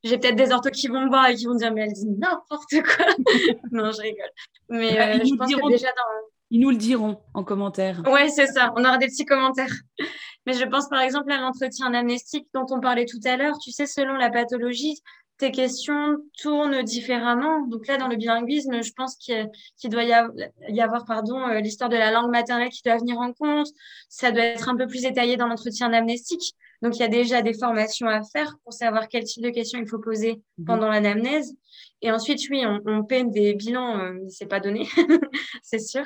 j'ai 0.04 0.18
peut-être 0.18 0.36
des 0.36 0.52
orthos 0.52 0.72
qui 0.72 0.88
vont 0.88 1.02
me 1.02 1.10
voir 1.10 1.30
et 1.30 1.36
qui 1.36 1.46
vont 1.46 1.56
dire, 1.56 1.74
mais 1.74 1.82
elle 1.82 1.94
dit 1.94 2.08
n'importe 2.08 2.70
quoi. 2.72 3.06
non, 3.72 3.92
je 3.92 4.02
rigole. 4.02 4.32
Mais 4.70 5.00
euh, 5.00 5.24
je 5.24 5.36
pense 5.36 5.54
que 5.54 5.70
déjà 5.70 5.88
dans. 5.90 6.28
Ils 6.54 6.60
nous 6.60 6.72
le 6.72 6.78
diront 6.78 7.22
en 7.34 7.46
commentaire. 7.46 8.02
Oui, 8.12 8.30
c'est 8.30 8.48
ça. 8.48 8.74
On 8.76 8.84
aura 8.84 8.98
des 8.98 9.08
petits 9.08 9.26
commentaires. 9.26 9.74
Mais 10.46 10.54
je 10.54 10.66
pense 10.66 10.90
par 10.90 11.02
exemple 11.02 11.32
à 11.32 11.40
l'entretien 11.40 11.94
amnestique 11.94 12.48
dont 12.54 12.66
on 12.72 12.82
parlait 12.82 13.06
tout 13.06 13.20
à 13.24 13.38
l'heure. 13.38 13.58
Tu 13.64 13.72
sais, 13.72 13.86
selon 13.86 14.16
la 14.16 14.30
pathologie, 14.30 15.00
tes 15.42 15.52
questions 15.52 16.18
tournent 16.40 16.84
différemment. 16.84 17.66
Donc 17.68 17.88
là, 17.88 17.98
dans 17.98 18.08
le 18.08 18.16
bilinguisme, 18.16 18.84
je 18.84 18.92
pense 18.94 19.16
qu'il 19.16 19.50
doit 19.90 20.04
y 20.04 20.82
avoir, 20.82 21.06
pardon, 21.06 21.40
euh, 21.48 21.60
l'histoire 21.60 21.90
de 21.90 21.98
la 21.98 22.12
langue 22.12 22.30
maternelle 22.30 22.70
qui 22.70 22.84
doit 22.86 22.98
venir 22.98 23.18
en 23.18 23.34
compte. 23.34 23.68
Ça 24.08 24.32
doit 24.32 24.44
être 24.44 24.70
un 24.70 24.78
peu 24.78 24.86
plus 24.86 25.02
détaillé 25.02 25.38
dans 25.38 25.48
l'entretien 25.48 25.92
amnestique. 25.94 26.54
Donc, 26.84 26.96
il 26.98 27.00
y 27.00 27.06
a 27.06 27.08
déjà 27.08 27.42
des 27.42 27.54
formations 27.54 28.08
à 28.08 28.22
faire 28.24 28.56
pour 28.64 28.74
savoir 28.74 29.08
quel 29.08 29.24
type 29.24 29.44
de 29.44 29.50
questions 29.50 29.80
il 29.80 29.88
faut 29.88 30.00
poser 30.00 30.42
mhm. 30.60 30.66
pendant 30.66 30.90
l'anamnèse. 30.90 31.56
Et 32.04 32.12
ensuite, 32.12 32.42
oui, 32.52 32.64
on, 32.66 32.80
on 32.86 33.04
peine 33.04 33.32
des 33.32 33.56
bilans, 33.56 34.00
euh, 34.00 34.14
c'est 34.30 34.48
pas 34.48 34.60
donné, 34.60 34.88
c'est 35.64 35.80
sûr. 35.80 36.06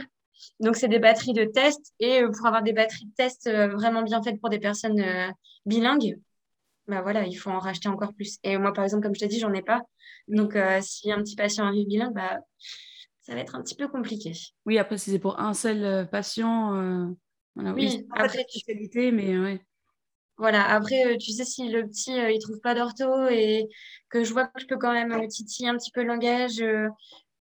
Donc, 0.61 0.77
c'est 0.77 0.87
des 0.87 0.99
batteries 0.99 1.33
de 1.33 1.43
tests. 1.43 1.93
Et 1.99 2.21
euh, 2.21 2.29
pour 2.31 2.45
avoir 2.45 2.63
des 2.63 2.73
batteries 2.73 3.05
de 3.05 3.15
tests 3.15 3.47
euh, 3.47 3.67
vraiment 3.67 4.03
bien 4.03 4.23
faites 4.23 4.39
pour 4.39 4.49
des 4.49 4.59
personnes 4.59 5.03
bilingues, 5.65 6.17
bah 6.87 7.01
voilà, 7.01 7.25
il 7.25 7.35
faut 7.35 7.49
en 7.49 7.59
racheter 7.59 7.89
encore 7.89 8.13
plus. 8.13 8.37
Et 8.43 8.57
moi, 8.57 8.73
par 8.73 8.83
exemple, 8.83 9.03
comme 9.03 9.15
je 9.15 9.19
t'ai 9.19 9.27
dit, 9.27 9.39
j'en 9.39 9.53
ai 9.53 9.61
pas. 9.61 9.81
Donc, 10.27 10.57
si 10.81 11.11
un 11.11 11.17
petit 11.17 11.35
patient 11.35 11.65
arrive 11.65 11.87
bilingue, 11.87 12.13
bah, 12.13 12.39
ça 13.21 13.33
va 13.33 13.41
être 13.41 13.55
un 13.55 13.61
petit 13.61 13.75
peu 13.75 13.87
compliqué. 13.87 14.33
Oui, 14.65 14.77
après, 14.77 14.97
si 14.97 15.11
c'est 15.11 15.19
pour 15.19 15.39
un 15.39 15.53
seul 15.53 16.07
patient, 16.09 17.15
voilà, 17.55 17.73
oui, 17.73 18.05
après, 18.11 18.45
spécialité, 18.49 19.11
mais 19.11 19.37
ouais. 19.37 19.61
Voilà, 20.37 20.65
après, 20.69 21.05
euh, 21.05 21.17
tu 21.17 21.31
sais, 21.31 21.45
si 21.45 21.69
le 21.69 21.87
petit, 21.87 22.11
euh, 22.19 22.29
il 22.29 22.39
trouve 22.39 22.59
pas 22.59 22.75
d'ortho 22.75 23.29
et 23.29 23.69
que 24.09 24.25
je 24.25 24.33
vois 24.33 24.47
que 24.47 24.59
je 24.59 24.67
peux 24.67 24.77
quand 24.77 24.91
même 24.91 25.09
le 25.09 25.27
titiller 25.27 25.69
un 25.69 25.77
petit 25.77 25.91
peu 25.91 26.01
le 26.01 26.07
langage, 26.07 26.61
euh, 26.61 26.89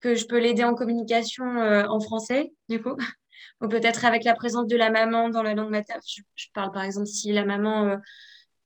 que 0.01 0.15
je 0.15 0.25
peux 0.27 0.39
l'aider 0.39 0.65
en 0.65 0.75
communication 0.75 1.45
en 1.45 2.01
français, 2.01 2.53
du 2.69 2.81
coup, 2.81 2.97
ou 3.61 3.69
peut-être 3.69 4.05
avec 4.05 4.25
la 4.25 4.35
présence 4.35 4.67
de 4.67 4.77
la 4.77 4.91
maman 4.91 5.29
dans 5.29 5.43
la 5.43 5.55
langue 5.55 5.71
maternelle. 5.71 6.03
Je, 6.07 6.47
parle 6.55 6.73
par 6.73 6.85
exemple 6.85 7.07
si 7.07 7.33
la 7.33 7.45
maman 7.45 7.99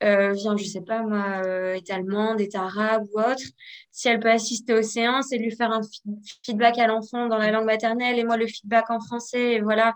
vient, 0.03 0.57
je 0.57 0.65
sais 0.65 0.81
pas 0.81 1.03
moi, 1.03 1.43
est 1.77 1.91
allemande, 1.91 2.41
est 2.41 2.55
arabe 2.55 3.05
ou 3.15 3.21
autre, 3.21 3.45
si 3.91 4.09
elle 4.09 4.21
peut 4.21 4.31
assister 4.31 4.75
aux 4.75 4.83
séances 4.83 5.33
et 5.33 5.38
lui 5.38 5.55
faire 5.55 5.71
un 5.73 5.81
feedback 6.45 6.79
à 6.79 6.87
l'enfant 6.87 7.29
dans 7.29 7.38
la 7.38 7.51
langue 7.51 7.67
maternelle 7.67 8.19
et 8.19 8.25
moi 8.25 8.37
le 8.37 8.47
feedback 8.47 8.91
en 8.91 9.01
français, 9.01 9.55
et 9.55 9.61
voilà, 9.61 9.95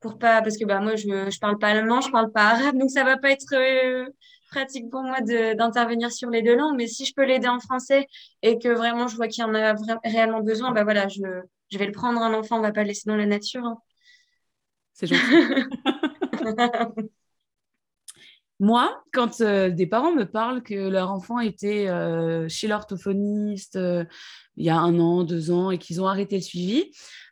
pour 0.00 0.18
pas 0.18 0.42
parce 0.42 0.56
que 0.56 0.64
bah 0.64 0.80
moi 0.80 0.96
je 0.96 1.30
je 1.30 1.38
parle 1.38 1.58
pas 1.58 1.68
allemand, 1.68 2.00
je 2.00 2.10
parle 2.10 2.32
pas 2.32 2.48
arabe, 2.50 2.78
donc 2.78 2.90
ça 2.90 3.04
va 3.04 3.16
pas 3.18 3.30
être 3.30 3.54
euh, 3.54 4.06
pratique 4.50 4.90
pour 4.90 5.02
moi 5.02 5.20
d'intervenir 5.20 6.12
sur 6.12 6.30
les 6.30 6.42
deux 6.42 6.56
langues. 6.56 6.76
Mais 6.76 6.86
si 6.86 7.04
je 7.04 7.14
peux 7.14 7.24
l'aider 7.24 7.48
en 7.48 7.60
français 7.60 8.06
et 8.42 8.58
que 8.58 8.68
vraiment 8.68 9.08
je 9.08 9.16
vois 9.16 9.28
qu'il 9.28 9.44
en 9.44 9.54
a 9.54 9.74
réellement 10.04 10.40
besoin, 10.40 10.72
bah 10.72 10.84
voilà, 10.84 11.08
je, 11.08 11.22
je 11.70 11.78
vais 11.78 11.86
le 11.86 11.92
prendre 11.92 12.20
un 12.22 12.34
enfant, 12.34 12.58
on 12.58 12.62
va 12.62 12.72
pas 12.72 12.82
le 12.82 12.88
laisser 12.88 13.08
dans 13.08 13.16
la 13.16 13.26
nature. 13.26 13.64
Hein. 13.64 13.78
C'est 14.94 15.06
gentil. 15.06 15.20
Moi, 18.60 19.02
quand 19.12 19.40
euh, 19.40 19.70
des 19.70 19.86
parents 19.86 20.12
me 20.12 20.24
parlent 20.24 20.62
que 20.62 20.74
leur 20.74 21.10
enfant 21.10 21.40
était 21.40 21.88
euh, 21.88 22.48
chez 22.48 22.68
l'orthophoniste 22.68 23.78
il 24.56 24.66
y 24.66 24.70
a 24.70 24.76
un 24.76 24.98
an, 25.00 25.24
deux 25.24 25.50
ans 25.50 25.70
et 25.70 25.78
qu'ils 25.78 26.02
ont 26.02 26.06
arrêté 26.06 26.36
le 26.36 26.42
suivi, 26.42 26.90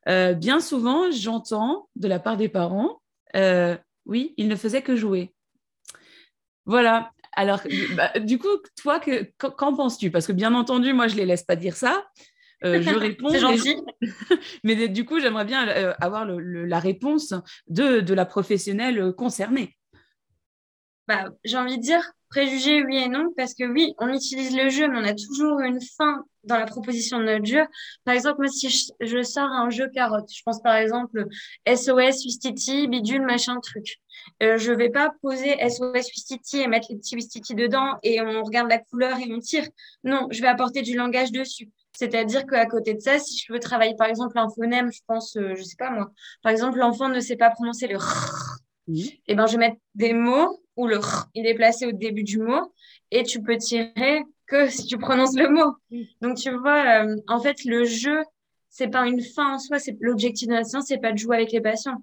euh, 0.09 0.33
bien 0.33 0.61
souvent, 0.61 1.11
j'entends 1.11 1.89
de 1.97 2.09
la 2.09 2.19
part 2.19 2.37
des 2.37 2.49
parents, 2.49 3.03
euh, 3.37 3.77
oui, 4.07 4.35
il 4.37 4.49
ne 4.49 4.57
faisait 4.57 4.83
que 4.83 4.97
jouer. 4.97 5.35
Voilà. 6.65 7.11
Alors, 7.35 7.61
bah, 7.95 8.19
du 8.19 8.39
coup, 8.39 8.49
toi, 8.81 9.01
qu'en 9.39 9.77
penses-tu? 9.77 10.11
Parce 10.11 10.27
que 10.27 10.33
bien 10.33 10.55
entendu, 10.55 10.93
moi, 10.93 11.09
je 11.09 11.15
ne 11.15 11.21
les 11.21 11.27
laisse 11.27 11.43
pas 11.43 11.57
dire 11.57 11.77
ça. 11.77 12.07
Euh, 12.65 12.81
je 12.81 12.91
réponds. 12.95 13.29
C'est 13.31 13.39
gentil. 13.39 13.77
Mais, 14.65 14.89
du 14.89 15.05
coup, 15.05 15.21
j'aimerais 15.21 15.45
bien 15.45 15.67
avoir 16.01 16.27
la 16.27 16.79
réponse 16.81 17.35
de, 17.69 18.01
de 18.01 18.15
la 18.15 18.25
professionnelle 18.25 19.13
concernée. 19.13 19.78
Bah, 21.09 21.31
j'ai 21.43 21.57
envie 21.57 21.79
de 21.79 21.83
dire 21.83 22.03
préjugés, 22.29 22.85
oui 22.85 22.99
et 22.99 23.09
non, 23.09 23.33
parce 23.35 23.55
que 23.55 23.65
oui, 23.65 23.95
on 23.99 24.13
utilise 24.13 24.55
le 24.55 24.69
jeu, 24.69 24.89
mais 24.89 24.99
on 24.99 25.05
a 25.05 25.15
toujours 25.15 25.61
une 25.61 25.81
fin 25.81 26.23
dans 26.45 26.59
la 26.59 26.67
proposition 26.67 27.19
de 27.19 27.25
notre 27.25 27.47
jeu. 27.47 27.63
Par 28.05 28.15
exemple, 28.15 28.41
moi, 28.41 28.49
si 28.49 28.69
je, 29.01 29.23
sors 29.23 29.49
un 29.49 29.71
jeu 29.71 29.89
carotte, 29.89 30.31
je 30.31 30.43
pense 30.45 30.61
par 30.61 30.75
exemple 30.77 31.27
SOS, 31.67 32.27
Wistiti, 32.27 32.89
bidule, 32.89 33.23
machin, 33.23 33.59
truc. 33.61 33.97
Euh, 34.43 34.59
je 34.59 34.71
vais 34.71 34.91
pas 34.91 35.11
poser 35.23 35.57
SOS, 35.67 36.11
Wistiti 36.11 36.61
et 36.61 36.67
mettre 36.67 36.89
les 36.91 36.97
petits 36.97 37.17
Wistiti 37.17 37.55
dedans 37.55 37.95
et 38.03 38.21
on 38.21 38.43
regarde 38.43 38.69
la 38.69 38.79
couleur 38.79 39.17
et 39.19 39.33
on 39.33 39.39
tire. 39.39 39.67
Non, 40.05 40.29
je 40.31 40.43
vais 40.43 40.49
apporter 40.49 40.83
du 40.83 40.95
langage 40.95 41.33
dessus. 41.33 41.71
C'est-à-dire 41.93 42.45
qu'à 42.45 42.67
côté 42.67 42.93
de 42.93 43.01
ça, 43.01 43.19
si 43.19 43.39
je 43.39 43.51
veux 43.51 43.61
travailler 43.61 43.95
par 43.97 44.09
exemple 44.09 44.39
un 44.39 44.51
phonème, 44.51 44.93
je 44.93 45.01
pense, 45.07 45.37
euh, 45.37 45.55
je 45.57 45.63
sais 45.63 45.77
pas 45.79 45.91
moi, 45.91 46.13
par 46.43 46.53
exemple, 46.53 46.79
l'enfant 46.79 47.09
ne 47.09 47.21
sait 47.21 47.37
pas 47.37 47.49
prononcer 47.49 47.89
le 47.89 47.97
et 48.91 49.21
eh 49.29 49.35
ben, 49.35 49.47
je 49.47 49.53
vais 49.53 49.59
mettre 49.59 49.77
des 49.95 50.15
mots 50.15 50.63
où 50.79 50.87
le 50.87 51.01
il 51.35 51.47
est 51.47 51.55
placé 51.55 51.87
au 51.87 51.93
début 51.93 52.23
du 52.23 52.39
mot 52.39 52.73
et 53.11 53.25
tu 53.25 53.43
peux 53.43 53.57
tirer 53.57 54.23
que 54.47 54.69
si 54.71 54.87
tu 54.87 54.97
prononces 54.97 55.37
le 55.37 55.51
mot. 55.51 55.75
Donc, 56.23 56.39
tu 56.39 56.51
vois, 56.51 57.05
euh, 57.05 57.17
en 57.27 57.41
fait, 57.41 57.65
le 57.65 57.85
jeu, 57.85 58.23
c'est 58.71 58.89
pas 58.89 59.07
une 59.07 59.21
fin 59.21 59.55
en 59.55 59.59
soi. 59.59 59.79
C'est 59.79 59.97
l'objectif 60.01 60.49
de 60.49 60.55
la 60.55 60.65
séance, 60.65 60.87
c'est 60.87 60.99
pas 60.99 61.13
de 61.13 61.19
jouer 61.19 61.37
avec 61.37 61.53
les 61.53 61.61
patients. 61.61 62.03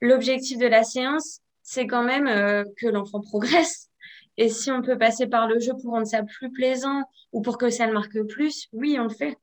L'objectif 0.00 0.58
de 0.58 0.66
la 0.66 0.82
séance, 0.82 1.40
c'est 1.62 1.86
quand 1.86 2.02
même 2.02 2.26
euh, 2.26 2.64
que 2.76 2.86
l'enfant 2.88 3.20
progresse. 3.20 3.88
Et 4.36 4.48
si 4.48 4.70
on 4.70 4.82
peut 4.82 4.98
passer 4.98 5.26
par 5.28 5.46
le 5.46 5.58
jeu 5.60 5.72
pour 5.80 5.92
rendre 5.92 6.06
ça 6.06 6.22
plus 6.22 6.50
plaisant 6.52 7.02
ou 7.32 7.40
pour 7.40 7.56
que 7.56 7.70
ça 7.70 7.86
le 7.86 7.94
marque 7.94 8.20
plus, 8.24 8.68
oui, 8.72 8.98
on 8.98 9.04
le 9.04 9.08
fait. 9.08 9.36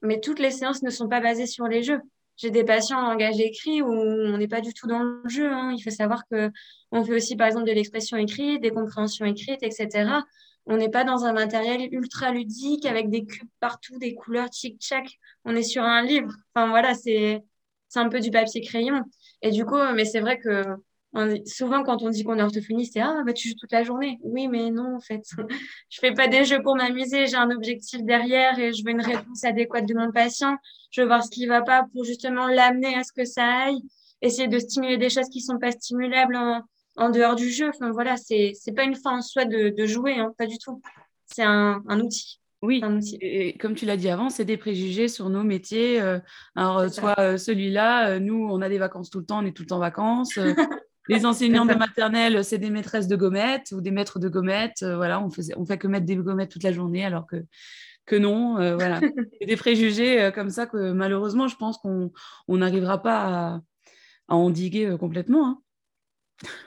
Mais 0.00 0.20
toutes 0.20 0.38
les 0.38 0.52
séances 0.52 0.82
ne 0.82 0.90
sont 0.90 1.08
pas 1.08 1.20
basées 1.20 1.46
sur 1.46 1.66
les 1.66 1.82
jeux 1.82 2.00
j'ai 2.38 2.50
des 2.50 2.64
patients 2.64 2.98
en 2.98 3.10
langage 3.10 3.40
écrit 3.40 3.82
où 3.82 3.92
on 3.92 4.38
n'est 4.38 4.48
pas 4.48 4.60
du 4.60 4.72
tout 4.72 4.86
dans 4.86 5.02
le 5.02 5.28
jeu. 5.28 5.52
Hein. 5.52 5.74
Il 5.76 5.82
faut 5.82 5.90
savoir 5.90 6.22
que 6.30 6.50
on 6.92 7.04
fait 7.04 7.14
aussi, 7.14 7.36
par 7.36 7.48
exemple, 7.48 7.66
de 7.66 7.72
l'expression 7.72 8.16
écrite, 8.16 8.62
des 8.62 8.70
compréhensions 8.70 9.26
écrites, 9.26 9.62
etc. 9.62 10.22
On 10.66 10.76
n'est 10.76 10.90
pas 10.90 11.04
dans 11.04 11.24
un 11.24 11.32
matériel 11.32 11.88
ultra 11.92 12.30
ludique 12.30 12.86
avec 12.86 13.10
des 13.10 13.24
cubes 13.24 13.48
partout, 13.60 13.98
des 13.98 14.14
couleurs 14.14 14.50
tic-tac. 14.50 15.18
On 15.44 15.56
est 15.56 15.62
sur 15.62 15.82
un 15.82 16.02
livre. 16.02 16.32
Enfin, 16.54 16.68
voilà, 16.68 16.94
c'est, 16.94 17.42
un 17.96 18.08
peu 18.08 18.20
du 18.20 18.30
papier 18.30 18.60
crayon. 18.60 19.02
Et 19.42 19.50
du 19.50 19.64
coup, 19.64 19.78
mais 19.94 20.04
c'est 20.04 20.20
vrai 20.20 20.38
que 20.38 20.64
souvent, 21.46 21.82
quand 21.82 22.02
on 22.02 22.10
dit 22.10 22.24
qu'on 22.24 22.38
est 22.38 22.42
orthophoniste, 22.42 22.94
c'est 22.94 23.00
Ah, 23.00 23.22
bah, 23.24 23.32
tu 23.32 23.48
joues 23.48 23.54
toute 23.58 23.72
la 23.72 23.82
journée. 23.82 24.18
Oui, 24.22 24.48
mais 24.48 24.70
non, 24.70 24.96
en 24.96 25.00
fait. 25.00 25.22
je 25.90 25.98
fais 26.00 26.12
pas 26.12 26.28
des 26.28 26.44
jeux 26.44 26.62
pour 26.62 26.76
m'amuser. 26.76 27.26
J'ai 27.26 27.36
un 27.36 27.50
objectif 27.50 28.02
derrière 28.02 28.58
et 28.58 28.72
je 28.72 28.84
veux 28.84 28.90
une 28.90 29.02
réponse 29.02 29.44
adéquate 29.44 29.86
de 29.86 29.94
mon 29.94 30.12
patient. 30.12 30.56
Je 30.90 31.00
veux 31.00 31.06
voir 31.06 31.24
ce 31.24 31.30
qui 31.30 31.46
va 31.46 31.62
pas 31.62 31.86
pour 31.92 32.04
justement 32.04 32.46
l'amener 32.46 32.94
à 32.94 33.04
ce 33.04 33.12
que 33.12 33.24
ça 33.24 33.44
aille. 33.44 33.80
Essayer 34.20 34.48
de 34.48 34.58
stimuler 34.58 34.98
des 34.98 35.10
choses 35.10 35.28
qui 35.28 35.40
sont 35.40 35.58
pas 35.58 35.70
stimulables 35.72 36.36
en, 36.96 37.10
dehors 37.10 37.36
du 37.36 37.50
jeu. 37.50 37.68
Enfin, 37.68 37.90
voilà, 37.92 38.16
c'est, 38.16 38.54
pas 38.74 38.84
une 38.84 38.96
fin 38.96 39.18
en 39.18 39.22
soi 39.22 39.44
de, 39.44 39.68
de 39.70 39.86
jouer, 39.86 40.14
hein, 40.14 40.32
pas 40.36 40.46
du 40.46 40.58
tout. 40.58 40.82
C'est 41.26 41.44
un, 41.44 41.82
un 41.88 42.00
outil. 42.00 42.40
Oui, 42.60 42.82
et 43.20 43.56
comme 43.56 43.76
tu 43.76 43.86
l'as 43.86 43.96
dit 43.96 44.08
avant, 44.08 44.30
c'est 44.30 44.44
des 44.44 44.56
préjugés 44.56 45.06
sur 45.06 45.30
nos 45.30 45.44
métiers. 45.44 46.00
Euh, 46.00 46.18
alors, 46.56 46.90
soit 46.90 47.18
euh, 47.20 47.36
celui-là, 47.36 48.08
euh, 48.08 48.18
nous, 48.18 48.48
on 48.50 48.60
a 48.60 48.68
des 48.68 48.78
vacances 48.78 49.10
tout 49.10 49.20
le 49.20 49.24
temps, 49.24 49.38
on 49.38 49.46
est 49.46 49.52
tout 49.52 49.62
le 49.62 49.68
temps 49.68 49.76
en 49.76 49.80
vacances. 49.80 50.36
les 51.08 51.26
enseignants 51.26 51.66
de 51.66 51.74
maternelle, 51.74 52.44
c'est 52.44 52.58
des 52.58 52.70
maîtresses 52.70 53.08
de 53.08 53.16
gommettes 53.16 53.72
ou 53.72 53.80
des 53.80 53.90
maîtres 53.90 54.18
de 54.18 54.28
gommettes. 54.28 54.82
Euh, 54.82 54.96
voilà, 54.96 55.22
on 55.22 55.30
faisait, 55.30 55.54
fait 55.66 55.78
que 55.78 55.88
mettre 55.88 56.06
des 56.06 56.16
gommettes 56.16 56.50
toute 56.50 56.62
la 56.62 56.72
journée, 56.72 57.04
alors 57.04 57.26
que 57.26 58.16
non. 58.16 58.58
Euh, 58.58 58.74
voilà, 58.74 59.00
des 59.46 59.56
préjugés 59.56 60.20
euh, 60.20 60.30
comme 60.30 60.50
ça 60.50 60.66
que 60.66 60.92
malheureusement, 60.92 61.48
je 61.48 61.56
pense 61.56 61.78
qu'on 61.78 62.10
n'arrivera 62.48 63.02
pas 63.02 63.62
à, 64.28 64.34
endiguer 64.34 64.96
complètement. 64.98 65.46
Hein. 65.46 65.62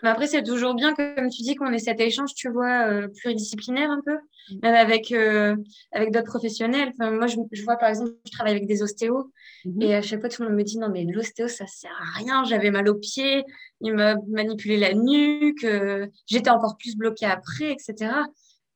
Mais 0.03 0.10
après, 0.10 0.27
c'est 0.27 0.43
toujours 0.43 0.75
bien, 0.75 0.93
comme 0.93 1.29
tu 1.29 1.41
dis, 1.41 1.55
qu'on 1.55 1.71
ait 1.71 1.79
cet 1.79 1.99
échange, 1.99 2.34
tu 2.36 2.49
vois, 2.49 2.88
euh, 2.88 3.07
pluridisciplinaire 3.07 3.89
un 3.89 4.01
peu, 4.05 4.15
mm. 4.15 4.60
même 4.62 4.75
avec, 4.75 5.12
euh, 5.12 5.55
avec 5.91 6.12
d'autres 6.12 6.27
professionnels. 6.27 6.91
Enfin, 6.93 7.12
moi, 7.12 7.27
je, 7.27 7.38
je, 7.51 7.63
vois, 7.63 7.77
par 7.77 7.89
exemple, 7.89 8.12
je 8.25 8.31
travaille 8.31 8.53
avec 8.53 8.67
des 8.67 8.84
ostéos 8.84 9.31
mm-hmm. 9.65 9.84
et 9.84 9.95
à 9.95 10.01
chaque 10.01 10.19
fois, 10.19 10.29
tout 10.29 10.41
le 10.41 10.49
monde 10.49 10.57
me 10.57 10.63
dit, 10.63 10.77
non, 10.77 10.89
mais 10.89 11.05
l'ostéo, 11.05 11.47
ça 11.47 11.67
sert 11.67 11.91
à 11.91 12.17
rien. 12.17 12.43
J'avais 12.43 12.71
mal 12.71 12.89
aux 12.89 12.95
pieds, 12.95 13.43
il 13.81 13.93
m'a 13.93 14.15
manipulé 14.27 14.77
la 14.77 14.93
nuque, 14.93 15.63
euh, 15.63 16.07
j'étais 16.27 16.49
encore 16.49 16.77
plus 16.77 16.95
bloquée 16.95 17.25
après, 17.25 17.71
etc. 17.71 18.12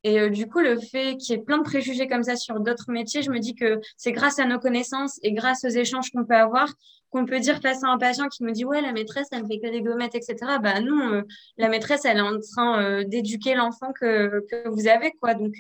Et 0.06 0.20
euh, 0.20 0.30
du 0.30 0.48
coup, 0.48 0.60
le 0.60 0.80
fait 0.80 1.18
qu'il 1.18 1.36
y 1.36 1.40
ait 1.40 1.42
plein 1.42 1.58
de 1.58 1.64
préjugés 1.64 2.08
comme 2.08 2.22
ça 2.22 2.36
sur 2.36 2.60
d'autres 2.60 2.92
métiers, 2.92 3.24
je 3.24 3.32
me 3.32 3.40
dis 3.40 3.56
que 3.56 3.82
c'est 3.98 4.12
grâce 4.12 4.38
à 4.38 4.46
nos 4.46 4.60
connaissances 4.60 5.20
et 5.24 5.34
grâce 5.34 5.66
aux 5.66 5.70
échanges 5.70 6.12
qu'on 6.12 6.24
peut 6.24 6.36
avoir 6.36 6.72
qu'on 7.10 7.26
peut 7.26 7.40
dire 7.40 7.60
face 7.60 7.84
à 7.84 7.88
un 7.88 7.98
patient 7.98 8.28
qui 8.28 8.44
me 8.44 8.52
dit 8.52 8.66
ouais 8.66 8.82
la 8.82 8.92
maîtresse 8.92 9.28
elle 9.32 9.48
fait 9.48 9.60
que 9.60 9.72
des 9.72 9.82
gommettes 9.82 10.14
etc. 10.14 10.36
Bah 10.62 10.80
non, 10.80 11.12
euh, 11.12 11.22
la 11.58 11.70
maîtresse 11.70 12.06
elle 12.06 12.18
est 12.18 12.22
en 12.22 12.40
train 12.40 12.84
euh, 12.84 13.04
d'éduquer 13.04 13.56
l'enfant 13.56 13.94
que, 13.94 14.46
que, 14.52 14.70
vous 14.70 14.88
avez 14.88 15.12
quoi. 15.14 15.34
Donc 15.34 15.56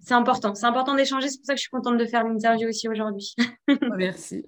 c'est 0.00 0.14
important, 0.14 0.56
c'est 0.56 0.66
important 0.66 0.96
d'échanger. 0.96 1.28
C'est 1.28 1.38
pour 1.38 1.46
ça 1.46 1.52
que 1.52 1.58
je 1.58 1.62
suis 1.62 1.70
contente 1.70 1.98
de 1.98 2.06
faire 2.06 2.24
l'interview 2.24 2.68
aussi 2.68 2.88
aujourd'hui. 2.88 3.36
Merci. 3.96 4.44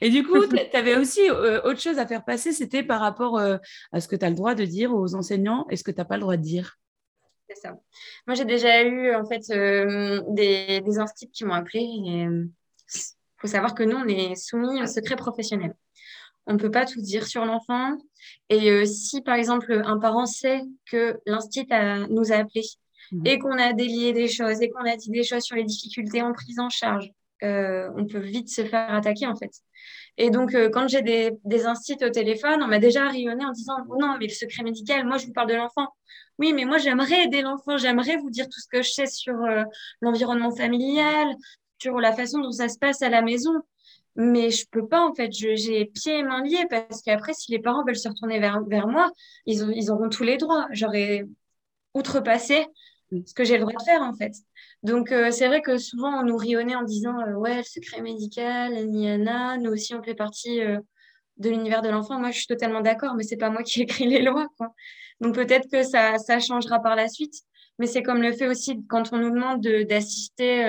Et 0.00 0.10
du 0.10 0.24
coup, 0.24 0.38
tu 0.46 0.76
avais 0.76 0.96
aussi 0.96 1.28
euh, 1.30 1.60
autre 1.62 1.80
chose 1.80 1.98
à 1.98 2.06
faire 2.06 2.24
passer, 2.24 2.52
c'était 2.52 2.82
par 2.82 3.00
rapport 3.00 3.38
euh, 3.38 3.58
à 3.92 4.00
ce 4.00 4.08
que 4.08 4.16
tu 4.16 4.24
as 4.24 4.30
le 4.30 4.36
droit 4.36 4.54
de 4.54 4.64
dire 4.64 4.94
aux 4.94 5.14
enseignants 5.14 5.66
et 5.70 5.76
ce 5.76 5.84
que 5.84 5.90
tu 5.90 5.98
n'as 5.98 6.04
pas 6.04 6.16
le 6.16 6.22
droit 6.22 6.36
de 6.36 6.42
dire. 6.42 6.78
C'est 7.48 7.56
ça. 7.56 7.78
Moi, 8.26 8.34
j'ai 8.34 8.44
déjà 8.44 8.82
eu 8.82 9.14
en 9.14 9.24
fait 9.24 9.50
euh, 9.50 10.22
des, 10.28 10.80
des 10.80 11.28
qui 11.32 11.44
m'ont 11.44 11.54
appelé 11.54 11.80
Il 11.80 12.50
faut 13.38 13.46
savoir 13.46 13.74
que 13.74 13.84
nous, 13.84 13.96
on 13.96 14.08
est 14.08 14.34
soumis 14.34 14.82
au 14.82 14.86
secret 14.86 15.16
professionnel. 15.16 15.74
On 16.48 16.54
ne 16.54 16.58
peut 16.58 16.70
pas 16.70 16.86
tout 16.86 17.00
dire 17.00 17.26
sur 17.26 17.44
l'enfant. 17.44 17.96
Et 18.50 18.86
si, 18.86 19.20
par 19.20 19.34
exemple, 19.34 19.82
un 19.84 19.98
parent 19.98 20.26
sait 20.26 20.62
que 20.90 21.18
l'instit 21.26 21.66
nous 22.08 22.32
a 22.32 22.36
appelés 22.36 22.66
mhm. 23.10 23.26
et 23.26 23.38
qu'on 23.38 23.58
a 23.58 23.72
délié 23.72 24.12
des 24.12 24.28
choses 24.28 24.60
et 24.62 24.70
qu'on 24.70 24.84
a 24.84 24.96
dit 24.96 25.10
des 25.10 25.24
choses 25.24 25.42
sur 25.42 25.56
les 25.56 25.64
difficultés 25.64 26.22
en 26.22 26.32
prise 26.32 26.58
en 26.60 26.68
charge, 26.68 27.10
euh, 27.42 27.90
on 27.96 28.06
peut 28.06 28.18
vite 28.18 28.48
se 28.48 28.64
faire 28.64 28.92
attaquer, 28.92 29.26
en 29.26 29.36
fait. 29.36 29.52
Et 30.18 30.30
donc, 30.30 30.54
euh, 30.54 30.70
quand 30.70 30.88
j'ai 30.88 31.02
des, 31.02 31.32
des 31.44 31.66
instits 31.66 31.98
au 32.02 32.10
téléphone, 32.10 32.62
on 32.62 32.66
m'a 32.68 32.78
déjà 32.78 33.08
rayonné 33.08 33.44
en 33.44 33.52
disant 33.52 33.76
Non, 33.98 34.16
mais 34.18 34.26
le 34.26 34.32
secret 34.32 34.62
médical, 34.62 35.06
moi, 35.06 35.18
je 35.18 35.26
vous 35.26 35.32
parle 35.32 35.48
de 35.48 35.54
l'enfant. 35.54 35.88
Oui, 36.38 36.52
mais 36.52 36.64
moi, 36.64 36.78
j'aimerais 36.78 37.24
aider 37.24 37.42
l'enfant, 37.42 37.76
j'aimerais 37.78 38.16
vous 38.16 38.30
dire 38.30 38.46
tout 38.46 38.60
ce 38.60 38.68
que 38.68 38.82
je 38.82 38.90
sais 38.90 39.06
sur 39.06 39.34
l'environnement 40.02 40.54
familial, 40.54 41.28
sur 41.80 41.98
la 42.00 42.12
façon 42.12 42.40
dont 42.40 42.52
ça 42.52 42.68
se 42.68 42.78
passe 42.78 43.02
à 43.02 43.08
la 43.08 43.22
maison. 43.22 43.52
Mais 44.16 44.50
je 44.50 44.66
peux 44.70 44.86
pas, 44.88 45.00
en 45.00 45.14
fait. 45.14 45.30
J'ai 45.32 45.84
pieds 45.86 46.18
et 46.18 46.22
mains 46.22 46.42
liés 46.42 46.66
parce 46.70 47.02
qu'après, 47.02 47.34
si 47.34 47.52
les 47.52 47.58
parents 47.58 47.84
veulent 47.84 47.96
se 47.96 48.08
retourner 48.08 48.40
vers, 48.40 48.62
vers 48.64 48.88
moi, 48.88 49.10
ils, 49.44 49.62
ont, 49.64 49.70
ils 49.70 49.90
auront 49.90 50.08
tous 50.08 50.22
les 50.24 50.38
droits. 50.38 50.66
J'aurais 50.72 51.24
outrepassé 51.94 52.66
ce 53.10 53.34
que 53.34 53.44
j'ai 53.44 53.54
le 53.56 53.60
droit 53.60 53.72
de 53.78 53.82
faire, 53.82 54.02
en 54.02 54.14
fait. 54.14 54.32
Donc, 54.82 55.12
euh, 55.12 55.30
c'est 55.30 55.46
vrai 55.46 55.62
que 55.62 55.78
souvent, 55.78 56.20
on 56.20 56.24
nous 56.24 56.36
rionnait 56.36 56.74
en 56.74 56.82
disant 56.82 57.18
euh, 57.20 57.34
Ouais, 57.34 57.58
le 57.58 57.62
secret 57.62 58.00
médical, 58.00 58.86
Niana, 58.86 59.56
nous 59.58 59.70
aussi, 59.70 59.94
on 59.94 60.02
fait 60.02 60.14
partie 60.14 60.60
euh, 60.60 60.78
de 61.38 61.50
l'univers 61.50 61.82
de 61.82 61.88
l'enfant. 61.88 62.18
Moi, 62.18 62.30
je 62.30 62.38
suis 62.38 62.46
totalement 62.46 62.80
d'accord, 62.80 63.14
mais 63.14 63.22
c'est 63.22 63.36
pas 63.36 63.50
moi 63.50 63.62
qui 63.64 63.82
écris 63.82 64.06
les 64.06 64.22
lois, 64.22 64.48
quoi. 64.56 64.74
Donc, 65.20 65.34
peut-être 65.34 65.70
que 65.70 65.82
ça, 65.82 66.18
ça 66.18 66.40
changera 66.40 66.80
par 66.80 66.96
la 66.96 67.08
suite. 67.08 67.34
Mais 67.78 67.86
c'est 67.86 68.02
comme 68.02 68.22
le 68.22 68.32
fait 68.32 68.48
aussi 68.48 68.82
quand 68.88 69.12
on 69.12 69.18
nous 69.18 69.30
demande 69.30 69.60
d'assister 69.60 70.64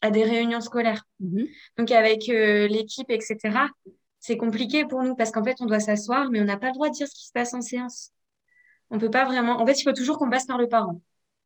à 0.00 0.10
des 0.10 0.24
réunions 0.24 0.60
scolaires. 0.60 1.04
Mhm. 1.20 1.46
Donc 1.78 1.92
avec 1.92 2.26
l'équipe, 2.26 3.08
etc., 3.08 3.68
c'est 4.18 4.36
compliqué 4.36 4.84
pour 4.84 5.04
nous 5.04 5.14
parce 5.14 5.30
qu'en 5.30 5.44
fait, 5.44 5.54
on 5.60 5.66
doit 5.66 5.78
s'asseoir, 5.78 6.30
mais 6.30 6.40
on 6.40 6.44
n'a 6.44 6.56
pas 6.56 6.68
le 6.68 6.72
droit 6.72 6.88
de 6.88 6.94
dire 6.94 7.06
ce 7.06 7.14
qui 7.14 7.26
se 7.26 7.32
passe 7.32 7.54
en 7.54 7.60
séance. 7.60 8.10
On 8.90 8.98
peut 8.98 9.10
pas 9.10 9.26
vraiment. 9.26 9.60
En 9.60 9.66
fait, 9.66 9.78
il 9.78 9.84
faut 9.84 9.92
toujours 9.92 10.18
qu'on 10.18 10.30
passe 10.30 10.46
par 10.46 10.58
le 10.58 10.66
parent. 10.66 11.00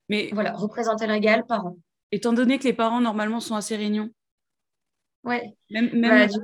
Mais 0.09 0.31
voilà, 0.33 0.53
représenter 0.53 1.07
légal, 1.07 1.44
parent. 1.47 1.77
Étant 2.11 2.33
donné 2.33 2.59
que 2.59 2.64
les 2.64 2.73
parents 2.73 3.01
normalement 3.01 3.40
sont 3.40 3.55
à 3.55 3.61
ces 3.61 3.77
réunions. 3.77 4.11
Ouais. 5.25 5.55
Même, 5.71 5.90
même... 5.92 6.29
Bah, 6.29 6.40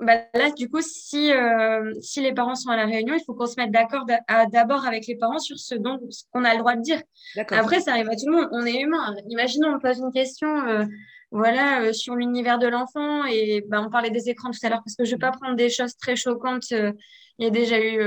bah, 0.00 0.14
là, 0.34 0.50
du 0.50 0.68
coup, 0.68 0.80
si, 0.80 1.30
euh, 1.30 1.92
si 2.00 2.22
les 2.22 2.32
parents 2.32 2.54
sont 2.54 2.70
à 2.70 2.76
la 2.76 2.86
réunion, 2.86 3.14
il 3.14 3.22
faut 3.24 3.34
qu'on 3.34 3.46
se 3.46 3.60
mette 3.60 3.70
d'accord 3.70 4.06
d'abord 4.50 4.86
avec 4.86 5.06
les 5.06 5.16
parents 5.16 5.38
sur 5.38 5.58
ce 5.58 5.74
dont 5.74 5.98
qu'on 6.32 6.44
a 6.44 6.54
le 6.54 6.60
droit 6.60 6.74
de 6.74 6.80
dire. 6.80 7.02
Après, 7.50 7.80
ça 7.80 7.92
arrive 7.92 8.08
à 8.08 8.16
tout 8.16 8.26
le 8.26 8.32
monde. 8.32 8.48
On 8.52 8.64
est 8.64 8.80
humain. 8.80 9.14
Imaginons, 9.28 9.74
on 9.74 9.78
pose 9.78 9.98
une 9.98 10.12
question 10.12 10.48
euh, 10.66 10.84
voilà, 11.30 11.82
euh, 11.82 11.92
sur 11.92 12.14
l'univers 12.14 12.58
de 12.58 12.66
l'enfant 12.66 13.24
et 13.24 13.64
bah, 13.68 13.82
on 13.82 13.90
parlait 13.90 14.10
des 14.10 14.28
écrans 14.28 14.50
tout 14.50 14.58
à 14.62 14.68
l'heure 14.68 14.82
parce 14.84 14.96
que 14.96 15.04
je 15.04 15.10
ne 15.10 15.16
vais 15.16 15.20
pas 15.20 15.30
prendre 15.30 15.56
des 15.56 15.68
choses 15.68 15.96
très 15.96 16.16
choquantes. 16.16 16.70
il 16.70 16.94
y 17.38 17.46
a 17.46 17.50
déjà 17.50 17.78
eu 17.80 17.98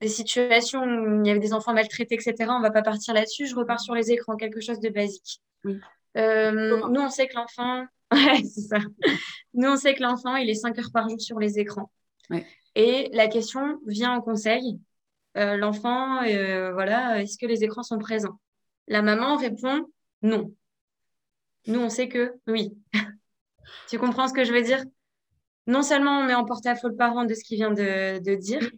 des 0.00 0.08
situations 0.08 0.82
où 0.84 1.22
il 1.22 1.26
y 1.26 1.30
avait 1.30 1.40
des 1.40 1.52
enfants 1.52 1.74
maltraités, 1.74 2.14
etc. 2.14 2.34
On 2.50 2.58
ne 2.58 2.62
va 2.62 2.70
pas 2.70 2.82
partir 2.82 3.14
là-dessus. 3.14 3.46
Je 3.46 3.54
repars 3.54 3.80
sur 3.80 3.94
les 3.94 4.10
écrans, 4.10 4.36
quelque 4.36 4.60
chose 4.60 4.80
de 4.80 4.88
basique. 4.88 5.40
nous, 6.14 7.00
on 7.00 7.10
sait 7.10 7.26
que 7.26 7.34
l'enfant, 7.34 7.84
Ouais, 8.14 8.42
c'est 8.44 8.60
ça. 8.60 8.78
Nous, 9.54 9.68
on 9.68 9.76
sait 9.76 9.94
que 9.94 10.02
l'enfant, 10.02 10.36
il 10.36 10.48
est 10.48 10.54
5 10.54 10.78
heures 10.78 10.92
par 10.92 11.08
jour 11.08 11.20
sur 11.20 11.38
les 11.38 11.58
écrans. 11.58 11.90
Et 12.74 13.08
la 13.12 13.28
question 13.28 13.80
vient 13.86 14.16
au 14.16 14.22
conseil. 14.22 14.80
Euh, 15.36 15.56
l'enfant, 15.56 16.22
euh, 16.22 16.72
voilà, 16.72 17.22
est-ce 17.22 17.38
que 17.38 17.46
les 17.46 17.64
écrans 17.64 17.82
sont 17.82 17.98
présents? 17.98 18.38
La 18.88 19.02
maman 19.02 19.36
répond 19.36 19.86
non. 20.22 20.54
Nous, 21.66 21.80
on 21.80 21.88
sait 21.88 22.08
que 22.08 22.32
oui. 22.46 22.76
tu 23.88 23.98
comprends 23.98 24.28
ce 24.28 24.34
que 24.34 24.44
je 24.44 24.52
veux 24.52 24.62
dire? 24.62 24.84
Non 25.66 25.82
seulement 25.82 26.18
on 26.20 26.24
met 26.24 26.34
en 26.34 26.44
porte-à-faux 26.44 26.88
le 26.88 26.96
parent 26.96 27.24
de 27.24 27.34
ce 27.34 27.42
qu'il 27.42 27.56
vient 27.56 27.72
de, 27.72 28.34
dire, 28.34 28.70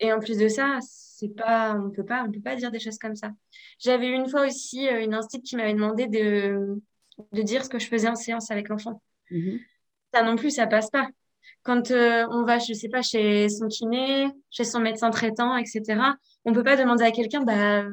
et 0.00 0.12
en 0.12 0.18
plus 0.18 0.38
de 0.38 0.48
ça, 0.48 0.78
c'est 0.80 1.28
pas, 1.28 1.76
on 1.76 1.90
peut 1.90 2.04
pas, 2.04 2.24
on 2.26 2.32
peut 2.32 2.40
pas 2.40 2.56
dire 2.56 2.72
des 2.72 2.80
choses 2.80 2.98
comme 2.98 3.14
ça. 3.14 3.30
J'avais 3.78 4.08
une 4.08 4.28
fois 4.28 4.46
aussi 4.46 4.88
euh, 4.88 5.04
une 5.04 5.14
institut 5.14 5.42
qui 5.42 5.56
m'avait 5.56 5.74
demandé 5.74 6.08
de 6.08 6.80
de 7.32 7.42
dire 7.42 7.64
ce 7.64 7.68
que 7.68 7.78
je 7.78 7.86
faisais 7.86 8.08
en 8.08 8.14
séance 8.14 8.50
avec 8.50 8.68
l'enfant. 8.68 9.02
Mhm. 9.30 9.60
Ça 10.12 10.22
non 10.22 10.36
plus, 10.36 10.50
ça 10.50 10.66
passe 10.66 10.90
pas. 10.90 11.08
Quand 11.62 11.90
euh, 11.90 12.26
on 12.30 12.44
va, 12.44 12.58
je 12.58 12.72
sais 12.72 12.88
pas, 12.88 13.02
chez 13.02 13.48
son 13.48 13.68
kiné, 13.68 14.28
chez 14.50 14.64
son 14.64 14.80
médecin 14.80 15.10
traitant, 15.10 15.56
etc., 15.56 15.82
on 16.44 16.52
peut 16.52 16.64
pas 16.64 16.76
demander 16.76 17.04
à 17.04 17.12
quelqu'un, 17.12 17.42
bah, 17.42 17.84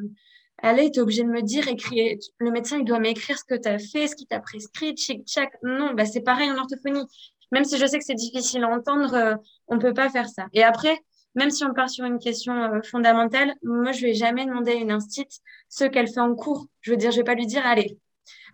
allez, 0.62 0.92
tu 0.92 1.00
es 1.00 1.02
obligé 1.02 1.24
de 1.24 1.30
me 1.30 1.42
dire, 1.42 1.68
écrire. 1.68 2.18
Le 2.40 2.52
médecin, 2.52 2.78
il 2.78 2.86
doit 2.86 3.00
m'écrire 3.00 3.38
ce 3.38 3.44
que 3.44 3.56
tu 3.60 3.68
as 3.68 3.80
fait, 3.80 4.08
ce 4.08 4.16
qu'il 4.16 4.28
t'a 4.28 4.40
prescrit, 4.40 4.94
tchic, 4.94 5.26
tchac. 5.26 5.52
Non, 5.64 5.94
bah, 5.94 6.06
c'est 6.06 6.22
pareil 6.22 6.52
en 6.52 6.58
orthophonie. 6.58 7.06
Même 7.52 7.66
si 7.66 7.78
je 7.78 7.86
sais 7.86 7.98
que 7.98 8.06
c'est 8.06 8.16
difficile 8.16 8.64
à 8.64 8.70
entendre, 8.70 9.14
euh, 9.14 9.36
on 9.68 9.80
peut 9.80 9.94
pas 9.94 10.10
faire 10.10 10.30
ça. 10.30 10.48
Et 10.54 10.64
après, 10.64 10.98
même 11.36 11.50
si 11.50 11.64
on 11.64 11.74
part 11.74 11.90
sur 11.90 12.06
une 12.06 12.20
question 12.20 12.54
euh, 12.54 12.82
fondamentale, 12.84 13.54
moi, 13.64 13.92
je 13.92 14.06
vais 14.06 14.14
jamais 14.14 14.46
demander 14.46 14.72
à 14.72 14.76
une 14.76 14.92
instite 14.92 15.40
ce 15.70 15.86
qu'elle 15.86 16.08
fait 16.08 16.20
en 16.20 16.36
cours. 16.36 16.68
Je 16.82 16.92
veux 16.92 16.98
dire, 16.98 17.12
je 17.12 17.18
vais 17.18 17.24
pas 17.24 17.36
lui 17.36 17.48
dire, 17.48 17.66
allez, 17.66 17.98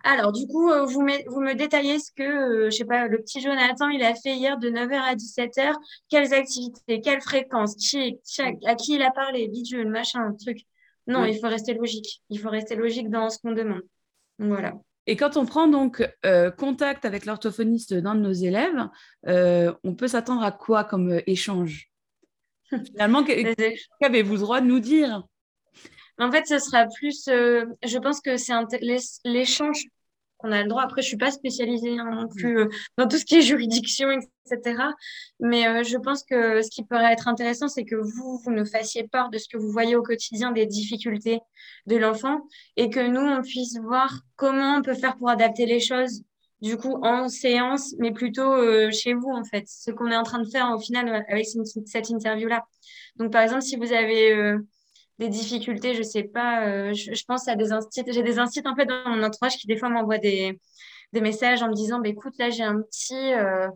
alors, 0.04 0.32
du 0.32 0.46
coup, 0.46 0.70
euh, 0.70 0.84
vous, 0.84 1.02
me 1.02 1.54
détaillez 1.54 1.98
ce 1.98 2.12
que, 2.12 2.70
je 2.70 2.76
sais 2.76 2.84
pas, 2.84 3.08
le 3.08 3.18
petit 3.18 3.40
Jonathan, 3.40 3.88
il 3.88 4.02
a 4.02 4.14
fait 4.14 4.36
hier 4.36 4.58
de 4.58 4.70
9h 4.70 4.94
à 4.94 5.14
17h. 5.14 5.74
Quelles 6.08 6.32
activités, 6.32 7.00
quelles 7.00 7.20
fréquences, 7.20 7.74
à 8.64 8.74
qui 8.76 8.94
il 8.94 9.02
a 9.02 9.10
parlé, 9.10 9.48
bidule, 9.48 9.88
machin, 9.88 10.32
truc. 10.40 10.58
Non, 11.06 11.24
il 11.24 11.38
faut 11.38 11.48
rester 11.48 11.74
logique. 11.74 12.22
Il 12.30 12.38
faut 12.38 12.50
rester 12.50 12.76
logique 12.76 13.10
dans 13.10 13.30
ce 13.30 13.38
qu'on 13.38 13.52
demande. 13.52 13.82
Voilà. 14.38 14.74
Et 15.06 15.16
quand 15.16 15.36
on 15.36 15.46
prend 15.46 15.68
donc 15.68 16.06
euh, 16.24 16.50
contact 16.50 17.04
avec 17.04 17.26
l'orthophoniste 17.26 17.94
d'un 17.94 18.16
de 18.16 18.20
nos 18.20 18.32
élèves, 18.32 18.88
on 19.24 19.94
peut 19.94 20.08
s'attendre 20.08 20.42
à 20.42 20.50
quoi 20.50 20.84
comme 20.84 21.20
échange? 21.26 21.90
Finalement, 22.70 23.24
qu'avez-vous 23.24 24.34
le 24.34 24.40
droit 24.40 24.60
de 24.60 24.66
nous 24.66 24.80
dire? 24.80 25.22
En 26.18 26.32
fait, 26.32 26.46
ce 26.46 26.58
sera 26.58 26.86
plus, 26.86 27.24
je 27.26 27.98
pense 27.98 28.20
que 28.20 28.36
c'est 28.36 28.54
l'échange 29.24 29.84
qu'on 30.38 30.52
a 30.52 30.62
le 30.62 30.68
droit. 30.68 30.82
Après, 30.82 31.02
je 31.02 31.08
suis 31.08 31.16
pas 31.16 31.30
spécialisée 31.30 31.98
hein, 31.98 32.10
non 32.12 32.28
plus 32.28 32.58
euh, 32.58 32.68
dans 32.96 33.08
tout 33.08 33.18
ce 33.18 33.24
qui 33.24 33.36
est 33.36 33.42
juridiction, 33.42 34.08
etc. 34.10 34.82
Mais 35.40 35.66
euh, 35.66 35.82
je 35.82 35.96
pense 35.96 36.22
que 36.22 36.62
ce 36.62 36.70
qui 36.70 36.84
pourrait 36.84 37.12
être 37.12 37.28
intéressant, 37.28 37.68
c'est 37.68 37.84
que 37.84 37.96
vous, 37.96 38.40
vous 38.44 38.50
nous 38.50 38.66
fassiez 38.66 39.08
part 39.08 39.30
de 39.30 39.38
ce 39.38 39.48
que 39.48 39.56
vous 39.56 39.70
voyez 39.70 39.96
au 39.96 40.02
quotidien 40.02 40.52
des 40.52 40.66
difficultés 40.66 41.40
de 41.86 41.96
l'enfant 41.96 42.40
et 42.76 42.90
que 42.90 43.00
nous, 43.00 43.20
on 43.20 43.42
puisse 43.42 43.78
voir 43.78 44.20
comment 44.36 44.76
on 44.76 44.82
peut 44.82 44.94
faire 44.94 45.16
pour 45.16 45.30
adapter 45.30 45.66
les 45.66 45.80
choses, 45.80 46.22
du 46.60 46.76
coup, 46.76 46.96
en 47.02 47.28
séance, 47.28 47.94
mais 47.98 48.12
plutôt 48.12 48.52
euh, 48.52 48.90
chez 48.90 49.14
vous, 49.14 49.30
en 49.30 49.44
fait. 49.44 49.64
Ce 49.68 49.90
qu'on 49.90 50.10
est 50.10 50.16
en 50.16 50.22
train 50.22 50.40
de 50.40 50.48
faire 50.48 50.70
au 50.74 50.78
final 50.78 51.24
avec 51.28 51.46
cette 51.86 52.10
interview-là. 52.10 52.64
Donc, 53.16 53.32
par 53.32 53.42
exemple, 53.42 53.62
si 53.62 53.76
vous 53.76 53.92
avez 53.92 54.58
des 55.18 55.28
difficultés, 55.28 55.94
je 55.94 56.02
sais 56.02 56.24
pas, 56.24 56.66
euh, 56.66 56.92
je, 56.92 57.24
pense 57.26 57.48
à 57.48 57.56
des 57.56 57.72
instituts, 57.72 58.12
j'ai 58.12 58.22
des 58.22 58.38
instituts 58.38 58.68
en 58.68 58.76
fait 58.76 58.86
dans 58.86 59.08
mon 59.08 59.22
entourage 59.22 59.56
qui 59.56 59.66
des 59.66 59.76
fois 59.76 59.88
m'envoient 59.88 60.18
des, 60.18 60.58
des 61.12 61.20
messages 61.20 61.62
en 61.62 61.68
me 61.68 61.74
disant, 61.74 62.00
bah, 62.00 62.08
écoute, 62.08 62.34
là 62.38 62.50
j'ai 62.50 62.62
un 62.62 62.82
petit, 62.82 63.32
euh, 63.32 63.68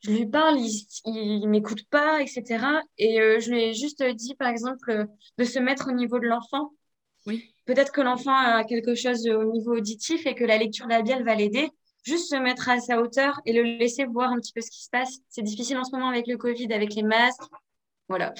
je 0.00 0.10
lui 0.10 0.26
parle, 0.26 0.58
il, 0.58 0.86
il, 1.04 1.48
m'écoute 1.48 1.84
pas, 1.90 2.22
etc. 2.22 2.64
Et 2.96 3.20
euh, 3.20 3.38
je 3.40 3.50
lui 3.50 3.62
ai 3.62 3.74
juste 3.74 4.02
dit, 4.02 4.34
par 4.36 4.48
exemple, 4.48 5.06
de 5.36 5.44
se 5.44 5.58
mettre 5.58 5.88
au 5.88 5.92
niveau 5.92 6.18
de 6.18 6.26
l'enfant. 6.26 6.72
Oui. 7.26 7.52
Peut-être 7.66 7.92
que 7.92 8.00
l'enfant 8.00 8.34
a 8.34 8.64
quelque 8.64 8.94
chose 8.94 9.28
au 9.28 9.44
niveau 9.44 9.76
auditif 9.76 10.26
et 10.26 10.34
que 10.34 10.44
la 10.44 10.56
lecture 10.56 10.86
labiale 10.86 11.24
va 11.24 11.34
l'aider. 11.34 11.68
Juste 12.04 12.30
se 12.30 12.36
mettre 12.36 12.70
à 12.70 12.80
sa 12.80 13.02
hauteur 13.02 13.38
et 13.44 13.52
le 13.52 13.62
laisser 13.62 14.06
voir 14.06 14.30
un 14.30 14.38
petit 14.38 14.52
peu 14.54 14.62
ce 14.62 14.70
qui 14.70 14.82
se 14.84 14.88
passe. 14.88 15.18
C'est 15.28 15.42
difficile 15.42 15.76
en 15.76 15.84
ce 15.84 15.90
moment 15.90 16.08
avec 16.08 16.26
le 16.26 16.38
Covid, 16.38 16.72
avec 16.72 16.94
les 16.94 17.02
masques, 17.02 17.42
voilà. 18.08 18.32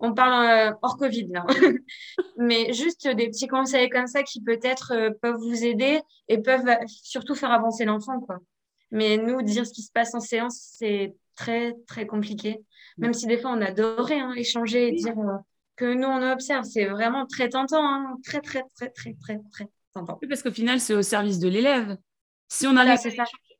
On 0.00 0.12
parle 0.12 0.46
euh, 0.46 0.72
hors 0.82 0.96
Covid 0.96 1.28
là. 1.28 1.46
Mais 2.36 2.72
juste 2.72 3.08
des 3.08 3.28
petits 3.28 3.48
conseils 3.48 3.88
comme 3.88 4.06
ça 4.06 4.22
qui 4.22 4.42
peut-être 4.42 4.92
euh, 4.92 5.10
peuvent 5.22 5.38
vous 5.38 5.64
aider 5.64 6.00
et 6.28 6.38
peuvent 6.38 6.68
euh, 6.68 6.76
surtout 6.86 7.34
faire 7.34 7.50
avancer 7.50 7.84
l'enfant. 7.84 8.20
quoi. 8.20 8.38
Mais 8.90 9.16
nous, 9.16 9.42
dire 9.42 9.66
ce 9.66 9.72
qui 9.72 9.82
se 9.82 9.90
passe 9.90 10.14
en 10.14 10.20
séance, 10.20 10.58
c'est 10.78 11.14
très, 11.36 11.74
très 11.86 12.06
compliqué. 12.06 12.60
Même 12.98 13.14
si 13.14 13.26
des 13.26 13.38
fois, 13.38 13.52
on 13.52 13.60
adorait 13.60 14.20
hein, 14.20 14.32
échanger 14.36 14.88
et 14.88 14.92
dire 14.92 15.14
que 15.76 15.94
nous, 15.94 16.06
on 16.06 16.32
observe. 16.32 16.64
C'est 16.64 16.86
vraiment 16.86 17.26
très 17.26 17.48
tentant. 17.48 17.84
Hein. 17.84 18.16
Très, 18.24 18.40
très, 18.40 18.62
très, 18.76 18.90
très, 18.90 19.14
très, 19.14 19.40
très 19.50 19.68
tentant. 19.92 20.20
parce 20.28 20.42
qu'au 20.42 20.52
final, 20.52 20.80
c'est 20.80 20.94
au 20.94 21.02
service 21.02 21.38
de 21.38 21.48
l'élève. 21.48 21.96
Si 22.48 22.66
on 22.66 22.76
avait, 22.76 22.96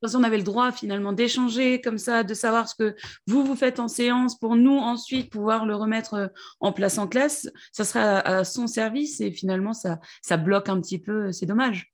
on 0.02 0.22
avait 0.22 0.38
le 0.38 0.42
droit 0.42 0.72
finalement 0.72 1.12
d'échanger 1.12 1.80
comme 1.80 1.98
ça, 1.98 2.22
de 2.22 2.34
savoir 2.34 2.68
ce 2.68 2.74
que 2.74 2.96
vous, 3.26 3.44
vous 3.44 3.56
faites 3.56 3.80
en 3.80 3.88
séance 3.88 4.38
pour 4.38 4.56
nous 4.56 4.76
ensuite 4.76 5.30
pouvoir 5.30 5.66
le 5.66 5.74
remettre 5.74 6.14
euh, 6.14 6.26
en 6.60 6.72
place 6.72 6.98
en 6.98 7.06
classe, 7.06 7.48
ça 7.72 7.84
sera 7.84 8.20
à, 8.20 8.44
son 8.44 8.66
service 8.66 9.20
et 9.20 9.30
finalement 9.30 9.72
ça, 9.72 9.98
ça 10.22 10.36
bloque 10.36 10.68
un 10.68 10.80
petit 10.80 10.98
peu, 10.98 11.32
c'est 11.32 11.46
dommage. 11.46 11.92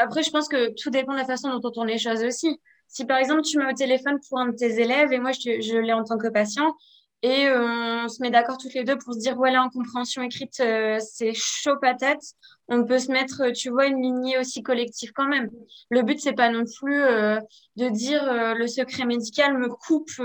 Après, 0.00 0.22
je 0.22 0.30
pense 0.30 0.48
que 0.48 0.74
tout 0.80 0.90
dépend 0.90 1.12
de 1.12 1.18
la 1.18 1.26
façon 1.26 1.50
dont 1.50 1.60
on 1.62 1.70
tourne 1.70 1.88
les 1.88 1.98
choses 1.98 2.24
aussi. 2.24 2.60
Si 2.88 3.04
par 3.04 3.18
exemple 3.18 3.42
tu 3.42 3.58
mets 3.58 3.70
au 3.70 3.74
téléphone 3.74 4.18
pour 4.28 4.38
un 4.38 4.48
de 4.48 4.56
tes 4.56 4.80
élèves 4.80 5.12
et 5.12 5.18
moi 5.18 5.32
je, 5.32 5.60
je 5.60 5.78
l'ai 5.78 5.92
en 5.92 6.04
tant 6.04 6.18
que 6.18 6.28
patient 6.28 6.74
Et 7.26 7.48
on 7.48 8.06
se 8.06 8.20
met 8.20 8.30
d'accord 8.30 8.58
toutes 8.58 8.74
les 8.74 8.84
deux 8.84 8.98
pour 8.98 9.14
se 9.14 9.18
dire, 9.18 9.34
voilà, 9.34 9.62
en 9.62 9.70
compréhension 9.70 10.20
écrite, 10.20 10.62
c'est 11.00 11.32
chaud 11.32 11.76
patate. 11.80 12.20
On 12.68 12.84
peut 12.84 12.98
se 12.98 13.10
mettre, 13.10 13.50
tu 13.52 13.70
vois, 13.70 13.86
une 13.86 14.02
lignée 14.02 14.36
aussi 14.38 14.62
collective 14.62 15.12
quand 15.14 15.26
même. 15.26 15.48
Le 15.88 16.02
but, 16.02 16.20
c'est 16.20 16.34
pas 16.34 16.50
non 16.50 16.64
plus 16.64 17.00
de 17.76 17.88
dire 17.88 18.54
le 18.54 18.66
secret 18.66 19.06
médical 19.06 19.56
me 19.56 19.68
coupe 19.68 20.20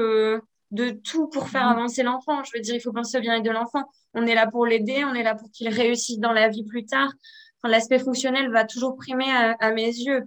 de 0.72 0.90
tout 0.92 1.28
pour 1.28 1.50
faire 1.50 1.66
mhm. 1.66 1.78
avancer 1.78 2.04
l'enfant. 2.04 2.44
Je 2.44 2.52
veux 2.54 2.62
dire, 2.62 2.76
il 2.76 2.82
faut 2.82 2.94
penser 2.94 3.18
au 3.18 3.22
bien-être 3.22 3.44
de 3.44 3.52
l'enfant. 3.52 3.84
On 4.14 4.26
est 4.26 4.36
là 4.36 4.48
pour 4.48 4.66
l'aider, 4.66 5.04
on 5.04 5.14
est 5.14 5.24
là 5.24 5.36
pour 5.36 5.50
qu'il 5.52 5.70
réussisse 5.70 6.20
dans 6.20 6.32
la 6.32 6.50
vie 6.50 6.64
plus 6.64 6.86
tard. 6.86 7.12
Enfin, 7.62 7.72
L'aspect 7.72 8.00
fonctionnel 8.00 8.52
va 8.52 8.66
toujours 8.66 8.96
primer 8.96 9.32
à, 9.32 9.72
mes 9.72 9.88
yeux. 9.88 10.24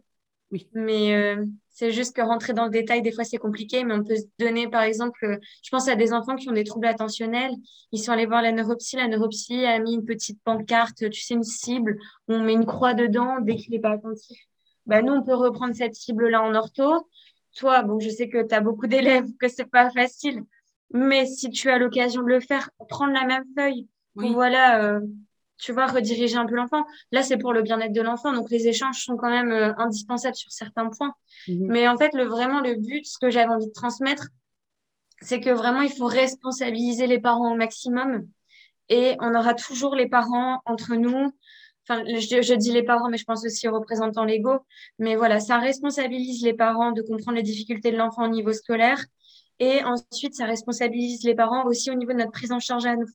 Oui. 0.51 0.69
Mais 0.75 1.15
euh, 1.15 1.45
c'est 1.73 1.91
juste 1.91 2.15
que 2.15 2.23
rentrer 2.23 2.53
dans 2.53 2.65
le 2.65 2.71
détail, 2.71 3.03
des 3.03 3.13
fois, 3.13 3.25
c'est 3.25 3.39
compliqué. 3.39 3.85
Mais 3.85 3.95
on 3.95 4.05
peut 4.05 4.17
se 4.17 4.27
donner, 4.39 4.69
par 4.69 4.83
exemple, 4.83 5.39
je 5.63 5.71
pense 5.71 5.89
à 5.89 5.97
des 5.97 6.13
enfants 6.13 6.37
qui 6.37 6.49
ont 6.49 6.53
des 6.53 6.65
troubles 6.65 6.87
attentionnels. 6.87 7.53
Ils 7.93 7.99
sont 7.99 8.13
allés 8.13 8.27
voir 8.27 8.43
la 8.43 8.53
neuropsie. 8.53 8.97
La 8.97 9.09
neuropsie 9.09 9.65
a 9.65 9.79
mis 9.79 9.95
une 9.95 10.05
petite 10.05 10.41
pancarte, 10.45 11.11
tu 11.11 11.21
sais, 11.21 11.35
une 11.35 11.43
cible. 11.43 11.99
On 12.29 12.41
met 12.41 12.53
une 12.53 12.67
croix 12.67 12.95
dedans 12.95 13.41
dès 13.41 13.57
qu'il 13.57 13.73
n'est 13.73 13.81
pas 13.81 13.93
attentif. 13.93 14.39
Bah, 14.87 15.03
nous, 15.03 15.13
on 15.13 15.23
peut 15.23 15.35
reprendre 15.35 15.75
cette 15.75 15.95
cible-là 15.95 16.43
en 16.43 16.55
ortho 16.55 17.07
toi, 17.55 17.83
bon, 17.83 18.01
je 18.01 18.09
sais 18.09 18.31
que 18.31 18.43
tu 18.43 18.55
as 18.55 18.61
beaucoup 18.61 18.87
d'élèves, 18.87 19.27
que 19.39 19.47
c'est 19.47 19.71
pas 19.71 19.91
facile, 19.91 20.43
mais 20.91 21.27
si 21.27 21.51
tu 21.51 21.69
as 21.69 21.79
l'occasion 21.79 22.23
de 22.23 22.29
le 22.29 22.41
faire, 22.41 22.71
prendre 22.89 23.13
la 23.13 23.27
même 23.27 23.45
feuille 23.55 23.89
voilà, 24.15 24.85
euh, 24.85 25.01
tu 25.63 25.73
vois, 25.73 25.87
rediriger 25.87 26.37
un 26.37 26.47
peu 26.47 26.57
l'enfant. 26.57 26.85
Là, 27.13 27.23
c'est 27.23 27.39
pour 27.39 27.53
le 27.53 27.63
bien-être 27.63 27.93
de 27.93 28.03
l'enfant, 28.03 28.33
donc 28.33 28.51
les 28.51 28.67
échanges 28.67 29.05
sont 29.05 29.17
quand 29.17 29.31
même 29.31 29.53
euh, 29.53 29.73
indispensables 29.79 30.35
sur 30.35 30.51
certains 30.51 30.89
points. 30.89 31.15
Mhm. 31.49 31.67
Mais 31.69 31.89
en 31.89 31.97
fait, 31.97 32.13
le, 32.15 32.25
vraiment, 32.25 32.61
le 32.61 32.75
but, 32.75 33.07
ce 33.07 33.19
que 33.19 33.31
j'avais 33.31 33.53
envie 33.53 33.69
de 33.69 33.73
transmettre, 33.73 34.29
c'est 35.21 35.41
que 35.41 35.51
vraiment, 35.51 35.83
il 35.83 35.93
faut 35.93 36.07
responsabiliser 36.07 37.07
les 37.07 37.21
parents 37.21 37.53
au 37.53 37.57
maximum. 37.57 38.27
Et 38.89 39.17
on 39.21 39.35
aura 39.35 39.55
toujours 39.55 39.95
les 39.95 40.09
parents 40.09 40.61
entre 40.67 40.97
nous 40.97 41.33
enfin, 41.89 42.05
je, 42.07 42.55
dis 42.55 42.73
les 42.73 42.83
parents, 42.83 43.09
mais 43.09 43.17
je 43.17 43.25
pense 43.25 43.45
aussi 43.45 43.69
aux 43.69 43.75
représentants 43.75 44.25
légaux. 44.25 44.59
Mais 44.99 45.17
voilà, 45.17 45.41
ça 45.41 45.59
responsabilise 45.59 46.43
les 46.43 46.55
parents 46.55 46.93
de 46.93 47.03
comprendre 47.03 47.37
les 47.37 47.43
difficultés 47.43 47.93
de 47.93 47.97
l'enfant 47.97 48.25
au 48.25 48.29
niveau 48.29 48.53
scolaire. 48.53 49.05
Et 49.59 49.83
ensuite, 49.85 50.35
ça 50.35 50.47
responsabilise 50.47 51.25
les 51.25 51.35
parents 51.35 51.65
aussi 51.67 51.91
au 51.91 51.95
niveau 51.95 52.13
de 52.13 52.19
notre 52.19 52.33
prise 52.33 52.53
en 52.53 52.61
charge 52.61 52.87
à 52.87 52.97
nous. 52.97 53.09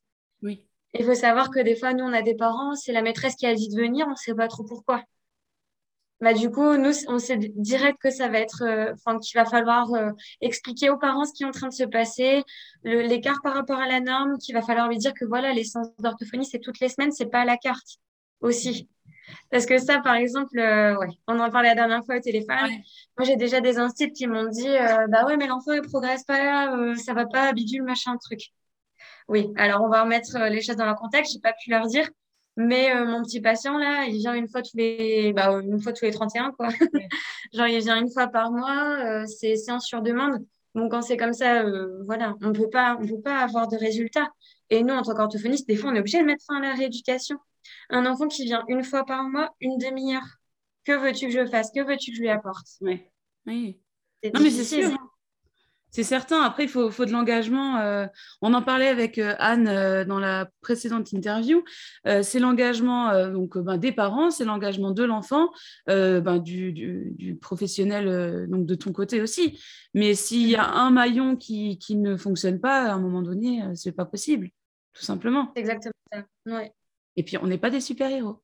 Il 1.00 1.06
faut 1.06 1.16
savoir 1.16 1.52
que 1.52 1.60
des 1.60 1.76
fois, 1.76 1.94
nous, 1.94 2.04
on 2.04 2.14
a 2.14 2.22
des 2.22 2.36
parents, 2.36 2.76
c'est 2.76 2.92
la 2.92 3.02
maîtresse 3.02 3.36
qui 3.36 3.46
a 3.46 3.54
dit 3.54 3.70
de 3.70 3.76
venir, 3.76 4.06
on 4.08 4.12
ne 4.12 4.16
sait 4.16 4.34
pas 4.34 4.48
trop 4.48 4.64
pourquoi. 4.64 5.04
Bah, 6.20 6.34
du 6.34 6.50
coup, 6.50 6.76
nous, 6.78 6.94
on 7.08 7.20
sait 7.20 7.38
direct 7.38 8.00
que 8.02 8.10
ça 8.10 8.28
va 8.28 8.40
être, 8.40 8.64
euh, 8.64 8.94
enfin, 8.94 9.20
qu'il 9.20 9.40
va 9.40 9.46
falloir 9.46 9.94
euh, 9.94 10.10
expliquer 10.42 10.90
aux 10.90 10.98
parents 10.98 11.26
ce 11.26 11.34
qui 11.34 11.44
est 11.44 11.46
en 11.46 11.52
train 11.52 11.68
de 11.68 11.74
se 11.74 11.84
passer, 11.84 12.44
l'écart 12.84 13.40
par 13.44 13.54
rapport 13.54 13.80
à 13.80 13.88
la 13.88 14.00
norme, 14.00 14.40
qu'il 14.40 14.56
va 14.56 14.64
falloir 14.64 14.88
lui 14.88 14.98
dire 14.98 15.14
que 15.14 15.26
voilà, 15.26 15.54
les 15.54 15.64
séances 15.64 15.96
d'orthophonie, 16.00 16.46
c'est 16.46 16.60
toutes 16.60 16.80
les 16.80 16.90
semaines, 16.90 17.12
c'est 17.12 17.28
pas 17.28 17.42
à 17.42 17.46
la 17.46 17.58
carte 17.58 17.98
aussi. 18.42 18.90
Parce 19.52 19.68
que 19.68 19.78
ça, 19.78 20.00
par 20.00 20.16
exemple, 20.16 20.58
euh, 20.58 20.98
ouais, 20.98 21.10
on 21.28 21.40
en 21.40 21.52
parlait 21.52 21.70
la 21.70 21.76
dernière 21.76 22.04
fois 22.04 22.18
au 22.18 22.22
téléphone. 22.22 22.58
Moi, 23.18 23.28
j'ai 23.28 23.36
déjà 23.36 23.62
des 23.62 23.78
instituts 23.78 24.14
qui 24.14 24.26
m'ont 24.26 24.48
dit, 24.50 24.70
bah 25.10 25.26
ouais, 25.26 25.38
mais 25.38 25.48
l'enfant, 25.48 25.74
il 25.74 25.82
progresse 25.82 26.24
pas, 26.24 26.76
ça 26.96 27.14
va 27.14 27.28
pas, 27.28 27.54
bidule, 27.54 27.84
machin, 27.84 28.18
truc. 28.18 28.52
Oui, 29.28 29.52
alors 29.56 29.82
on 29.82 29.90
va 29.90 30.04
remettre 30.04 30.38
les 30.50 30.62
choses 30.62 30.76
dans 30.76 30.86
leur 30.86 30.96
contexte, 30.96 31.34
j'ai 31.34 31.40
pas 31.40 31.54
pu 31.54 31.70
leur 31.70 31.88
dire. 31.88 32.08
Mais 32.56 32.94
mon 33.06 33.22
petit 33.22 33.40
patient, 33.40 33.78
là, 33.78 34.06
il 34.06 34.18
vient 34.18 34.34
une 34.34 34.48
fois 34.48 34.64
tous 34.64 34.76
les, 34.76 35.32
bah, 35.32 35.52
une 35.62 35.80
fois 35.80 35.94
tous 35.94 36.06
les 36.06 36.12
31, 36.12 36.52
quoi. 36.52 36.70
Genre, 37.54 37.68
il 37.68 37.80
vient 37.82 38.02
une 38.02 38.12
fois 38.12 38.28
par 38.28 38.52
mois, 38.52 39.26
c'est 39.28 39.56
séance 39.56 39.86
sur 39.86 40.02
demande. 40.02 40.44
Donc, 40.74 40.92
quand 40.92 41.02
c'est 41.02 41.18
comme 41.18 41.34
ça, 41.34 41.64
voilà, 42.06 42.36
on 42.42 42.54
peut 42.54 42.70
pas, 42.70 42.98
on 43.00 43.06
peut 43.06 43.22
pas 43.22 43.40
avoir 43.40 43.68
de 43.68 43.78
résultats. 43.78 44.30
Et 44.70 44.84
nous, 44.84 44.94
en 44.94 45.02
tant 45.02 45.14
qu'orthophoniste, 45.14 45.68
des 45.68 45.76
fois, 45.76 45.92
on 45.92 45.96
est 45.96 46.00
obligé 46.00 46.20
de 46.20 46.26
mettre 46.26 46.44
fin 46.46 46.58
à 46.58 46.62
la 46.62 46.74
rééducation. 46.74 47.38
Un 47.90 48.06
enfant 48.06 48.28
qui 48.28 48.46
vient 48.46 48.64
une 48.68 48.84
fois 48.84 49.06
par 49.06 49.24
mois, 49.24 49.54
une 49.60 49.78
demi-heure. 49.78 50.28
Que 50.84 50.94
veux-tu 50.94 51.28
que 51.28 51.34
je 51.34 51.46
fasse? 51.46 51.72
Que 51.72 51.82
veux-tu 51.82 52.12
que 52.12 52.18
je 52.18 52.22
lui 52.22 52.30
apporte? 52.30 52.68
Oui. 52.82 53.04
oui. 53.46 53.80
Non, 54.24 54.42
mais 54.42 54.50
c'est 54.50 54.64
sûr. 54.64 54.92
C'est 55.98 56.04
certain. 56.04 56.44
Après, 56.44 56.66
il 56.66 56.70
faut, 56.70 56.90
de 56.90 57.12
l'engagement. 57.12 57.78
Euh, 57.78 58.06
on 58.44 58.54
en 58.54 58.62
parlait 58.62 58.88
avec 58.88 59.18
euh, 59.18 59.34
Anne 59.40 59.68
euh, 59.68 60.06
dans 60.06 60.20
la 60.20 60.48
précédente 60.62 61.12
interview. 61.12 61.64
c'est 62.06 62.38
l'engagement 62.38 63.32
donc 63.32 63.58
ben, 63.58 63.78
des 63.78 63.92
parents, 63.92 64.30
c'est 64.30 64.46
l'engagement 64.46 64.92
de 64.92 65.04
l'enfant, 65.04 65.50
ben, 65.88 66.38
du, 66.38 67.36
professionnel 67.42 68.48
donc 68.48 68.68
de 68.68 68.76
ton 68.76 68.92
côté 68.92 69.24
aussi. 69.24 69.60
Mais 69.96 70.14
s'il 70.14 70.48
y 70.48 70.56
a 70.56 70.70
un 70.70 70.92
maillon 70.92 71.36
qui, 71.36 71.80
qui, 71.80 71.96
ne 71.96 72.16
fonctionne 72.16 72.60
pas, 72.60 72.92
à 72.92 72.94
un 72.94 73.00
moment 73.00 73.24
donné, 73.24 73.64
c'est 73.74 73.92
pas 73.92 74.06
possible, 74.06 74.52
tout 74.94 75.04
simplement. 75.04 75.52
Exactement 75.56 75.94
ça. 76.14 76.24
Ouais. 76.46 76.72
Et 77.16 77.24
puis, 77.24 77.38
on 77.38 77.48
n'est 77.48 77.58
pas 77.58 77.72
des 77.72 77.82
super-héros. 77.82 78.44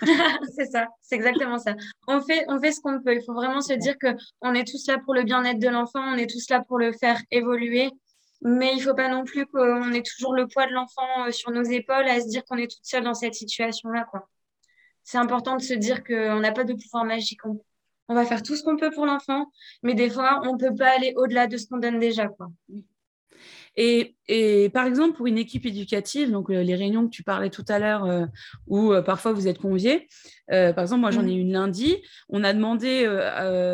c'est 0.56 0.66
ça, 0.66 0.88
c'est 1.00 1.14
exactement 1.14 1.58
ça. 1.58 1.74
On 2.06 2.20
fait, 2.20 2.44
on 2.48 2.60
fait 2.60 2.72
ce 2.72 2.80
qu'on 2.80 3.00
peut. 3.00 3.14
Il 3.14 3.22
faut 3.24 3.34
vraiment 3.34 3.60
se 3.60 3.72
dire 3.74 3.96
qu'on 3.98 4.54
est 4.54 4.66
tous 4.66 4.86
là 4.86 4.98
pour 4.98 5.14
le 5.14 5.22
bien-être 5.22 5.58
de 5.58 5.68
l'enfant, 5.68 6.00
on 6.00 6.16
est 6.16 6.28
tous 6.28 6.48
là 6.50 6.62
pour 6.66 6.78
le 6.78 6.92
faire 6.92 7.20
évoluer. 7.30 7.90
Mais 8.42 8.72
il 8.72 8.78
ne 8.78 8.82
faut 8.82 8.94
pas 8.94 9.08
non 9.08 9.24
plus 9.24 9.46
qu'on 9.46 9.92
ait 9.92 10.02
toujours 10.02 10.32
le 10.32 10.46
poids 10.46 10.66
de 10.66 10.72
l'enfant 10.72 11.26
euh, 11.26 11.32
sur 11.32 11.50
nos 11.50 11.64
épaules 11.64 12.06
à 12.06 12.20
se 12.20 12.28
dire 12.28 12.44
qu'on 12.44 12.56
est 12.56 12.70
toute 12.70 12.84
seule 12.84 13.02
dans 13.02 13.14
cette 13.14 13.34
situation-là. 13.34 14.06
C'est 15.02 15.18
important 15.18 15.56
de 15.56 15.62
se 15.62 15.74
dire 15.74 16.04
qu'on 16.04 16.38
n'a 16.38 16.52
pas 16.52 16.64
de 16.64 16.74
pouvoir 16.74 17.04
magique. 17.04 17.44
On, 17.44 17.60
on, 18.08 18.14
va 18.14 18.24
faire 18.24 18.42
tout 18.42 18.54
ce 18.54 18.62
qu'on 18.62 18.76
peut 18.76 18.90
pour 18.90 19.06
l'enfant, 19.06 19.46
mais 19.82 19.94
des 19.94 20.08
fois, 20.08 20.40
on 20.44 20.52
ne 20.54 20.58
peut 20.58 20.74
pas 20.74 20.94
aller 20.94 21.14
au-delà 21.16 21.48
de 21.48 21.56
ce 21.56 21.66
qu'on 21.66 21.78
donne 21.78 21.98
déjà. 21.98 22.28
Et, 23.80 24.70
par 24.74 24.86
exemple, 24.86 25.16
pour 25.16 25.28
une 25.28 25.38
équipe 25.38 25.64
éducative, 25.64 26.32
donc 26.32 26.50
euh, 26.50 26.64
les 26.64 26.74
réunions 26.74 27.06
que 27.06 27.12
tu 27.12 27.22
parlais 27.22 27.48
tout 27.48 27.64
à 27.68 27.78
l'heure, 27.78 28.04
euh, 28.04 28.26
où 28.66 28.92
euh, 28.92 29.02
parfois 29.02 29.32
vous 29.32 29.46
êtes 29.46 29.58
conviés, 29.58 30.08
par 30.48 30.80
exemple, 30.80 31.02
moi 31.02 31.10
j'en 31.12 31.26
ai 31.26 31.36
mmh. 31.36 31.40
une 31.40 31.52
lundi, 31.52 31.96
on 32.28 32.42
a 32.42 32.52
demandé, 32.52 33.06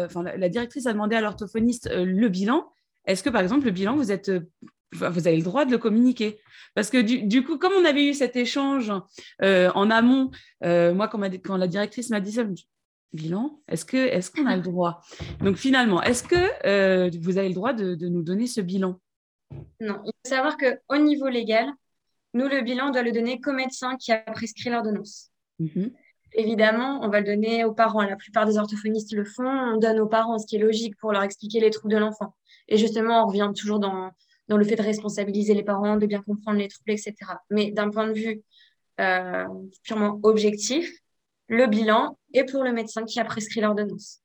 enfin 0.05 0.23
la, 0.23 0.49
directrice 0.49 0.87
a 0.87 0.93
demandé 0.93 1.17
à 1.17 1.21
l'orthophoniste 1.21 1.89
le 1.95 2.29
bilan. 2.29 2.67
Est-ce 3.07 3.23
que 3.23 3.31
par 3.31 3.43
exemple 3.43 3.65
le 3.65 3.71
bilan, 3.71 3.97
vous 3.97 4.11
êtes, 4.11 4.31
vous 4.93 5.27
avez 5.29 5.37
le 5.37 5.43
droit 5.43 5.65
de 5.65 5.71
le 5.71 5.79
communiquer? 5.79 6.41
Parce 6.75 6.91
que 6.91 7.01
du, 7.01 7.45
coup, 7.45 7.59
comme 7.59 7.73
on 7.81 7.85
avait 7.85 8.05
eu 8.05 8.13
cet 8.13 8.35
échange 8.35 8.93
en 9.41 9.91
amont, 9.91 10.33
moi 10.63 11.07
quand, 11.07 11.21
quand, 11.45 11.57
la 11.57 11.69
directrice 11.69 12.11
m'a 12.11 12.21
dit 12.21 12.33
ça, 12.33 12.45
bilan, 13.13 13.61
est-ce 13.69 13.85
que 13.85 13.97
est-ce 13.97 14.33
qu'on 14.33 14.47
a 14.47 14.57
le 14.57 14.63
droit? 14.63 15.01
Donc 15.45 15.57
finalement, 15.57 16.03
est-ce 16.03 16.25
que 16.25 17.17
vous 17.21 17.39
avez 17.39 17.49
le 17.49 17.55
droit 17.55 17.73
de 17.73 18.09
nous 18.09 18.25
donner 18.25 18.49
ce 18.49 18.61
bilan? 18.61 19.01
Non, 19.81 20.01
il 20.05 20.13
faut 20.25 20.29
savoir 20.29 20.57
qu'au 20.57 20.97
niveau 20.97 21.29
légal, 21.29 21.71
nous, 22.33 22.49
le 22.49 22.63
bilan, 22.63 22.89
on 22.89 22.91
doit 22.91 23.03
le 23.03 23.13
donner 23.13 23.41
qu'au 23.41 23.53
médecin 23.53 23.97
qui 23.97 24.13
a 24.13 24.19
prescrit 24.19 24.71
l'ordonnance. 24.71 25.31
Mhm. 25.61 25.93
Évidemment, 26.33 26.99
on 27.03 27.09
va 27.09 27.21
le 27.21 27.27
donner 27.27 27.65
aux 27.65 27.73
parents. 27.73 28.03
La 28.03 28.17
plupart 28.17 28.45
des 28.45 28.59
orthophonistes 28.59 29.13
le 29.13 29.25
font. 29.25 29.47
On 29.47 29.77
donne 29.77 30.01
aux 30.01 30.09
parents, 30.09 30.39
ce 30.39 30.47
qui 30.47 30.57
est 30.57 30.59
logique 30.59 30.97
pour 30.97 31.13
leur 31.13 31.23
expliquer 31.23 31.61
les 31.61 31.71
troubles 31.71 31.95
de 31.95 31.99
l'enfant. 31.99 32.35
Et 32.67 32.77
justement, 32.77 33.23
on 33.23 33.27
revient 33.29 33.53
toujours 33.55 33.79
dans, 33.79 34.11
dans, 34.49 34.57
le 34.57 34.65
fait 34.65 34.75
de 34.75 34.83
responsabiliser 34.83 35.55
les 35.55 35.63
parents, 35.63 35.97
de 35.97 36.07
bien 36.07 36.23
comprendre 36.23 36.59
les 36.59 36.67
troubles, 36.67 36.91
etc. 36.91 37.15
Mais 37.51 37.71
d'un 37.71 37.89
point 37.89 38.09
de 38.09 38.15
vue 38.15 38.43
euh, 39.01 39.47
purement 39.85 40.19
objectif, 40.25 40.91
le 41.47 41.69
bilan 41.69 42.19
est 42.33 42.51
pour 42.51 42.65
le 42.65 42.73
médecin 42.73 43.05
qui 43.05 43.21
a 43.21 43.25
prescrit 43.25 43.61
l'ordonnance. 43.61 44.24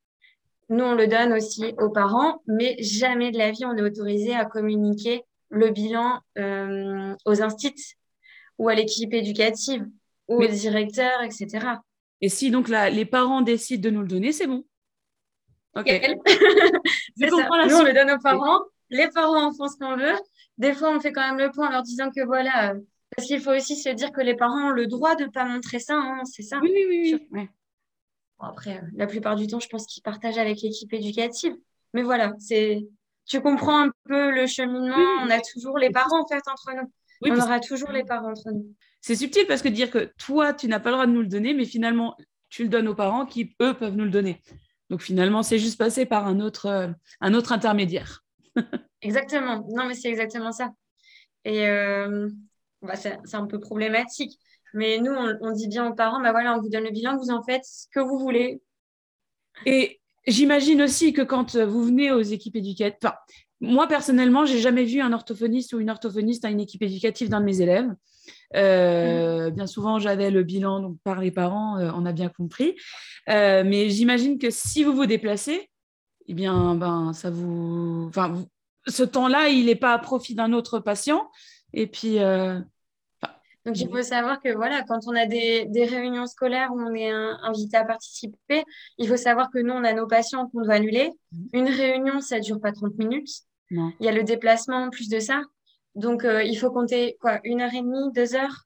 Nous, 0.70 0.84
on 0.84 0.93
le 0.93 1.07
donne 1.07 1.34
aussi 1.34 1.74
aux 1.80 1.89
parents, 1.89 2.41
mais 2.47 2.76
jamais 2.80 3.32
de 3.32 3.38
la 3.38 3.51
vie, 3.51 3.65
on 3.65 3.76
est 3.76 3.82
autorisé 3.82 4.36
à 4.36 4.45
communiquer 4.45 5.24
le 5.49 5.72
bilan 5.72 6.20
euh, 6.38 7.15
aux 7.26 7.41
instituts 7.41 7.97
ou 8.59 8.70
à 8.70 8.76
l'équipe 8.76 9.13
éducative 9.13 9.86
ou 10.28 10.43
aux 10.43 10.47
directeurs, 10.47 11.22
etc. 11.24 11.65
Et 12.22 12.30
si 12.30 12.51
donc 12.51 12.70
les 12.70 13.05
parents 13.05 13.41
décident 13.41 13.89
de 13.89 13.95
nous 13.95 14.01
le 14.01 14.07
donner, 14.07 14.32
c'est 14.32 14.45
bon. 14.45 14.63
Ok. 15.76 15.88
Nous, 17.17 17.28
on 17.32 17.84
le 17.84 17.93
donne 17.93 18.11
aux 18.11 18.22
parents. 18.22 18.59
Les 18.91 19.07
parents 19.07 19.47
en 19.47 19.53
font 19.53 19.67
ce 19.67 19.78
qu'on 19.78 19.95
veut. 19.95 20.15
Des 20.57 20.74
fois, 20.74 20.95
on 20.95 20.99
fait 20.99 21.11
quand 21.11 21.26
même 21.28 21.39
le 21.39 21.51
point 21.51 21.67
en 21.67 21.72
leur 21.72 21.84
disant 21.84 22.11
que 22.11 22.24
voilà, 22.26 22.74
euh, 22.74 22.80
parce 23.15 23.28
qu'il 23.28 23.39
faut 23.39 23.51
aussi 23.51 23.76
se 23.76 23.89
dire 23.89 24.11
que 24.11 24.22
les 24.22 24.36
parents 24.36 24.70
ont 24.70 24.72
le 24.72 24.88
droit 24.88 25.15
de 25.15 25.24
ne 25.24 25.30
pas 25.30 25.45
montrer 25.45 25.80
ça, 25.80 25.95
hein, 25.95 26.22
c'est 26.26 26.43
ça. 26.43 26.59
Oui, 26.61 26.72
oui, 26.76 26.86
oui. 26.89 27.28
oui 27.32 27.49
après, 28.40 28.82
la 28.96 29.08
plupart 29.08 29.36
du 29.36 29.48
temps, 29.48 29.60
je 29.60 29.68
pense 29.68 29.86
qu'ils 29.86 30.04
partagent 30.04 30.38
avec 30.38 30.62
l'équipe 30.62 30.92
éducative. 30.94 31.54
Mais 31.94 32.04
voilà, 32.04 32.34
c'est 32.40 32.86
tu 33.30 33.42
comprends 33.42 33.86
un 33.86 33.92
peu 34.06 34.32
le 34.32 34.48
cheminement. 34.48 34.96
On 35.24 35.30
a 35.30 35.40
toujours 35.40 35.78
les 35.78 35.92
parents 35.92 36.22
en 36.22 36.28
fait 36.28 36.42
entre 36.48 36.72
nous. 36.76 37.32
on 37.32 37.40
aura 37.40 37.60
toujours 37.60 37.92
les 37.92 38.04
parents 38.04 38.32
entre 38.32 38.52
nous. 38.52 38.74
C'est 39.02 39.16
subtil 39.16 39.46
parce 39.48 39.62
que 39.62 39.70
dire 39.70 39.92
que 39.92 40.12
toi, 40.18 40.54
tu 40.54 40.68
n'as 40.68 40.80
pas 40.80 40.90
le 40.90 40.96
droit 40.96 41.06
de 41.06 41.12
nous 41.12 41.22
le 41.22 41.28
donner, 41.28 41.54
mais 41.54 41.66
finalement, 41.66 42.18
tu 42.50 42.64
le 42.64 42.70
donnes 42.70 42.88
aux 42.88 42.96
parents 42.96 43.26
qui, 43.26 43.56
eux, 43.62 43.74
peuvent 43.74 43.96
nous 43.96 44.04
le 44.04 44.10
donner. 44.10 44.42
Donc 44.90 45.02
finalement, 45.02 45.44
c'est 45.44 45.60
juste 45.60 45.78
passé 45.78 46.06
par 46.06 46.28
un 46.28 46.40
autre, 46.40 46.66
euh, 46.66 46.88
un 47.22 47.34
autre 47.34 47.52
intermédiaire. 47.52 48.24
exactement. 49.02 49.66
Non, 49.70 49.86
mais 49.86 49.94
c'est 49.94 50.10
exactement 50.10 50.52
ça. 50.52 50.72
Et 51.46 51.68
euh, 51.68 52.28
bah, 52.82 52.96
c'est 52.96 53.20
un 53.34 53.46
peu 53.46 53.60
problématique. 53.60 54.40
Mais 54.74 54.99
nous, 54.99 55.13
on, 55.41 55.51
dit 55.51 55.67
bien 55.67 55.88
aux 55.88 55.95
parents, 55.95 56.22
bah 56.22 56.32
voilà, 56.32 56.55
on 56.55 56.61
vous 56.61 56.70
donne 56.70 56.84
le 56.84 56.91
bilan, 56.91 57.17
vous 57.17 57.32
en 57.32 57.43
faites 57.43 57.65
ce 57.65 57.88
que 57.91 57.99
vous 57.99 58.20
voulez. 58.20 58.61
Et 59.65 59.99
j'imagine 60.28 60.82
aussi 60.82 61.13
que 61.13 61.22
quand 61.22 61.55
vous 61.55 61.84
venez 61.84 62.11
aux 62.11 62.22
équipes 62.22 62.55
éducatives, 62.55 62.97
enfin, 63.03 63.15
moi, 63.61 63.88
personnellement, 63.88 64.45
j'ai 64.45 64.59
jamais 64.59 64.86
vu 64.86 65.01
un 65.01 65.11
orthophoniste 65.11 65.74
ou 65.74 65.80
une 65.80 65.89
orthophoniste 65.89 66.45
à 66.45 66.49
une 66.49 66.61
équipe 66.61 66.82
éducative 66.82 67.30
d'un 67.30 67.41
de 67.41 67.45
mes 67.45 67.61
élèves. 67.61 67.93
Euh, 68.55 69.49
bien 69.49 69.67
souvent, 69.67 69.99
j'avais 69.99 70.32
le 70.32 70.43
bilan 70.43 70.80
donc, 70.80 70.97
par 71.03 71.20
les 71.20 71.32
parents, 71.32 71.78
euh, 71.78 71.91
on 71.93 72.05
a 72.05 72.13
bien 72.13 72.30
compris. 72.30 72.76
Euh, 73.28 73.63
mais 73.65 73.89
j'imagine 73.89 74.38
que 74.38 74.49
si 74.49 74.84
vous 74.84 74.93
vous 74.93 75.05
déplacez, 75.05 75.70
eh 76.28 76.34
bien, 76.34 76.76
ben, 76.76 77.11
ça 77.13 77.30
vous... 77.30 78.05
Enfin, 78.07 78.45
ce 78.88 79.03
temps-là, 79.03 79.49
il 79.49 79.65
n'est 79.65 79.76
pas 79.76 79.93
à 79.93 79.99
profit 79.99 80.36
d'un 80.36 80.53
autre 80.53 80.80
patient. 80.80 81.30
Et 81.74 81.88
puis... 81.88 82.17
donc, 83.70 83.80
il 83.80 83.88
faut 83.88 84.01
savoir 84.01 84.41
que 84.41 84.49
voilà, 84.55 84.82
quand 84.88 84.99
on 85.05 85.15
a 85.15 85.28
des, 85.28 85.65
des 85.65 85.86
réunions 85.86 86.26
scolaires 86.26 86.72
où 86.74 86.82
on 86.82 86.95
est 86.95 87.11
invité 87.11 87.78
à 87.78 87.86
participer, 87.86 88.63
il 88.97 89.07
faut 89.07 89.15
savoir 89.15 89.51
que 89.51 89.59
nous, 89.59 89.74
on 89.74 89.84
a 89.84 89.93
nos 89.93 90.07
patients 90.07 90.47
qu'on 90.47 90.61
doit 90.61 90.74
annuler. 90.74 91.11
Mmh. 91.32 91.45
Une 91.53 91.67
réunion, 91.67 92.20
ça 92.20 92.38
ne 92.39 92.43
dure 92.43 92.59
pas 92.59 92.72
30 92.72 92.97
minutes. 92.97 93.30
Il 93.70 93.93
y 93.99 94.07
a 94.07 94.11
le 94.11 94.24
déplacement 94.24 94.78
en 94.78 94.89
plus 94.89 95.07
de 95.07 95.20
ça. 95.20 95.43
Donc, 95.93 96.26
euh, 96.26 96.41
il 96.41 96.55
faut 96.55 96.72
compter 96.72 97.15
quoi, 97.22 97.39
une 97.43 97.61
heure 97.61 97.74
et 97.76 97.82
demie, 97.82 98.11
deux 98.13 98.36
heures. 98.36 98.65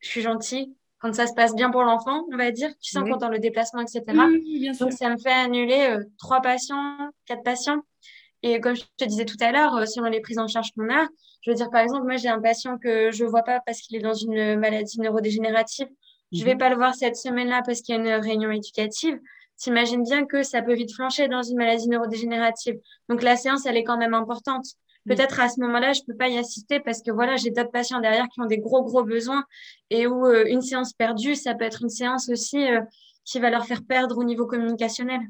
Je 0.00 0.08
suis 0.08 0.20
gentille. 0.20 0.74
Quand 0.98 1.14
ça 1.14 1.26
se 1.26 1.32
passe 1.32 1.54
bien 1.54 1.70
pour 1.70 1.82
l'enfant, 1.82 2.26
on 2.30 2.36
va 2.36 2.50
dire, 2.50 2.68
tu 2.82 2.90
sens 2.90 3.08
dans 3.18 3.30
le 3.30 3.38
déplacement, 3.38 3.80
etc. 3.80 4.02
Donc, 4.78 4.92
ça 4.92 5.08
me 5.08 5.16
fait 5.16 5.32
annuler 5.32 5.96
euh, 5.96 6.04
trois 6.18 6.42
patients, 6.42 7.08
quatre 7.24 7.42
patients. 7.42 7.80
Et 8.42 8.60
comme 8.60 8.74
je 8.74 8.82
te 8.96 9.04
disais 9.04 9.24
tout 9.24 9.36
à 9.40 9.52
l'heure, 9.52 9.76
euh, 9.76 9.86
selon 9.86 10.08
les 10.08 10.20
prises 10.20 10.38
en 10.38 10.48
charge 10.48 10.70
qu'on 10.72 10.88
a, 10.92 11.06
je 11.42 11.50
veux 11.50 11.56
dire, 11.56 11.70
par 11.70 11.80
exemple, 11.80 12.06
moi, 12.06 12.16
j'ai 12.16 12.28
un 12.28 12.40
patient 12.40 12.78
que 12.78 13.10
je 13.10 13.24
ne 13.24 13.28
vois 13.28 13.42
pas 13.42 13.60
parce 13.64 13.80
qu'il 13.80 13.96
est 13.96 14.00
dans 14.00 14.14
une 14.14 14.58
maladie 14.58 15.00
neurodégénérative. 15.00 15.88
Je 16.32 16.40
ne 16.40 16.44
vais 16.44 16.54
mhm. 16.54 16.58
pas 16.58 16.68
le 16.70 16.76
voir 16.76 16.94
cette 16.94 17.16
semaine-là 17.16 17.62
parce 17.64 17.80
qu'il 17.80 17.94
y 17.94 17.98
a 17.98 18.00
une 18.00 18.22
réunion 18.22 18.50
éducative. 18.50 19.18
T'imagines 19.56 20.02
bien 20.02 20.24
que 20.24 20.42
ça 20.42 20.62
peut 20.62 20.74
vite 20.74 20.94
flancher 20.94 21.28
dans 21.28 21.42
une 21.42 21.56
maladie 21.56 21.88
neurodégénérative. 21.88 22.78
Donc, 23.08 23.22
la 23.22 23.36
séance, 23.36 23.66
elle 23.66 23.76
est 23.76 23.84
quand 23.84 23.98
même 23.98 24.14
importante. 24.14 24.64
Peut-être 25.06 25.40
à 25.40 25.48
ce 25.48 25.60
moment-là, 25.60 25.92
je 25.92 26.02
peux 26.06 26.14
pas 26.14 26.28
y 26.28 26.38
assister 26.38 26.78
parce 26.78 27.02
que 27.02 27.10
voilà, 27.10 27.36
j'ai 27.36 27.50
d'autres 27.50 27.70
patients 27.70 28.00
derrière 28.00 28.28
qui 28.28 28.40
ont 28.40 28.46
des 28.46 28.58
gros 28.58 28.82
gros 28.82 29.02
besoins 29.02 29.44
et 29.88 30.06
où 30.06 30.26
euh, 30.26 30.44
une 30.46 30.60
séance 30.60 30.92
perdue, 30.92 31.34
ça 31.34 31.54
peut 31.54 31.64
être 31.64 31.82
une 31.82 31.88
séance 31.88 32.28
aussi 32.28 32.70
euh, 32.70 32.80
qui 33.24 33.38
va 33.38 33.50
leur 33.50 33.64
faire 33.64 33.82
perdre 33.82 34.18
au 34.18 34.24
niveau 34.24 34.46
communicationnel. 34.46 35.20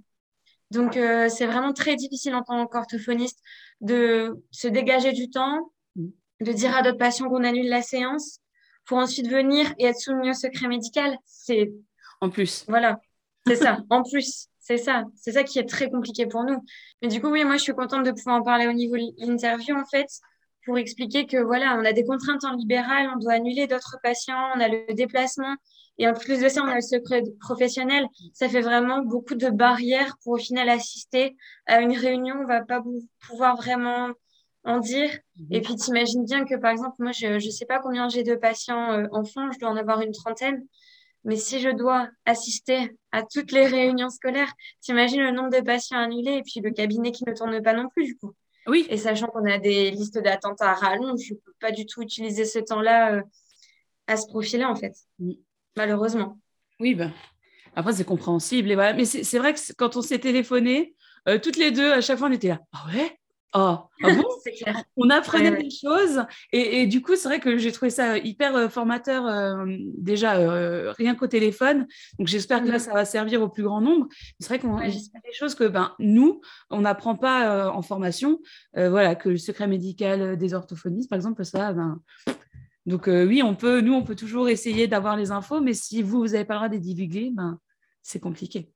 Donc 0.71 0.97
euh, 0.97 1.29
c'est 1.29 1.47
vraiment 1.47 1.73
très 1.73 1.97
difficile 1.97 2.35
en 2.35 2.43
tant 2.43 2.67
qu'orthophoniste 2.67 3.41
de 3.81 4.41
se 4.51 4.69
dégager 4.69 5.13
du 5.13 5.31
temps, 5.31 5.73
mm. 5.97 6.09
de 6.43 6.53
dire 6.53 6.77
à 6.77 6.83
d'autres 6.83 6.99
patients 6.99 7.29
qu'on 7.29 7.45
annule 7.45 7.69
la 7.69 7.83
séance 7.83 8.39
pour 8.87 8.99
ensuite 8.99 9.29
venir 9.29 9.73
et 9.79 9.87
être 9.87 9.99
soumis 9.99 10.31
au 10.31 10.35
secret 10.35 10.69
médical. 10.69 11.17
C'est 11.25 11.73
en 12.21 12.31
plus. 12.31 12.65
Voilà, 12.69 13.01
c'est 13.47 13.57
ça. 13.57 13.79
En 13.91 14.03
plus. 14.03 14.47
C'est 14.63 14.77
ça, 14.77 15.05
c'est 15.17 15.33
ça 15.33 15.43
qui 15.43 15.59
est 15.59 15.69
très 15.69 15.91
compliqué 15.91 16.27
pour 16.27 16.45
nous. 16.45 16.63
Mais 17.03 17.09
du 17.09 17.21
coup, 17.21 17.29
oui, 17.29 17.43
moi, 17.45 17.57
je 17.57 17.63
suis 17.63 17.73
contente 17.73 18.05
de 18.05 18.13
pouvoir 18.13 18.37
en 18.37 18.43
parler 18.43 18.69
au 18.69 18.73
niveau 18.73 18.97
de 18.97 19.03
l'interview, 19.19 19.75
en 19.75 19.85
fait, 19.85 20.07
pour 20.65 20.79
expliquer 20.79 21.27
que 21.27 21.39
voilà, 21.39 21.77
on 21.77 21.85
a 21.85 21.93
des 21.93 22.05
contraintes 22.05 22.45
en 22.45 22.53
libéral, 22.53 23.11
on 23.13 23.19
doit 23.19 23.33
annuler 23.33 23.67
d'autres 23.67 23.99
patients, 24.03 24.51
on 24.55 24.61
a 24.61 24.69
le 24.69 24.95
déplacement, 24.95 25.57
et 25.99 26.09
en 26.09 26.15
plus 26.15 26.41
de 26.41 26.49
ça, 26.49 26.63
on 26.63 26.69
a 26.69 26.77
le 26.77 26.81
secret 26.81 27.23
professionnel. 27.41 28.07
Ça 28.33 28.49
fait 28.49 28.63
vraiment 28.63 29.03
beaucoup 29.03 29.35
de 29.35 29.51
barrières 29.51 30.17
pour 30.23 30.35
au 30.35 30.39
final 30.39 30.69
assister 30.69 31.37
à 31.67 31.81
une 31.81 31.93
réunion. 31.93 32.37
On 32.41 32.47
va 32.47 32.63
pas 32.63 32.83
pouvoir 33.27 33.57
vraiment 33.57 34.09
en 34.65 34.79
dire. 34.79 35.11
Mhm. 35.39 35.47
Et 35.51 35.61
puis, 35.61 35.75
t'imagines 35.77 36.25
bien 36.25 36.45
que, 36.45 36.55
par 36.57 36.71
exemple, 36.71 36.97
moi, 36.99 37.13
je 37.13 37.27
ne 37.27 37.39
sais 37.39 37.67
pas 37.67 37.81
combien 37.81 38.09
j'ai 38.09 38.23
de 38.23 38.35
patients 38.35 38.93
euh, 38.93 39.07
enfants, 39.13 39.51
je 39.53 39.59
dois 39.59 39.71
en 39.71 39.77
avoir 39.77 40.01
une 40.01 40.13
trentaine. 40.13 40.67
Mais 41.25 41.37
si 41.37 41.61
je 41.61 41.69
dois 41.69 42.09
assister 42.25 42.97
à 43.13 43.23
toutes 43.23 43.53
les 43.53 43.67
réunions 43.67 44.09
scolaires, 44.09 44.53
t'imagines 44.81 45.21
le 45.21 45.33
nombre 45.33 45.51
de 45.51 45.61
patients 45.61 45.99
annulés 45.99 46.37
et 46.39 46.43
puis 46.43 46.61
le 46.61 46.71
cabinet 46.71 47.13
qui 47.13 47.25
ne 47.27 47.35
tourne 47.35 47.63
pas 47.63 47.75
non 47.75 47.89
plus, 47.91 48.05
du 48.05 48.17
coup. 48.17 48.33
Oui. 48.67 48.87
Et 48.89 48.97
sachant 48.97 49.27
qu'on 49.27 49.45
a 49.45 49.59
des 49.59 49.91
listes 49.91 50.19
d'attente 50.19 50.63
à 50.63 50.73
rallonge, 50.73 51.21
je 51.21 51.35
ne 51.35 51.39
peux 51.39 51.53
pas 51.61 51.73
du 51.73 51.85
tout 51.85 52.01
utiliser 52.01 52.45
ce 52.47 52.59
temps-là 52.59 53.17
euh, 53.17 53.23
à 54.07 54.17
ce 54.17 54.27
profil-là, 54.29 54.71
en 54.71 54.77
fait. 54.77 54.95
Malheureusement. 55.77 56.39
Oui, 56.79 56.95
ben. 56.95 57.13
Après, 57.77 57.93
c'est 57.93 58.05
compréhensible. 58.05 58.71
Et 58.71 58.75
voilà. 58.75 58.93
Mais 58.95 59.05
c'est 59.05 59.39
vrai 59.39 59.55
que 59.55 59.61
quand 59.77 59.97
on 59.97 60.03
s'est 60.03 60.19
téléphoné, 60.19 60.95
euh, 61.29 61.39
toutes 61.39 61.57
les 61.57 61.71
deux, 61.71 61.93
à 61.93 62.01
chaque 62.01 62.19
fois, 62.19 62.29
on 62.29 62.33
était 62.33 62.49
là. 62.49 62.61
Ah 62.73 62.87
ouais? 62.93 63.21
Ah, 63.53 63.89
ah 64.05 64.09
On 64.97 65.11
apprenait 65.11 65.51
des 65.51 65.71
choses. 65.71 66.25
Et, 66.53 66.87
du 66.87 67.03
coup, 67.03 67.17
c'est 67.17 67.29
vrai 67.29 67.41
que 67.41 67.59
j'ai 67.59 67.73
trouvé 67.73 67.91
ça 67.91 68.17
hyper 68.19 68.55
euh, 68.55 68.69
formateur 68.69 69.27
euh, 69.27 69.67
déjà 69.99 70.37
euh, 70.37 70.93
rien 70.93 71.15
qu'au 71.17 71.27
téléphone. 71.27 71.87
Donc 72.19 72.29
j'espère 72.29 72.63
que 72.63 72.69
là, 72.69 72.77
mm. 72.77 72.81
ça 72.81 72.93
va 72.93 73.05
servir 73.05 73.43
au 73.43 73.49
plus 73.49 73.65
grand 73.65 73.81
nombre. 73.81 74.07
C'est 74.39 74.49
vrai 74.49 74.59
qu'on 74.61 74.77
a 74.77 74.87
des 74.87 75.33
choses 75.33 75.55
que 75.55 75.65
ben, 75.65 75.93
nous, 75.99 76.41
on 76.71 76.83
n'apprend 76.83 77.17
pas 77.17 77.71
en 77.71 77.83
formation. 77.83 78.41
voilà, 78.75 79.15
que 79.15 79.29
le 79.29 79.37
secret 79.37 79.67
médical 79.67 80.37
des 80.37 80.55
orthophonistes, 80.55 81.11
par 81.11 81.17
exemple, 81.17 81.45
ça, 81.45 81.73
ben... 81.73 82.01
Donc 82.87 83.07
oui, 83.07 83.43
on 83.43 83.55
peut, 83.55 83.81
nous, 83.81 83.93
on 83.93 84.03
peut 84.03 84.17
toujours 84.17 84.49
essayer 84.49 84.89
d'avoir 84.89 85.17
les 85.17 85.31
infos, 85.31 85.61
mais 85.61 85.75
si 85.75 86.03
vous, 86.03 86.21
vous 86.21 86.29
n'avez 86.29 86.45
pas 86.45 86.55
le 86.55 86.59
droit 86.59 86.69
de 86.69 86.75
les 86.75 86.81
divulguer, 86.81 87.31
ben, 87.33 87.59
c'est 88.03 88.21
compliqué. 88.21 88.73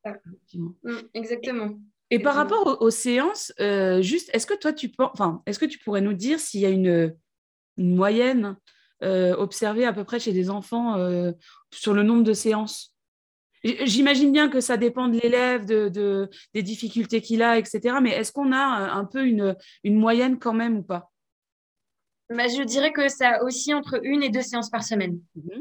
Mm, 0.54 0.98
exactement. 1.14 1.78
Et 2.10 2.18
par 2.18 2.34
rapport 2.34 2.80
aux, 2.80 2.90
séances, 2.90 3.52
euh, 3.60 4.02
juste, 4.02 4.30
est-ce 4.32 4.46
que 4.46 4.54
toi, 4.54 4.72
tu 4.72 4.92
enfin, 4.98 5.42
est-ce 5.46 5.58
que 5.58 5.64
tu 5.64 5.78
pourrais 5.78 6.00
nous 6.00 6.12
dire 6.12 6.38
s'il 6.38 6.60
y 6.60 6.66
a 6.66 6.70
une, 6.70 7.16
moyenne 7.76 8.56
euh, 9.02 9.34
observée 9.34 9.84
à 9.84 9.92
peu 9.92 10.04
près 10.04 10.20
chez 10.20 10.32
des 10.32 10.48
enfants 10.48 10.96
euh, 10.96 11.32
sur 11.72 11.92
le 11.92 12.04
nombre 12.04 12.22
de 12.22 12.32
séances? 12.32 12.94
J'imagine 13.64 14.30
bien 14.30 14.48
que 14.48 14.60
ça 14.60 14.76
dépend 14.76 15.08
de 15.08 15.18
l'élève, 15.18 15.64
de, 15.64 16.28
des 16.52 16.62
difficultés 16.62 17.22
qu'il 17.22 17.42
a, 17.42 17.58
etc. 17.58 17.96
Mais 18.02 18.10
est-ce 18.10 18.30
qu'on 18.30 18.52
a 18.52 18.92
un 18.92 19.06
peu 19.06 19.26
une, 19.26 19.56
moyenne 19.84 20.38
quand 20.38 20.52
même 20.52 20.76
ou 20.76 20.82
pas? 20.82 21.10
Bah, 22.30 22.48
Je 22.48 22.62
dirais 22.62 22.92
que 22.92 23.08
ça 23.08 23.42
aussi 23.42 23.74
entre 23.74 24.00
une 24.04 24.22
et 24.22 24.30
deux 24.30 24.42
séances 24.42 24.70
par 24.70 24.82
semaine. 24.82 25.20
Mmh 25.34 25.60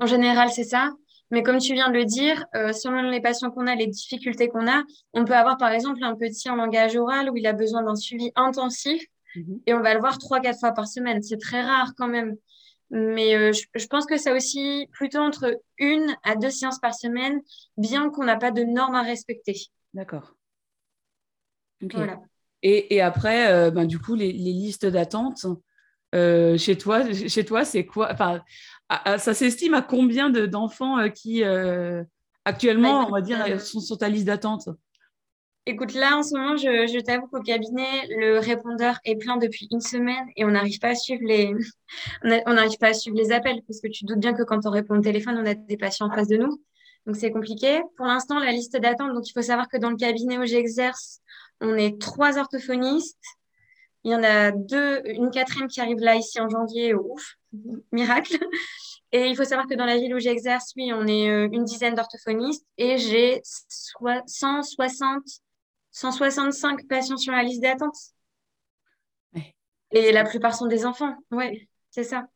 en 0.00 0.06
général, 0.06 0.50
c'est 0.50 0.64
ça. 0.64 0.90
Mais 1.30 1.42
comme 1.42 1.58
tu 1.58 1.72
viens 1.74 1.88
de 1.88 1.94
le 1.94 2.04
dire, 2.04 2.44
euh, 2.54 2.72
selon 2.72 3.02
les 3.10 3.20
patients 3.20 3.50
qu'on 3.50 3.66
a, 3.66 3.74
les 3.74 3.86
difficultés 3.86 4.48
qu'on 4.48 4.68
a, 4.68 4.82
on 5.12 5.24
peut 5.24 5.34
avoir 5.34 5.56
par 5.56 5.70
exemple 5.70 6.02
un 6.02 6.14
petit 6.16 6.50
en 6.50 6.56
langage 6.56 6.96
oral 6.96 7.30
où 7.30 7.36
il 7.36 7.46
a 7.46 7.52
besoin 7.52 7.82
d'un 7.82 7.96
suivi 7.96 8.30
intensif 8.36 9.02
mhm. 9.34 9.60
et 9.66 9.74
on 9.74 9.80
va 9.80 9.94
le 9.94 10.00
voir 10.00 10.18
trois, 10.18 10.40
quatre 10.40 10.60
fois 10.60 10.72
par 10.72 10.86
semaine. 10.86 11.22
C'est 11.22 11.38
très 11.38 11.62
rare 11.62 11.92
quand 11.96 12.08
même. 12.08 12.36
Mais 12.90 13.34
euh, 13.34 13.52
je, 13.52 13.86
pense 13.86 14.06
que 14.06 14.16
c'est 14.16 14.32
aussi 14.32 14.86
plutôt 14.92 15.18
entre 15.18 15.60
une 15.78 16.14
à 16.22 16.36
deux 16.36 16.50
séances 16.50 16.78
par 16.78 16.94
semaine, 16.94 17.40
bien 17.76 18.10
qu'on 18.10 18.24
n'a 18.24 18.36
pas 18.36 18.50
de 18.50 18.62
normes 18.62 18.94
à 18.94 19.02
respecter. 19.02 19.56
D'accord. 19.94 20.36
Voilà. 21.80 22.20
Et, 22.66 22.96
et, 22.96 23.00
après, 23.00 23.52
euh, 23.52 23.70
ben, 23.70 23.84
du 23.84 23.98
coup, 24.00 24.14
les, 24.14 24.32
les 24.32 24.52
listes 24.52 24.86
d'attente, 24.86 25.46
chez 26.12 26.78
toi, 26.78 27.12
chez 27.12 27.44
toi, 27.44 27.64
c'est 27.64 27.86
quoi? 27.86 28.08
Enfin, 28.12 28.40
ça 29.18 29.34
s'estime 29.34 29.74
à 29.74 29.82
combien 29.82 30.30
d'enfants 30.30 30.98
euh, 30.98 31.08
qui 31.08 31.42
euh, 31.42 32.02
actuellement, 32.44 33.02
bah, 33.02 33.06
on 33.08 33.12
va 33.12 33.20
dire, 33.20 33.44
euh, 33.46 33.58
sont 33.58 33.80
sur 33.80 33.98
ta 33.98 34.08
liste 34.08 34.26
d'attente? 34.26 34.68
Écoute, 35.66 35.94
là, 35.94 36.18
en 36.18 36.22
ce 36.22 36.36
moment, 36.36 36.56
je, 36.56 36.86
je 36.86 37.00
t'avoue 37.00 37.26
qu'au 37.26 37.40
cabinet, 37.40 38.06
le 38.10 38.38
répondeur 38.38 38.98
est 39.06 39.16
plein 39.16 39.38
depuis 39.38 39.66
une 39.70 39.80
semaine 39.80 40.26
et 40.36 40.44
on 40.44 40.50
n'arrive 40.50 40.78
pas 40.78 40.88
à 40.88 40.94
suivre 40.94 41.22
les, 41.24 41.54
on 42.46 42.52
n'arrive 42.52 42.76
pas 42.78 42.88
à 42.88 42.94
suivre 42.94 43.16
les 43.16 43.32
appels 43.32 43.62
parce 43.66 43.80
que 43.80 43.88
tu 43.88 44.04
doutes 44.04 44.18
bien 44.18 44.34
que 44.34 44.42
quand 44.42 44.66
on 44.66 44.70
répond 44.70 44.98
au 44.98 45.00
téléphone, 45.02 45.38
on 45.38 45.46
a 45.46 45.54
des 45.54 45.76
patients 45.78 46.06
en 46.06 46.14
face 46.14 46.28
de 46.28 46.36
nous. 46.36 46.60
Donc, 47.06 47.16
c'est 47.16 47.30
compliqué. 47.30 47.80
Pour 47.96 48.06
l'instant, 48.06 48.38
la 48.38 48.52
liste 48.52 48.76
d'attente, 48.76 49.14
donc 49.14 49.28
il 49.28 49.32
faut 49.32 49.42
savoir 49.42 49.68
que 49.68 49.78
dans 49.78 49.90
le 49.90 49.96
cabinet 49.96 50.38
où 50.38 50.44
j'exerce, 50.44 51.20
on 51.60 51.76
est 51.76 52.00
trois 52.00 52.38
orthophonistes. 52.38 53.18
Il 54.04 54.12
y 54.12 54.14
en 54.14 54.22
a 54.22 54.50
deux, 54.50 55.00
une 55.06 55.30
quatrième 55.30 55.68
qui 55.68 55.80
arrive 55.80 55.98
là 55.98 56.16
ici 56.16 56.40
en 56.40 56.48
janvier. 56.48 56.94
Ouf, 56.94 57.36
miracle. 57.92 58.38
Et 59.12 59.28
il 59.28 59.36
faut 59.36 59.44
savoir 59.44 59.66
que 59.68 59.74
dans 59.74 59.86
la 59.86 59.96
ville 59.96 60.14
où 60.14 60.18
j'exerce, 60.18 60.72
oui, 60.76 60.92
on 60.92 61.06
est 61.06 61.30
euh, 61.30 61.48
une 61.52 61.64
dizaine 61.64 61.94
d'orthophonistes 61.94 62.66
et 62.76 62.98
j'ai 62.98 63.40
160, 63.44 65.22
165 65.92 66.88
patients 66.88 67.16
sur 67.16 67.32
la 67.32 67.44
liste 67.44 67.62
d'attente. 67.62 67.96
Et 69.92 70.10
la 70.10 70.24
plupart 70.24 70.56
sont 70.56 70.66
des 70.66 70.84
enfants. 70.84 71.14
Oui, 71.30 71.68
c'est 71.90 72.02
ça. 72.02 72.26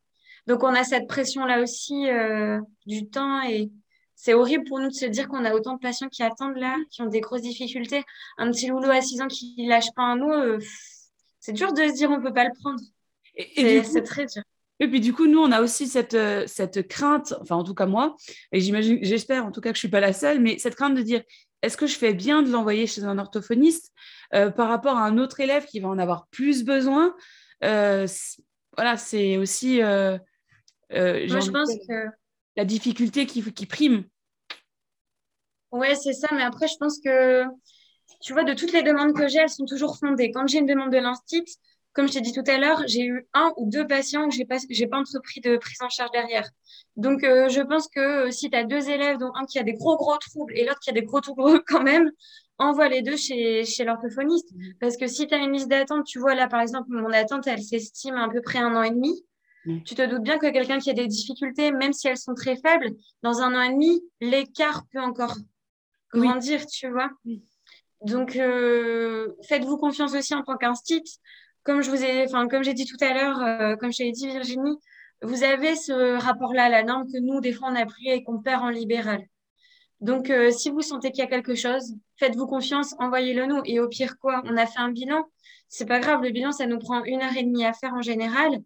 Donc 0.47 0.63
on 0.63 0.73
a 0.73 0.85
cette 0.85 1.07
pression-là 1.07 1.61
aussi 1.61 2.09
euh, 2.09 2.61
du 2.85 3.09
temps 3.09 3.41
et 3.41 3.69
c'est 4.21 4.33
horrible 4.33 4.65
pour 4.65 4.81
nous 4.81 4.89
de 4.89 4.93
se 4.93 5.05
dire 5.05 5.29
qu'on 5.29 5.45
a 5.45 5.53
autant 5.53 5.75
de 5.75 5.79
patients 5.79 6.09
qui 6.09 6.23
attendent 6.23 6.57
là, 6.57 6.75
qui 6.91 7.01
ont 7.01 7.05
des 7.05 7.21
grosses 7.21 7.41
difficultés. 7.41 8.03
Un 8.37 8.51
petit 8.51 8.67
loulou 8.67 8.89
à 8.89 8.99
6 8.99 9.21
ans 9.21 9.29
qui 9.29 9.65
lâche 9.65 9.93
pas 9.95 10.01
un 10.01 10.17
mot, 10.17 10.33
euh, 10.33 10.59
c'est 11.39 11.53
dur 11.53 11.71
de 11.71 11.87
se 11.87 11.93
dire 11.93 12.11
on 12.11 12.21
peut 12.21 12.33
pas 12.33 12.43
le 12.43 12.51
prendre. 12.59 12.81
C'est 13.37 14.03
très 14.03 14.25
dur. 14.25 14.43
Et 14.81 14.89
puis 14.89 14.99
du 14.99 15.13
coup, 15.13 15.25
nous, 15.25 15.39
on 15.39 15.53
a 15.53 15.61
aussi 15.61 15.87
cette, 15.87 16.15
euh, 16.15 16.43
cette 16.47 16.85
crainte, 16.89 17.33
enfin 17.39 17.55
en 17.55 17.63
tout 17.63 17.73
cas 17.73 17.85
moi, 17.85 18.17
et 18.51 18.59
j'imagine, 18.59 18.99
j'espère 19.01 19.45
en 19.45 19.51
tout 19.51 19.61
cas 19.61 19.69
que 19.69 19.75
je 19.75 19.79
suis 19.79 19.87
pas 19.87 20.01
la 20.01 20.11
seule, 20.11 20.41
mais 20.41 20.57
cette 20.57 20.75
crainte 20.75 20.95
de 20.95 21.01
dire, 21.01 21.23
est-ce 21.61 21.77
que 21.77 21.87
je 21.87 21.95
fais 21.95 22.13
bien 22.13 22.41
de 22.41 22.51
l'envoyer 22.51 22.87
chez 22.87 23.05
un 23.05 23.19
orthophoniste 23.19 23.93
euh, 24.33 24.49
par 24.51 24.67
rapport 24.67 24.97
à 24.97 25.05
un 25.05 25.17
autre 25.17 25.39
élève 25.39 25.65
qui 25.65 25.79
va 25.79 25.87
en 25.87 25.97
avoir 25.97 26.27
plus 26.27 26.65
besoin 26.65 27.15
euh, 27.63 28.05
Voilà, 28.75 28.97
c'est 28.97 29.37
aussi, 29.37 29.77
moi, 29.77 30.19
je 30.89 31.51
pense 31.51 31.69
que 31.87 32.19
la 32.59 32.65
difficulté 32.65 33.25
qui, 33.25 33.65
prime. 33.65 34.03
Ouais, 35.71 35.95
c'est 35.95 36.11
ça, 36.11 36.27
mais 36.33 36.43
après, 36.43 36.67
je 36.67 36.75
pense 36.77 36.99
que 36.99 37.45
tu 38.19 38.33
vois, 38.33 38.43
de 38.43 38.53
toutes 38.53 38.73
les 38.73 38.83
demandes 38.83 39.13
que 39.13 39.29
j'ai, 39.29 39.39
elles 39.39 39.49
sont 39.49 39.65
toujours 39.65 39.97
fondées. 39.97 40.31
Quand 40.31 40.45
j'ai 40.45 40.57
une 40.57 40.65
demande 40.65 40.91
de 40.91 40.97
l'instit, 40.97 41.45
comme 41.93 42.09
je 42.09 42.13
t'ai 42.13 42.21
dit 42.21 42.33
tout 42.33 42.43
à 42.47 42.57
l'heure, 42.57 42.83
j'ai 42.85 43.05
eu 43.05 43.29
un 43.33 43.53
ou 43.55 43.69
deux 43.69 43.87
patients 43.87 44.27
que 44.27 44.35
j'ai 44.35 44.43
pas, 44.43 44.57
j'ai 44.69 44.87
pas 44.87 44.97
entrepris 44.97 45.39
de 45.39 45.55
prise 45.55 45.81
en 45.81 45.87
charge 45.87 46.11
derrière. 46.11 46.49
Donc, 46.97 47.23
euh, 47.23 47.47
je 47.47 47.61
pense 47.61 47.87
que 47.87 48.27
euh, 48.27 48.31
si 48.31 48.49
tu 48.49 48.57
as 48.57 48.65
deux 48.65 48.89
élèves, 48.89 49.19
dont 49.19 49.31
un 49.35 49.45
qui 49.45 49.57
a 49.57 49.63
des 49.63 49.73
gros, 49.73 49.95
gros 49.95 50.17
troubles 50.17 50.53
et 50.57 50.65
l'autre 50.65 50.81
qui 50.81 50.89
a 50.89 50.93
des 50.93 51.03
gros 51.03 51.21
troubles 51.21 51.63
quand 51.67 51.83
même, 51.83 52.11
envoie 52.57 52.89
les 52.89 53.01
deux 53.01 53.15
chez, 53.15 53.63
l'orthophoniste. 53.85 54.49
Parce 54.81 54.97
que 54.97 55.07
si 55.07 55.27
tu 55.27 55.33
as 55.33 55.37
une 55.37 55.53
liste 55.53 55.69
d'attente, 55.69 56.05
tu 56.05 56.19
vois 56.19 56.35
là, 56.35 56.49
par 56.49 56.59
exemple, 56.59 56.89
mon 56.89 57.13
attente, 57.13 57.47
elle 57.47 57.63
s'estime 57.63 58.15
à 58.15 58.27
peu 58.27 58.41
près 58.41 58.59
un 58.59 58.75
an 58.75 58.83
et 58.83 58.91
demi. 58.91 59.23
Mmh. 59.69 59.83
Tu 59.83 59.95
te 59.95 60.01
doutes 60.01 60.23
bien 60.23 60.37
que 60.37 60.51
quelqu'un 60.51 60.79
qui 60.79 60.89
a 60.89 60.93
des 60.93 61.07
difficultés, 61.07 61.71
même 61.71 61.93
si 61.93 62.07
elles 62.07 62.17
sont 62.17 62.33
très 62.33 62.57
faibles, 62.57 62.91
dans 63.21 63.41
un 63.41 63.55
an 63.55 63.61
et 63.61 63.73
demi, 63.73 64.01
l'écart 64.19 64.83
peut 64.91 64.99
encore 64.99 65.35
grandir, 66.13 66.65
tu 66.65 66.89
vois. 66.89 67.09
Donc, 68.01 68.35
euh, 68.35 69.27
faites-vous 69.47 69.77
confiance 69.77 70.15
aussi 70.15 70.33
en 70.33 70.43
tant 70.43 70.57
qu'institut 70.57 71.19
comme 71.63 71.81
je 71.81 71.89
vous 71.91 72.03
ai, 72.03 72.25
enfin, 72.25 72.47
comme 72.47 72.63
j'ai 72.63 72.73
dit 72.73 72.85
tout 72.85 72.97
à 72.99 73.13
l'heure, 73.13 73.43
euh, 73.43 73.75
comme 73.75 73.91
je 73.91 74.03
l'ai 74.03 74.11
dit 74.11 74.27
Virginie, 74.27 74.77
vous 75.21 75.43
avez 75.43 75.75
ce 75.75 76.17
rapport-là 76.17 76.63
à 76.63 76.69
la 76.69 76.83
norme 76.83 77.05
que 77.11 77.19
nous, 77.19 77.41
des 77.41 77.53
fois, 77.53 77.69
on 77.71 77.75
a 77.75 77.85
pris 77.85 78.09
et 78.09 78.23
qu'on 78.23 78.41
perd 78.41 78.63
en 78.63 78.69
libéral. 78.69 79.21
Donc, 80.01 80.29
euh, 80.29 80.49
si 80.49 80.69
vous 80.69 80.81
sentez 80.81 81.11
qu'il 81.11 81.19
y 81.23 81.27
a 81.27 81.29
quelque 81.29 81.55
chose, 81.55 81.93
faites-vous 82.17 82.47
confiance, 82.47 82.95
envoyez-le 82.99 83.45
nous. 83.45 83.61
Et 83.65 83.79
au 83.79 83.89
pire, 83.89 84.17
quoi? 84.17 84.41
On 84.45 84.55
a 84.55 84.65
fait 84.65 84.79
un 84.79 84.91
bilan. 84.91 85.25
C'est 85.67 85.85
pas 85.85 85.99
grave, 85.99 86.23
le 86.23 86.31
bilan, 86.31 86.51
ça 86.51 86.65
nous 86.65 86.79
prend 86.79 87.03
une 87.03 87.21
heure 87.21 87.35
et 87.37 87.43
demie 87.43 87.65
à 87.65 87.73
faire 87.73 87.93
en 87.93 88.01
général. 88.01 88.61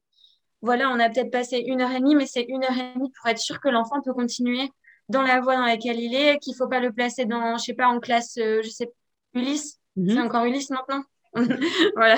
Voilà, 0.64 0.90
on 0.90 1.00
a 1.00 1.10
peut-être 1.10 1.30
passé 1.30 1.58
une 1.58 1.82
heure 1.82 1.92
et 1.92 2.00
demie, 2.00 2.16
mais 2.16 2.26
c'est 2.26 2.46
une 2.48 2.64
heure 2.64 2.72
et 2.72 2.94
demie 2.96 3.12
pour 3.12 3.28
être 3.28 3.38
sûr 3.38 3.60
que 3.60 3.68
l'enfant 3.68 4.02
peut 4.02 4.14
continuer 4.14 4.70
dans 5.10 5.22
la 5.22 5.42
voie 5.42 5.58
dans 5.58 5.66
laquelle 5.66 6.00
il 6.00 6.16
est, 6.16 6.40
qu'il 6.40 6.56
faut 6.56 6.70
pas 6.70 6.80
le 6.80 6.94
placer 6.94 7.26
dans, 7.26 7.58
je 7.58 7.66
sais 7.66 7.74
pas, 7.74 7.88
en 7.88 8.00
classe, 8.00 8.38
euh, 8.38 8.62
je 8.64 8.70
sais, 8.70 8.90
Ulysse. 9.34 9.82
Mhm. 9.98 10.10
C'est 10.10 10.22
encore 10.22 10.46
Ulysse 10.46 10.70
maintenant. 10.70 11.04
voilà. 11.96 12.16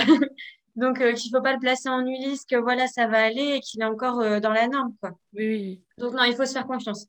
Donc, 0.75 1.01
euh, 1.01 1.13
qu'il 1.13 1.31
ne 1.31 1.37
faut 1.37 1.43
pas 1.43 1.53
le 1.53 1.59
placer 1.59 1.89
en 1.89 2.05
Ulysse, 2.05 2.45
que 2.45 2.55
voilà, 2.55 2.85
ça 2.85 3.07
va 3.07 3.23
aller 3.23 3.55
et 3.55 3.59
qu'il 3.61 3.81
est 3.81 3.85
encore 3.85 4.19
euh, 4.19 4.39
dans 4.39 4.53
la 4.53 4.67
norme. 4.67 4.93
Quoi. 5.01 5.17
Oui, 5.33 5.81
Donc, 5.97 6.13
non, 6.13 6.23
il 6.25 6.35
faut 6.35 6.45
se 6.45 6.53
faire 6.53 6.67
confiance. 6.67 7.07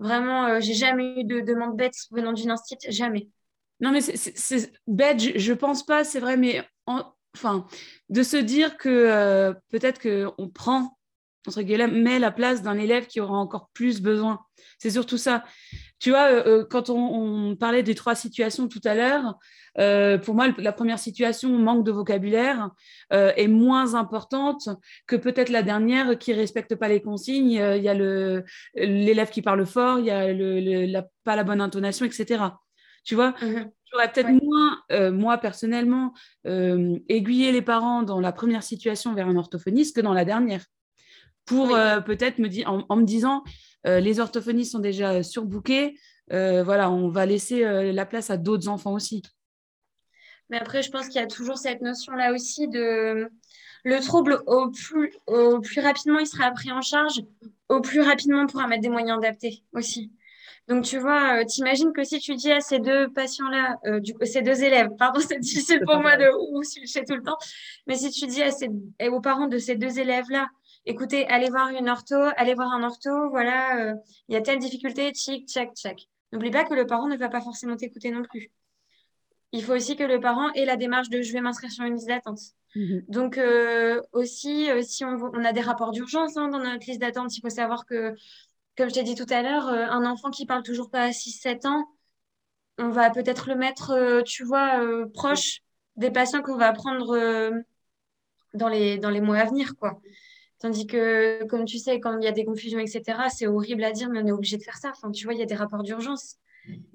Vraiment, 0.00 0.58
j'ai 0.58 0.74
jamais 0.74 1.20
eu 1.20 1.24
de 1.24 1.38
demande 1.42 1.76
bête 1.76 1.94
venant 2.10 2.32
d'une 2.32 2.50
institut, 2.50 2.90
jamais. 2.90 3.28
Non, 3.78 3.92
mais 3.92 4.00
c'est 4.00 4.72
bête, 4.88 5.20
je, 5.20 5.52
ne 5.52 5.56
pense 5.56 5.86
pas, 5.86 6.02
c'est 6.02 6.18
vrai, 6.18 6.36
mais 6.36 6.66
enfin, 7.36 7.66
de 8.08 8.22
se 8.22 8.36
dire 8.36 8.76
que 8.76 9.52
peut-être 9.70 10.00
qu'on 10.00 10.48
prend, 10.48 10.98
entre 11.46 11.62
guillemets, 11.62 12.18
la 12.18 12.30
place 12.30 12.62
d'un 12.62 12.78
élève 12.78 13.06
qui 13.06 13.20
aura 13.20 13.36
encore 13.36 13.70
plus 13.74 14.00
besoin. 14.00 14.40
C'est 14.78 14.90
surtout 14.90 15.18
ça. 15.18 15.44
Tu 15.98 16.10
vois, 16.10 16.64
quand 16.64 16.90
on, 16.90 17.56
parlait 17.56 17.82
des 17.82 17.94
trois 17.94 18.14
situations 18.14 18.68
tout 18.68 18.80
à 18.84 18.94
l'heure, 18.94 19.36
euh, 19.78 20.18
pour 20.18 20.34
moi, 20.34 20.48
la 20.58 20.72
première 20.72 20.98
situation, 20.98 21.50
manque 21.58 21.84
de 21.84 21.92
vocabulaire, 21.92 22.70
euh, 23.12 23.32
est 23.36 23.48
moins 23.48 23.94
importante 23.94 24.68
que 25.06 25.16
peut-être 25.16 25.48
la 25.48 25.62
dernière 25.62 26.18
qui 26.18 26.32
respecte 26.32 26.74
pas 26.74 26.88
les 26.88 27.00
consignes. 27.00 27.58
Euh, 27.58 27.76
il 27.76 27.82
y 27.82 27.88
a 27.88 27.94
l'élève 28.74 29.30
qui 29.30 29.42
parle 29.42 29.64
fort, 29.66 29.98
il 29.98 30.06
y 30.06 30.10
a 30.10 30.32
le, 30.32 31.00
pas 31.24 31.36
la 31.36 31.44
bonne 31.44 31.60
intonation, 31.60 32.04
etc. 32.04 32.44
Tu 33.04 33.14
vois, 33.14 33.34
mhm. 33.42 33.70
J'aurais 33.92 34.10
peut-être 34.10 34.30
moins, 34.42 35.10
moi 35.10 35.38
personnellement, 35.38 36.14
aiguillé 36.44 37.52
les 37.52 37.62
parents 37.62 38.02
dans 38.02 38.20
la 38.20 38.32
première 38.32 38.62
situation 38.62 39.14
vers 39.14 39.28
un 39.28 39.36
orthophoniste 39.36 39.96
que 39.96 40.00
dans 40.00 40.14
la 40.14 40.24
dernière. 40.24 40.64
Pour 41.44 41.68
peut-être 42.06 42.38
me 42.38 42.48
dire, 42.48 42.70
en, 42.88 42.96
me 42.96 43.04
disant, 43.04 43.42
les 43.84 44.20
orthophonistes 44.20 44.72
sont 44.72 44.78
déjà 44.78 45.22
surbookés, 45.22 45.98
voilà, 46.30 46.90
on 46.90 47.08
va 47.08 47.26
laisser 47.26 47.92
la 47.92 48.06
place 48.06 48.30
à 48.30 48.36
d'autres 48.36 48.68
enfants 48.68 48.92
aussi. 48.92 49.22
Mais 50.50 50.58
après, 50.58 50.82
je 50.82 50.90
pense 50.90 51.06
qu'il 51.06 51.20
y 51.20 51.24
a 51.24 51.26
toujours 51.26 51.56
cette 51.56 51.80
notion-là 51.80 52.32
aussi 52.32 52.68
de 52.68 53.30
le 53.84 54.00
trouble, 54.00 54.42
au 54.46 54.70
plus, 54.70 55.12
au 55.26 55.60
plus 55.60 55.80
rapidement 55.80 56.18
il 56.18 56.26
sera 56.26 56.50
pris 56.52 56.70
en 56.70 56.82
charge, 56.82 57.22
au 57.68 57.80
plus 57.80 58.00
rapidement 58.00 58.42
on 58.42 58.46
pourra 58.46 58.68
mettre 58.68 58.82
des 58.82 58.88
moyens 58.88 59.18
adaptés 59.18 59.64
aussi. 59.72 60.12
Donc, 60.68 60.84
tu 60.84 60.98
vois, 60.98 61.40
euh, 61.40 61.44
t'imagines 61.44 61.92
que 61.92 62.04
si 62.04 62.18
tu 62.20 62.34
dis 62.34 62.52
à 62.52 62.60
ces 62.60 62.78
deux 62.78 63.10
patients-là, 63.12 63.78
euh, 63.86 64.00
du 64.00 64.14
coup, 64.14 64.24
ces 64.24 64.42
deux 64.42 64.62
élèves, 64.62 64.88
pardon, 64.98 65.20
c'est 65.20 65.38
difficile 65.38 65.80
pour 65.84 65.96
moi 65.96 66.16
de 66.16 66.26
ou 66.52 66.62
chez 66.62 67.04
tout 67.04 67.16
le 67.16 67.22
temps, 67.22 67.38
mais 67.86 67.96
si 67.96 68.10
tu 68.10 68.26
dis 68.26 68.42
à 68.42 68.50
ces, 68.50 68.68
aux 69.08 69.20
parents 69.20 69.48
de 69.48 69.58
ces 69.58 69.74
deux 69.74 69.98
élèves-là, 69.98 70.48
écoutez, 70.86 71.26
allez 71.26 71.50
voir 71.50 71.68
une 71.68 71.88
ortho, 71.88 72.16
allez 72.36 72.54
voir 72.54 72.72
un 72.72 72.84
ortho, 72.84 73.30
voilà, 73.30 73.78
euh, 73.80 73.94
il 74.28 74.34
y 74.34 74.36
a 74.36 74.40
telle 74.40 74.58
difficulté, 74.58 75.10
tchic, 75.10 75.48
tchac, 75.48 75.74
tchac. 75.74 76.08
N'oublie 76.32 76.50
pas 76.50 76.64
que 76.64 76.74
le 76.74 76.86
parent 76.86 77.08
ne 77.08 77.16
va 77.16 77.28
pas 77.28 77.40
forcément 77.40 77.76
t'écouter 77.76 78.10
non 78.10 78.22
plus 78.22 78.50
il 79.52 79.62
faut 79.62 79.74
aussi 79.74 79.96
que 79.96 80.02
le 80.02 80.18
parent 80.18 80.50
ait 80.54 80.64
la 80.64 80.76
démarche 80.76 81.10
de 81.10 81.20
je 81.20 81.32
vais 81.32 81.40
m'inscrire 81.40 81.70
sur 81.70 81.84
une 81.84 81.94
liste 81.94 82.08
d'attente. 82.08 82.40
Mhm. 82.74 83.04
Donc 83.08 83.36
euh, 83.36 84.00
aussi, 84.12 84.70
euh, 84.70 84.80
si 84.82 85.04
on, 85.04 85.44
a 85.44 85.52
des 85.52 85.60
rapports 85.60 85.92
d'urgence 85.92 86.36
hein, 86.36 86.48
dans 86.48 86.58
notre 86.58 86.86
liste 86.86 87.00
d'attente, 87.00 87.36
il 87.36 87.40
faut 87.42 87.50
savoir 87.50 87.84
que, 87.84 88.14
comme 88.76 88.88
je 88.88 88.94
t'ai 88.94 89.02
dit 89.02 89.14
tout 89.14 89.26
à 89.28 89.42
l'heure, 89.42 89.68
euh, 89.68 89.86
un 89.86 90.04
enfant 90.04 90.30
qui 90.30 90.46
parle 90.46 90.62
toujours 90.62 90.90
pas 90.90 91.04
à 91.04 91.12
6-7 91.12 91.66
ans, 91.66 91.86
on 92.78 92.88
va 92.90 93.10
peut-être 93.10 93.48
le 93.48 93.54
mettre, 93.54 94.22
tu 94.22 94.44
vois, 94.44 94.80
proche 95.12 95.60
des 95.96 96.10
patients 96.10 96.40
qu'on 96.40 96.56
va 96.56 96.72
prendre 96.72 97.52
dans, 98.54 98.68
les, 98.68 98.98
dans 98.98 99.10
mois 99.22 99.38
à 99.38 99.44
venir, 99.44 99.76
quoi. 99.76 100.00
Tandis 100.62 100.86
que, 100.86 101.44
comme 101.46 101.64
tu 101.64 101.78
sais, 101.78 101.98
quand 101.98 102.16
il 102.18 102.24
y 102.24 102.28
a 102.28 102.32
des 102.32 102.44
confusions, 102.44 102.78
etc., 102.78 103.02
c'est 103.30 103.48
horrible 103.48 103.82
à 103.82 103.90
dire, 103.90 104.08
mais 104.08 104.22
on 104.22 104.26
est 104.28 104.32
obligé 104.32 104.56
de 104.56 104.62
faire 104.62 104.76
ça. 104.76 104.90
Enfin, 104.90 105.10
tu 105.10 105.24
vois, 105.24 105.34
il 105.34 105.40
y 105.40 105.42
a 105.42 105.46
des 105.46 105.56
rapports 105.56 105.82
d'urgence. 105.82 106.36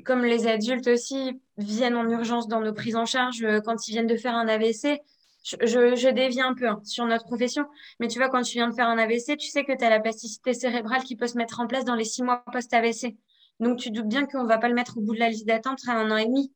Comme 0.05 0.23
les 0.23 0.47
adultes 0.47 0.87
aussi 0.87 1.41
viennent 1.57 1.97
en 1.97 2.09
urgence 2.09 2.47
dans 2.47 2.61
nos 2.61 2.71
prises 2.71 2.95
en 2.95 3.05
charge 3.05 3.43
euh, 3.43 3.59
quand 3.59 3.89
ils 3.89 3.91
viennent 3.91 4.07
de 4.07 4.15
faire 4.15 4.35
un 4.35 4.47
AVC, 4.47 5.01
je, 5.47 5.95
je, 5.95 6.09
dévie 6.09 6.41
un 6.41 6.53
peu 6.53 6.67
hein, 6.67 6.81
sur 6.83 7.05
notre 7.05 7.25
profession, 7.25 7.65
mais 7.99 8.07
tu 8.07 8.19
vois, 8.19 8.29
quand 8.29 8.41
tu 8.41 8.53
viens 8.53 8.67
de 8.67 8.73
faire 8.73 8.87
un 8.87 8.97
AVC, 8.97 9.37
tu 9.37 9.47
sais 9.47 9.63
que 9.63 9.75
tu 9.75 9.83
as 9.83 9.89
la 9.89 9.99
plasticité 9.99 10.53
cérébrale 10.53 11.03
qui 11.03 11.15
peut 11.15 11.27
se 11.27 11.37
mettre 11.37 11.59
en 11.59 11.67
place 11.67 11.85
dans 11.85 11.95
les 11.95 12.03
six 12.03 12.23
mois 12.23 12.43
post-AVC. 12.51 13.15
Donc, 13.59 13.79
tu 13.79 13.91
doutes 13.91 14.07
bien 14.07 14.25
qu'on 14.25 14.43
ne 14.43 14.47
va 14.47 14.57
pas 14.57 14.67
le 14.67 14.75
mettre 14.75 14.97
au 14.97 15.01
bout 15.01 15.13
de 15.13 15.19
la 15.19 15.29
liste 15.29 15.47
d'attente 15.47 15.79
à 15.87 15.93
un 15.93 16.11
an 16.11 16.17
et 16.17 16.25
demi. 16.25 16.53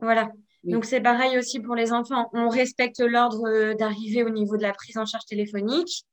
Voilà. 0.00 0.30
Donc, 0.64 0.84
c'est 0.84 1.00
pareil 1.00 1.38
aussi 1.38 1.60
pour 1.60 1.76
les 1.76 1.92
enfants. 1.92 2.28
On 2.32 2.48
respecte 2.48 3.00
l'ordre 3.00 3.46
euh, 3.46 3.74
d'arrivée 3.74 4.24
au 4.24 4.30
niveau 4.30 4.56
de 4.56 4.62
la 4.62 4.72
prise 4.72 4.98
en 4.98 5.06
charge 5.06 5.24
téléphonique. 5.26 6.04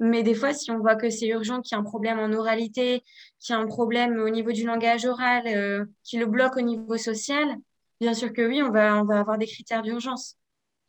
Mais 0.00 0.22
des 0.22 0.34
fois, 0.34 0.52
si 0.52 0.70
on 0.70 0.78
voit 0.78 0.96
que 0.96 1.08
c'est 1.08 1.28
urgent, 1.28 1.62
qu'il 1.62 1.74
y 1.74 1.78
a 1.78 1.80
un 1.80 1.84
problème 1.84 2.18
en 2.18 2.32
oralité, 2.32 3.02
qu'il 3.38 3.54
y 3.54 3.56
a 3.56 3.60
un 3.60 3.66
problème 3.66 4.18
au 4.18 4.28
niveau 4.28 4.52
du 4.52 4.66
langage 4.66 5.06
oral, 5.06 5.46
euh, 5.46 5.84
qui 6.02 6.18
le 6.18 6.26
bloque 6.26 6.56
au 6.56 6.60
niveau 6.60 6.96
social, 6.98 7.56
bien 8.00 8.12
sûr 8.12 8.32
que 8.32 8.46
oui, 8.46 8.62
on 8.62 8.70
va, 8.70 9.00
on 9.00 9.04
va 9.04 9.20
avoir 9.20 9.38
des 9.38 9.46
critères 9.46 9.82
d'urgence. 9.82 10.36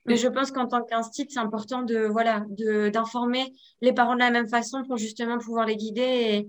Mais 0.06 0.18
je 0.18 0.28
pense 0.28 0.52
qu'en 0.52 0.68
tant 0.68 0.84
qu'institut, 0.84 1.34
c'est 1.34 1.40
important 1.40 1.82
de 1.82 2.06
voilà 2.06 2.46
de 2.50 2.90
d'informer 2.90 3.52
les 3.82 3.94
parents 3.94 4.14
de 4.14 4.20
la 4.20 4.32
même 4.32 4.48
façon 4.48 4.84
pour 4.84 4.98
justement 4.98 5.38
pouvoir 5.40 5.66
les 5.66 5.76
guider. 5.78 6.02
Et 6.02 6.48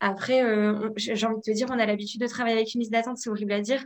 après, 0.00 0.44
euh, 0.44 0.90
j'ai 0.96 1.26
envie 1.26 1.36
de 1.36 1.40
te 1.42 1.50
dire, 1.50 1.68
on 1.70 1.78
a 1.78 1.86
l'habitude 1.86 2.20
de 2.20 2.26
travailler 2.26 2.56
avec 2.56 2.74
une 2.74 2.80
liste 2.80 2.92
d'attente, 2.92 3.18
c'est 3.18 3.30
horrible 3.30 3.52
à 3.52 3.60
dire, 3.60 3.84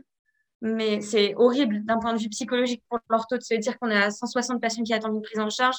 mais 0.62 1.00
c'est 1.00 1.34
horrible 1.36 1.84
d'un 1.84 1.98
point 1.98 2.14
de 2.14 2.18
vue 2.20 2.28
psychologique 2.30 2.82
pour 2.88 3.00
l'ortho 3.10 3.36
de 3.38 3.42
se 3.42 3.54
dire 3.54 3.78
qu'on 3.78 3.90
a 3.90 4.10
160 4.10 4.60
patients 4.60 4.84
qui 4.84 4.94
attendent 4.94 5.16
une 5.16 5.22
prise 5.22 5.40
en 5.40 5.50
charge 5.50 5.76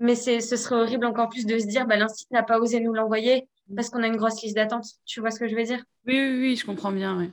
mais 0.00 0.14
ce 0.14 0.40
serait 0.40 0.76
horrible 0.76 1.04
encore 1.04 1.28
plus 1.28 1.44
de 1.44 1.58
se 1.58 1.66
dire, 1.66 1.86
bah, 1.86 1.96
l'institut 1.96 2.32
n'a 2.32 2.42
pas 2.42 2.58
osé 2.58 2.80
nous 2.80 2.94
l'envoyer 2.94 3.46
parce 3.76 3.90
qu'on 3.90 4.02
a 4.02 4.06
une 4.06 4.16
grosse 4.16 4.42
liste 4.42 4.56
d'attente. 4.56 4.86
Tu 5.04 5.20
vois 5.20 5.30
ce 5.30 5.38
que 5.38 5.46
je 5.46 5.54
veux 5.54 5.62
dire? 5.62 5.84
Oui, 6.06 6.14
oui, 6.18 6.40
oui, 6.40 6.56
je 6.56 6.64
comprends 6.64 6.90
bien. 6.90 7.30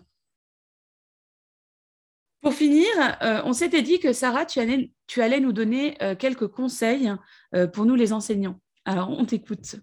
Pour 2.42 2.54
finir, 2.54 2.88
euh, 3.24 3.42
on 3.46 3.54
s'était 3.54 3.82
dit 3.82 4.00
que 4.00 4.14
Sarah, 4.14 4.46
tu 4.46 4.60
allais, 4.60 5.40
nous 5.40 5.54
donner 5.54 5.98
euh, 6.02 6.16
quelques 6.16 6.48
conseils 6.48 7.12
euh, 7.56 7.68
pour 7.68 7.86
nous 7.86 7.96
les 7.96 8.14
enseignants. 8.14 8.60
Alors, 8.86 9.10
on 9.10 9.26
t'écoute. 9.26 9.76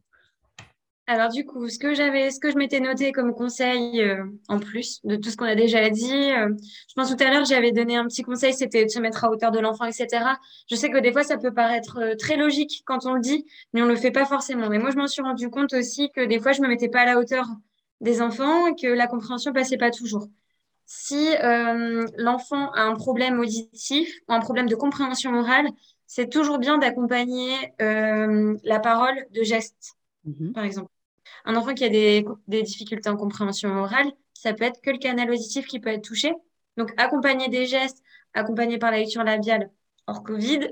Alors 1.06 1.28
du 1.28 1.44
coup, 1.44 1.68
ce 1.68 1.78
que 1.78 1.92
j'avais, 1.92 2.30
je 2.30 2.56
m'étais 2.56 2.80
noté 2.80 3.12
comme 3.12 3.34
conseil 3.34 4.02
en 4.48 4.58
plus 4.58 5.00
de 5.04 5.16
tout 5.16 5.28
ce 5.28 5.36
qu'on 5.36 5.44
a 5.44 5.54
déjà 5.54 5.90
dit, 5.90 6.08
je 6.08 6.94
pense 6.96 7.14
tout 7.14 7.22
à 7.22 7.30
l'heure 7.30 7.44
j'avais 7.44 7.72
donné 7.72 7.94
un 7.94 8.06
petit 8.06 8.22
conseil, 8.22 8.54
c'était 8.54 8.86
de 8.86 8.90
se 8.90 8.98
mettre 9.00 9.22
à 9.22 9.30
hauteur 9.30 9.50
de 9.50 9.58
l'enfant, 9.58 9.84
etc. 9.84 10.24
Je 10.70 10.74
sais 10.74 10.88
que 10.88 10.96
des 10.96 11.12
fois 11.12 11.22
ça 11.22 11.36
peut 11.36 11.52
paraître 11.52 12.16
très 12.18 12.38
logique 12.38 12.84
quand 12.86 13.04
on 13.04 13.12
le 13.12 13.20
dit, 13.20 13.44
mais 13.74 13.82
on 13.82 13.86
le 13.86 13.96
fait 13.96 14.12
pas 14.12 14.24
forcément. 14.24 14.70
Mais 14.70 14.78
moi 14.78 14.92
je 14.92 14.96
m'en 14.96 15.06
suis 15.06 15.20
rendu 15.20 15.50
compte 15.50 15.74
aussi 15.74 16.10
que 16.10 16.24
des 16.24 16.40
fois 16.40 16.52
je 16.52 16.62
me 16.62 16.68
mettais 16.68 16.88
pas 16.88 17.00
à 17.00 17.04
la 17.04 17.18
hauteur 17.18 17.48
des 18.00 18.22
enfants 18.22 18.68
et 18.68 18.74
que 18.74 18.86
la 18.86 19.06
compréhension 19.06 19.52
passait 19.52 19.76
pas 19.76 19.90
toujours. 19.90 20.28
Si 20.86 21.30
l'enfant 22.18 22.70
a 22.72 22.82
un 22.82 22.94
problème 22.94 23.40
auditif 23.40 24.12
ou 24.28 24.32
un 24.32 24.40
problème 24.40 24.68
de 24.68 24.74
compréhension 24.74 25.34
orale, 25.34 25.68
c'est 26.06 26.28
toujours 26.28 26.58
bien 26.58 26.78
d'accompagner 26.78 27.54
la 27.78 28.80
parole 28.80 29.26
de 29.30 29.42
gestes. 29.42 29.94
Mhm. 30.24 30.52
Par 30.52 30.64
exemple, 30.64 30.90
un 31.44 31.56
enfant 31.56 31.74
qui 31.74 31.84
a 31.84 31.88
des, 31.88 32.24
difficultés 32.48 33.08
en 33.08 33.16
compréhension 33.16 33.70
orale, 33.76 34.10
ça 34.32 34.52
peut 34.52 34.64
être 34.64 34.80
que 34.80 34.90
le 34.90 34.98
canal 34.98 35.30
auditif 35.30 35.66
qui 35.66 35.80
peut 35.80 35.90
être 35.90 36.04
touché. 36.04 36.32
Donc, 36.76 36.92
accompagner 36.96 37.48
des 37.48 37.66
gestes, 37.66 38.02
accompagné 38.32 38.78
par 38.78 38.90
la 38.90 38.98
lecture 38.98 39.24
labiale 39.24 39.70
hors 40.06 40.22
Covid, 40.22 40.70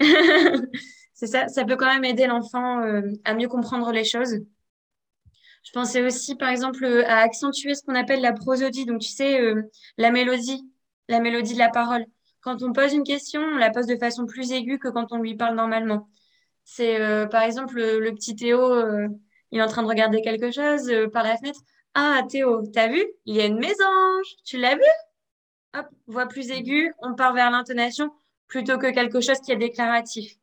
c'est 1.14 1.26
ça, 1.26 1.48
ça 1.48 1.64
peut 1.64 1.76
quand 1.76 1.92
même 1.92 2.04
aider 2.04 2.26
l'enfant 2.26 2.80
euh, 2.80 3.02
à 3.24 3.34
mieux 3.34 3.48
comprendre 3.48 3.90
les 3.92 4.04
choses. 4.04 4.36
Je 5.62 5.72
pensais 5.72 6.02
aussi, 6.02 6.36
par 6.36 6.48
exemple, 6.48 6.84
à 7.06 7.18
accentuer 7.18 7.74
ce 7.74 7.82
qu'on 7.82 7.94
appelle 7.94 8.20
la 8.20 8.32
prosodie, 8.32 8.86
donc 8.86 9.00
tu 9.00 9.08
sais, 9.10 9.40
euh, 9.40 9.62
la 9.98 10.10
mélodie, 10.10 10.62
la 11.08 11.20
mélodie 11.20 11.54
de 11.54 11.58
la 11.58 11.68
parole. 11.68 12.06
Quand 12.40 12.62
on 12.62 12.72
pose 12.72 12.94
une 12.94 13.04
question, 13.04 13.42
on 13.42 13.56
la 13.56 13.70
pose 13.70 13.86
de 13.86 13.96
façon 13.96 14.26
plus 14.26 14.52
aiguë 14.52 14.78
que 14.78 14.88
quand 14.88 15.12
on 15.12 15.18
lui 15.18 15.36
parle 15.36 15.56
normalement. 15.56 16.08
C'est 16.64 17.00
euh, 17.00 17.26
par 17.26 17.42
exemple 17.42 17.76
le, 17.76 18.12
petit 18.14 18.36
Théo, 18.36 18.60
euh, 18.60 19.08
il 19.50 19.58
est 19.58 19.62
en 19.62 19.66
train 19.68 19.82
de 19.82 19.88
regarder 19.88 20.22
quelque 20.22 20.50
chose 20.50 20.88
euh, 20.90 21.08
par 21.08 21.24
la 21.24 21.36
fenêtre. 21.36 21.60
Ah 21.94 22.22
Théo, 22.28 22.62
t'as 22.72 22.88
vu? 22.88 23.04
Il 23.26 23.36
y 23.36 23.40
a 23.40 23.46
une 23.46 23.58
mésange. 23.58 24.26
Tu 24.44 24.56
l'as 24.58 24.76
vu? 24.76 24.82
Hop, 25.74 25.86
voix 26.06 26.26
plus 26.26 26.50
aiguë, 26.50 26.92
on 27.00 27.14
part 27.14 27.34
vers 27.34 27.50
l'intonation 27.50 28.10
plutôt 28.48 28.78
que 28.78 28.90
quelque 28.92 29.20
chose 29.20 29.40
qui 29.40 29.52
est 29.52 29.56
déclaratif. 29.56 30.39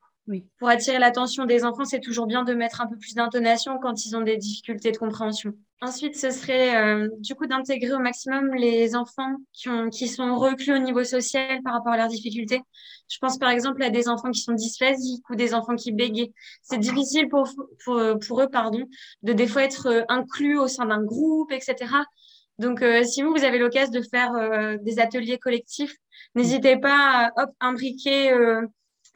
Pour 0.60 0.70
attirer 0.70 1.00
l'attention 1.00 1.46
des 1.46 1.64
enfants, 1.64 1.86
c'est 1.86 2.00
toujours 2.00 2.28
bien 2.28 2.44
de 2.44 2.54
mettre 2.54 2.82
un 2.82 2.88
peu 2.88 2.98
plus 2.98 3.16
d'intonation 3.16 3.80
quand 3.82 4.06
ils 4.06 4.16
ont 4.16 4.22
des 4.22 4.38
difficultés 4.38 4.92
de 4.92 4.98
compréhension. 4.98 5.54
Ensuite, 5.80 6.18
ce 6.18 6.32
serait 6.32 6.76
euh, 6.76 7.08
du 7.20 7.36
coup 7.36 7.46
d'intégrer 7.46 7.94
au 7.94 8.00
maximum 8.00 8.54
les 8.56 8.96
enfants 8.96 9.36
qui, 9.54 9.70
ont, 9.70 9.90
qui 9.90 10.08
sont 10.08 10.36
reclus 10.36 10.74
au 10.74 10.80
niveau 10.80 11.04
social 11.04 11.62
par 11.64 11.74
rapport 11.74 11.94
à 11.94 11.98
leurs 11.98 12.08
difficultés. 12.08 12.62
Je 13.10 13.18
pense 13.20 13.38
par 13.38 13.52
exemple 13.52 13.84
à 13.84 13.90
des 13.90 14.10
enfants 14.10 14.32
qui 14.32 14.42
sont 14.42 14.54
dysphasiques 14.54 15.30
ou 15.30 15.36
des 15.36 15.54
enfants 15.54 15.76
qui 15.76 15.92
bégayent. 15.92 16.34
C'est 16.64 16.80
difficile 16.80 17.30
pour, 17.30 17.48
pour, 17.86 18.02
pour, 18.28 18.42
eux 18.42 18.50
pardon, 18.50 18.86
de 19.22 19.34
des 19.34 19.48
fois 19.48 19.64
être 19.64 19.88
euh, 19.88 20.02
inclus 20.10 20.58
au 20.58 20.68
sein 20.68 20.88
d'un 20.88 21.04
groupe, 21.04 21.52
etc. 21.52 21.76
Donc, 22.58 22.82
euh, 22.82 23.04
si 23.04 23.22
vous, 23.22 23.32
vous 23.32 23.44
avez 23.44 23.60
l'occasion 23.60 23.94
de 23.94 24.02
faire 24.02 24.32
des 24.82 24.98
ateliers 24.98 25.38
collectifs, 25.38 25.96
n'hésitez 26.34 26.76
pas 26.78 27.30
à 27.36 27.44
hop, 27.44 27.52
imbriquer 27.60 28.34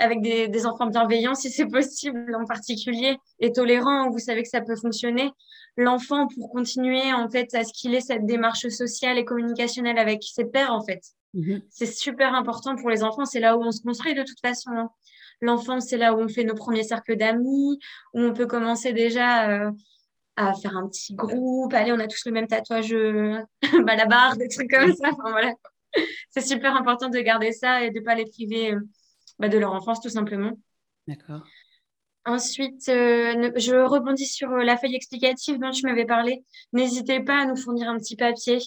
avec 0.01 0.21
des, 0.21 0.47
des, 0.47 0.65
enfants 0.65 0.87
bienveillants 0.87 1.35
si 1.35 1.49
c'est 1.49 1.67
possible 1.67 2.35
en 2.35 2.45
particulier 2.45 3.17
et 3.39 3.51
tolérants, 3.51 4.09
vous 4.09 4.19
savez 4.19 4.43
que 4.43 4.49
ça 4.49 4.61
peut 4.61 4.75
fonctionner. 4.75 5.31
L'enfant 5.77 6.27
pour 6.27 6.49
continuer 6.49 7.13
en 7.13 7.29
fait 7.29 7.53
à 7.53 7.63
ce 7.63 7.71
qu'il 7.73 7.95
ait 7.95 8.01
cette 8.01 8.25
démarche 8.25 8.67
sociale 8.67 9.17
et 9.17 9.25
communicationnelle 9.25 9.97
avec 9.97 10.23
ses 10.23 10.45
pères 10.45 10.73
en 10.73 10.83
fait. 10.83 11.01
Mhm. 11.33 11.61
C'est 11.69 11.85
super 11.85 12.33
important 12.35 12.75
pour 12.75 12.89
les 12.89 13.03
enfants, 13.03 13.25
c'est 13.25 13.39
là 13.39 13.57
où 13.57 13.63
on 13.63 13.71
se 13.71 13.81
construit 13.81 14.13
de 14.13 14.23
toute 14.23 14.39
façon. 14.41 14.71
Hein. 14.71 14.89
L'enfant, 15.41 15.79
c'est 15.79 15.97
là 15.97 16.13
où 16.13 16.19
on 16.19 16.27
fait 16.27 16.43
nos 16.43 16.53
premiers 16.53 16.83
cercles 16.83 17.15
d'amis, 17.15 17.79
où 18.13 18.19
on 18.19 18.33
peut 18.33 18.45
commencer 18.45 18.93
déjà 18.93 19.49
euh, 19.49 19.71
à 20.35 20.53
faire 20.53 20.77
un 20.77 20.87
petit 20.87 21.15
groupe. 21.15 21.73
Allez, 21.73 21.91
on 21.91 21.99
a 21.99 22.07
tous 22.07 22.25
le 22.25 22.31
même 22.31 22.47
tatouage 22.47 22.93
euh, 22.93 23.39
bah, 23.85 23.95
la 23.95 24.05
barre, 24.05 24.37
des 24.37 24.49
trucs 24.49 24.69
comme 24.69 24.93
ça. 24.93 25.09
Enfin, 25.11 25.31
voilà. 25.31 25.53
C'est 26.29 26.41
super 26.41 26.75
important 26.75 27.09
de 27.09 27.19
garder 27.19 27.51
ça 27.51 27.83
et 27.83 27.89
de 27.89 27.99
ne 27.99 28.05
pas 28.05 28.15
les 28.15 28.25
priver. 28.25 28.75
Bah, 29.41 29.49
de 29.49 29.57
leur 29.57 29.73
enfance, 29.73 29.99
tout 29.99 30.09
simplement. 30.09 30.51
D'accord. 31.07 31.41
Ensuite, 32.25 32.87
euh, 32.89 33.51
je 33.55 33.75
rebondis 33.75 34.27
sur 34.27 34.51
euh, 34.51 34.63
la 34.63 34.77
feuille 34.77 34.95
explicative 34.95 35.57
dont 35.57 35.71
tu 35.71 35.83
m'avais 35.87 36.05
parlé. 36.05 36.43
N'hésitez 36.73 37.21
pas 37.21 37.41
à 37.41 37.45
nous 37.47 37.55
fournir 37.55 37.89
un 37.89 37.97
petit 37.97 38.15
papier 38.15 38.59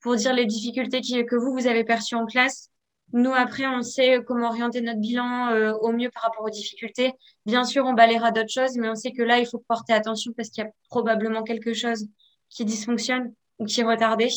pour 0.00 0.16
dire 0.16 0.32
les 0.32 0.46
difficultés 0.46 1.02
que 1.02 1.36
vous, 1.36 1.52
vous 1.52 1.66
avez 1.66 1.84
perçues 1.84 2.14
en 2.14 2.24
classe. 2.24 2.70
Nous, 3.12 3.30
après, 3.34 3.66
on 3.66 3.82
sait 3.82 4.20
comment 4.26 4.48
orienter 4.48 4.80
notre 4.80 5.00
bilan 5.00 5.50
euh, 5.50 5.74
au 5.82 5.92
mieux 5.92 6.08
par 6.08 6.22
rapport 6.22 6.46
aux 6.46 6.50
difficultés. 6.50 7.12
Bien 7.44 7.64
sûr, 7.64 7.84
on 7.84 7.92
balayera 7.92 8.30
d'autres 8.30 8.48
choses, 8.48 8.78
mais 8.78 8.88
on 8.88 8.94
sait 8.94 9.12
que 9.12 9.22
là, 9.22 9.38
il 9.38 9.46
faut 9.46 9.62
porter 9.68 9.92
attention 9.92 10.32
parce 10.34 10.48
qu'il 10.48 10.64
y 10.64 10.66
a 10.66 10.70
probablement 10.88 11.42
quelque 11.42 11.74
chose 11.74 12.06
qui 12.48 12.64
dysfonctionne 12.64 13.34
ou 13.58 13.66
qui 13.66 13.82
est 13.82 13.84
retardé. 13.84 14.30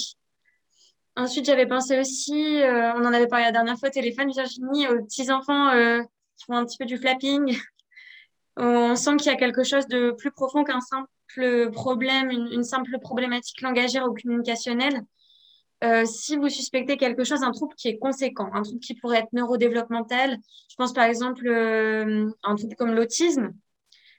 Ensuite, 1.18 1.46
j'avais 1.46 1.66
pensé 1.66 1.98
aussi, 1.98 2.62
euh, 2.62 2.94
on 2.96 3.06
en 3.06 3.14
avait 3.14 3.28
parlé 3.28 3.46
la 3.46 3.54
dernière 3.54 3.78
fois 3.78 3.88
au 3.88 3.92
téléphone, 3.92 4.32
Virginie, 4.32 4.88
aux 4.88 5.02
petits 5.04 5.32
enfants 5.32 5.70
euh, 5.70 6.02
qui 6.38 6.46
font 6.46 6.56
un 6.56 6.66
petit 6.66 6.78
peu 6.78 6.86
du 6.86 6.98
flapping. 6.98 7.58
On 8.58 8.96
sent 8.96 9.18
qu'il 9.18 9.28
y 9.28 9.36
a 9.36 9.38
quelque 9.38 9.64
chose 9.64 9.88
de 9.88 10.12
plus 10.12 10.32
profond 10.32 10.64
qu'un 10.64 10.80
simple 10.82 11.72
problème, 11.72 12.32
une, 12.32 12.64
simple 12.64 13.00
problématique 13.00 13.62
langagière 13.62 14.06
ou 14.08 14.14
communicationnelle. 14.14 15.02
Euh, 15.84 16.06
si 16.06 16.38
vous 16.38 16.48
suspectez 16.48 16.96
quelque 16.96 17.26
chose, 17.26 17.44
un 17.44 17.52
trouble 17.52 17.76
qui 17.76 17.90
est 17.90 17.98
conséquent, 17.98 18.50
un 18.54 18.62
trouble 18.62 18.80
qui 18.80 18.96
pourrait 18.96 19.20
être 19.20 19.34
neurodéveloppemental, 19.34 20.38
je 20.70 20.76
pense 20.78 20.94
par 20.94 21.04
exemple 21.04 21.50
un 21.50 22.56
trouble 22.56 22.76
comme 22.76 22.96
l'autisme, 22.96 23.52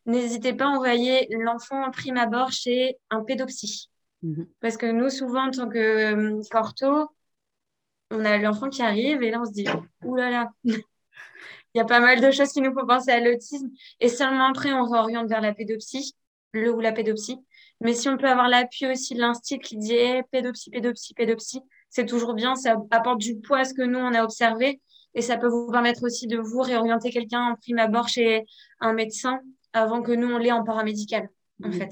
n'hésitez 0.05 0.53
pas 0.53 0.67
à 0.67 0.69
envoyer 0.69 1.27
l'enfant 1.31 1.87
en 1.87 1.91
prime 1.91 2.19
abord 2.19 2.53
chez 2.53 2.99
un 3.11 3.23
pédopsie. 3.23 3.89
Mhm. 4.23 4.47
Parce 4.61 4.77
que 4.77 4.87
nous, 4.87 5.11
souvent, 5.11 5.49
en 5.49 5.51
tant 5.51 5.69
que 5.69 5.79
euh, 5.79 6.43
corto, 6.51 7.11
on 8.11 8.25
a 8.25 8.39
l'enfant 8.39 8.69
qui 8.69 8.83
arrive 8.83 9.23
et 9.23 9.31
là, 9.31 9.41
on 9.41 9.45
se 9.45 9.53
dit, 9.53 9.67
oulala, 10.05 10.31
là 10.31 10.53
là, 10.65 10.77
il 11.75 11.79
y 11.79 11.81
a 11.81 11.85
pas 11.85 12.01
mal 12.01 12.21
de 12.21 12.31
choses 12.31 12.53
qui 12.53 12.63
nous 12.63 12.73
font 12.73 12.87
penser 12.87 13.11
à 13.11 13.21
l'autisme. 13.21 13.69
Et 14.01 14.09
seulement 14.09 14.49
après, 14.49 14.73
on 14.73 14.85
réoriente 14.85 15.29
vers 15.29 15.41
la 15.41 15.53
pédopsie, 15.53 16.15
le 16.53 16.73
ou 16.73 16.81
la 16.81 16.93
pédopsie. 16.93 17.39
Mais 17.81 17.93
si 17.93 18.09
on 18.09 18.17
peut 18.17 18.29
avoir 18.29 18.49
l'appui 18.49 18.87
aussi 18.87 19.15
de 19.15 19.21
l'institut 19.21 19.61
qui 19.61 19.77
dit 19.77 19.95
hey, 19.95 20.23
pédopsie, 20.31 20.71
pédopsie, 20.71 21.13
pédopsie, 21.15 21.61
c'est 21.91 22.07
toujours 22.07 22.35
bien, 22.35 22.55
ça 22.55 22.77
apporte 22.91 23.19
du 23.19 23.37
poids 23.41 23.59
à 23.59 23.65
ce 23.65 23.75
que 23.75 23.83
nous, 23.83 23.99
on 23.99 24.15
a 24.15 24.25
observé. 24.25 24.81
Et 25.15 25.23
ça 25.23 25.37
peut 25.37 25.49
vous 25.49 25.71
permettre 25.71 26.05
aussi 26.05 26.27
de 26.27 26.39
vous 26.39 26.61
réorienter 26.61 27.11
quelqu'un 27.11 27.53
en 27.53 27.57
prime 27.57 27.79
abord 27.79 28.09
chez 28.09 28.45
un 28.81 28.93
médecin 28.93 29.41
avant 29.73 30.03
que 30.03 30.13
nous, 30.13 30.29
on 30.29 30.39
l'ait 30.39 30.53
en 30.53 30.65
paramédical, 30.65 31.29
en 31.63 31.73
fait. 31.73 31.91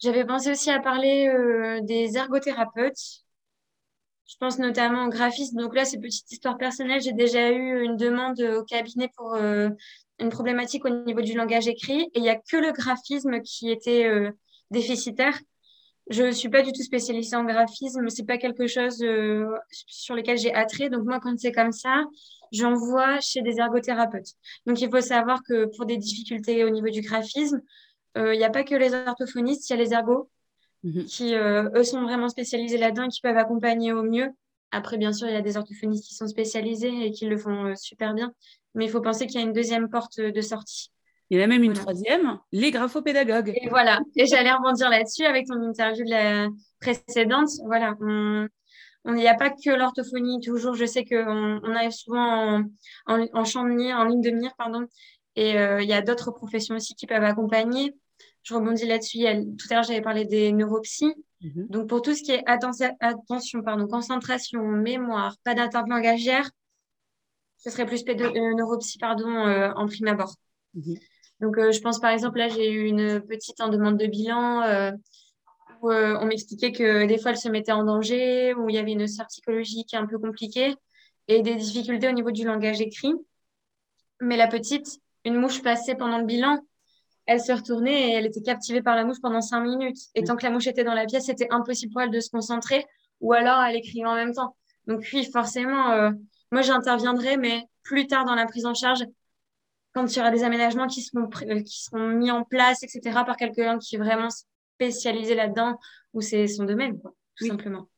J'avais 0.00 0.24
pensé 0.24 0.50
aussi 0.50 0.70
à 0.70 0.80
parler 0.80 1.28
euh, 1.28 1.80
des 1.82 2.16
ergothérapeutes. 2.16 3.22
Je 4.26 4.36
pense 4.38 4.58
notamment 4.58 5.06
aux 5.06 5.08
graphistes. 5.08 5.54
Donc 5.54 5.74
là, 5.74 5.84
c'est 5.84 5.98
petite 5.98 6.30
histoire 6.30 6.56
personnelle. 6.56 7.00
J'ai 7.00 7.12
déjà 7.12 7.50
eu 7.50 7.84
une 7.84 7.96
demande 7.96 8.40
au 8.40 8.64
cabinet 8.64 9.08
pour 9.16 9.34
euh, 9.34 9.68
une 10.18 10.30
problématique 10.30 10.84
au 10.84 10.90
niveau 10.90 11.20
du 11.20 11.34
langage 11.34 11.68
écrit. 11.68 12.02
Et 12.02 12.10
il 12.16 12.22
n'y 12.22 12.30
a 12.30 12.36
que 12.36 12.56
le 12.56 12.72
graphisme 12.72 13.40
qui 13.42 13.70
était 13.70 14.06
euh, 14.06 14.30
déficitaire. 14.70 15.38
Je 16.10 16.22
ne 16.22 16.32
suis 16.32 16.50
pas 16.50 16.62
du 16.62 16.72
tout 16.72 16.82
spécialisée 16.82 17.36
en 17.36 17.44
graphisme. 17.44 18.08
C'est 18.08 18.26
pas 18.26 18.36
quelque 18.36 18.66
chose 18.66 18.98
sur 19.70 20.14
lequel 20.14 20.36
j'ai 20.36 20.52
attrait. 20.52 20.90
Donc 20.90 21.04
moi, 21.04 21.18
quand 21.18 21.38
c'est 21.38 21.52
comme 21.52 21.72
ça, 21.72 22.04
j'envoie 22.52 23.20
chez 23.20 23.42
des 23.42 23.58
ergothérapeutes. 23.58 24.34
Donc 24.66 24.80
il 24.80 24.90
faut 24.90 25.00
savoir 25.00 25.40
que 25.48 25.66
pour 25.76 25.86
des 25.86 25.96
difficultés 25.96 26.64
au 26.64 26.70
niveau 26.70 26.88
du 26.88 27.00
graphisme, 27.00 27.60
il 28.16 28.20
euh, 28.20 28.36
n'y 28.36 28.44
a 28.44 28.50
pas 28.50 28.64
que 28.64 28.74
les 28.74 28.94
orthophonistes, 28.94 29.68
il 29.68 29.72
y 29.72 29.76
a 29.76 29.82
les 29.82 29.92
ergos 29.92 30.28
mhm. 30.82 31.04
qui, 31.04 31.34
euh, 31.34 31.68
eux, 31.74 31.84
sont 31.84 32.02
vraiment 32.02 32.28
spécialisés 32.28 32.78
là-dedans 32.78 33.04
et 33.04 33.08
qui 33.08 33.20
peuvent 33.20 33.36
accompagner 33.36 33.92
au 33.92 34.02
mieux. 34.02 34.28
Après, 34.70 34.98
bien 34.98 35.12
sûr, 35.12 35.28
il 35.28 35.34
y 35.34 35.36
a 35.36 35.42
des 35.42 35.56
orthophonistes 35.56 36.04
qui 36.06 36.14
sont 36.14 36.26
spécialisés 36.26 37.06
et 37.06 37.10
qui 37.10 37.26
le 37.26 37.36
font 37.36 37.66
euh, 37.66 37.74
super 37.74 38.14
bien. 38.14 38.32
Mais 38.74 38.84
il 38.84 38.90
faut 38.90 39.00
penser 39.00 39.26
qu'il 39.26 39.40
y 39.40 39.42
a 39.42 39.46
une 39.46 39.52
deuxième 39.52 39.88
porte 39.88 40.20
de 40.20 40.40
sortie. 40.40 40.90
Il 41.30 41.38
y 41.38 41.40
en 41.40 41.44
a 41.44 41.46
même 41.46 41.62
une 41.62 41.72
troisième, 41.72 42.38
les 42.52 42.70
graphopédagogues. 42.70 43.52
Et 43.54 43.68
voilà, 43.68 44.00
et 44.16 44.26
j'allais 44.26 44.52
rebondir 44.52 44.90
là-dessus 44.90 45.24
avec 45.24 45.46
ton 45.46 45.60
interview 45.62 46.04
de 46.04 46.10
la 46.10 46.48
précédente. 46.80 47.48
Voilà, 47.64 47.96
on 48.00 48.48
n'y 49.12 49.26
a 49.26 49.34
pas 49.34 49.50
que 49.50 49.70
l'orthophonie, 49.70 50.40
toujours. 50.40 50.74
Je 50.74 50.84
sais 50.84 51.04
qu'on 51.04 51.60
on 51.62 51.74
arrive 51.74 51.92
souvent 51.92 52.58
en, 52.58 52.64
en, 53.06 53.26
en, 53.32 53.44
champ 53.44 53.64
de 53.64 53.70
mire, 53.70 53.96
en 53.96 54.04
ligne 54.04 54.20
de 54.20 54.30
mire, 54.30 54.54
pardon. 54.58 54.86
Et 55.34 55.52
il 55.52 55.88
y 55.88 55.92
a 55.92 56.02
d'autres 56.02 56.30
professions 56.30 56.76
aussi 56.76 56.94
qui 56.94 57.06
peuvent 57.06 57.24
accompagner 57.24 57.94
je 58.44 58.54
rebondis 58.54 58.86
là-dessus. 58.86 59.18
Tout 59.58 59.66
à 59.70 59.74
l'heure, 59.74 59.82
j'avais 59.82 60.02
parlé 60.02 60.24
des 60.26 60.52
neuropsies. 60.52 61.14
Mhm. 61.40 61.66
Donc, 61.68 61.88
pour 61.88 62.02
tout 62.02 62.14
ce 62.14 62.22
qui 62.22 62.32
est 62.32 62.42
attention, 62.46 63.62
pardon, 63.62 63.86
concentration, 63.88 64.62
mémoire, 64.62 65.36
pas 65.44 65.54
d'atteinte 65.54 65.88
langagière, 65.88 66.48
ce 67.56 67.70
serait 67.70 67.86
plus 67.86 68.04
euh, 68.06 68.54
neuropsy 68.54 68.98
pardon, 68.98 69.28
euh, 69.28 69.72
en 69.74 69.86
prime 69.86 70.08
abord. 70.08 70.34
Mhm. 70.74 70.94
Donc, 71.40 71.58
euh, 71.58 71.72
je 71.72 71.80
pense 71.80 71.98
par 71.98 72.10
exemple, 72.10 72.38
là, 72.38 72.48
j'ai 72.48 72.70
eu 72.70 72.84
une 72.86 73.20
petite 73.20 73.60
en 73.60 73.68
demande 73.68 73.98
de 73.98 74.06
bilan 74.06 74.92
où 75.82 75.90
on 75.90 76.24
m'expliquait 76.24 76.72
que 76.72 77.04
des 77.06 77.18
fois, 77.18 77.32
elle 77.32 77.36
se 77.36 77.48
mettait 77.48 77.72
en 77.72 77.84
danger, 77.84 78.54
où 78.54 78.70
il 78.70 78.74
y 78.74 78.78
avait 78.78 78.92
une 78.92 79.06
sœur 79.06 79.26
psychologique 79.26 79.92
un 79.92 80.06
peu 80.06 80.18
compliquée 80.18 80.74
et 81.28 81.42
des 81.42 81.56
difficultés 81.56 82.08
au 82.08 82.12
niveau 82.12 82.30
du 82.30 82.44
langage 82.44 82.80
écrit. 82.80 83.12
Mais 84.20 84.38
la 84.38 84.48
petite, 84.48 84.98
une 85.26 85.36
mouche 85.36 85.62
passée 85.62 85.94
pendant 85.94 86.18
le 86.18 86.24
bilan, 86.24 86.58
elle 87.26 87.40
se 87.40 87.52
retournait 87.52 88.10
et 88.10 88.12
elle 88.12 88.26
était 88.26 88.42
captivée 88.42 88.82
par 88.82 88.96
la 88.96 89.04
mouche 89.04 89.20
pendant 89.20 89.40
cinq 89.40 89.60
minutes. 89.60 89.98
Et 90.14 90.24
tant 90.24 90.36
que 90.36 90.44
la 90.44 90.50
mouche 90.50 90.66
était 90.66 90.84
dans 90.84 90.94
la 90.94 91.06
pièce, 91.06 91.26
c'était 91.26 91.48
impossible 91.50 91.92
pour 91.92 92.02
elle 92.02 92.10
de 92.10 92.20
se 92.20 92.30
concentrer 92.30 92.84
ou 93.20 93.32
alors 93.32 93.62
elle 93.62 93.76
écrivait 93.76 94.06
en 94.06 94.14
même 94.14 94.32
temps. 94.32 94.56
Donc 94.86 95.06
oui, 95.12 95.28
forcément, 95.32 95.90
euh, 95.92 96.10
moi 96.52 96.62
j'interviendrai, 96.62 97.36
mais 97.36 97.62
plus 97.82 98.06
tard 98.06 98.24
dans 98.24 98.34
la 98.34 98.46
prise 98.46 98.66
en 98.66 98.74
charge, 98.74 99.04
quand 99.94 100.12
il 100.12 100.18
y 100.18 100.20
aura 100.20 100.30
des 100.30 100.42
aménagements 100.42 100.86
qui 100.86 101.02
seront, 101.02 101.28
euh, 101.42 101.62
qui 101.62 101.82
seront 101.84 102.08
mis 102.08 102.30
en 102.30 102.44
place, 102.44 102.82
etc., 102.82 103.24
par 103.24 103.36
quelqu'un 103.36 103.78
qui 103.78 103.96
est 103.96 103.98
vraiment 103.98 104.28
spécialisé 104.74 105.34
là-dedans, 105.34 105.78
ou 106.12 106.20
c'est 106.20 106.46
son 106.48 106.64
domaine, 106.64 107.00
quoi, 107.00 107.14
tout 107.36 107.46
simplement. 107.46 107.88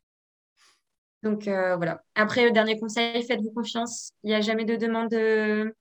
Donc 1.23 1.49
euh, 1.49 1.77
voilà. 1.77 2.03
Après, 2.15 2.45
le 2.45 2.53
dernier 2.53 2.79
conseil, 2.79 3.25
faites-vous 3.25 3.51
confiance. 3.51 4.13
Il 4.23 4.29
n'y 4.29 4.35
a 4.35 4.41
jamais 4.41 4.65
de 4.65 4.77
demande 4.77 5.09
de 5.09 5.75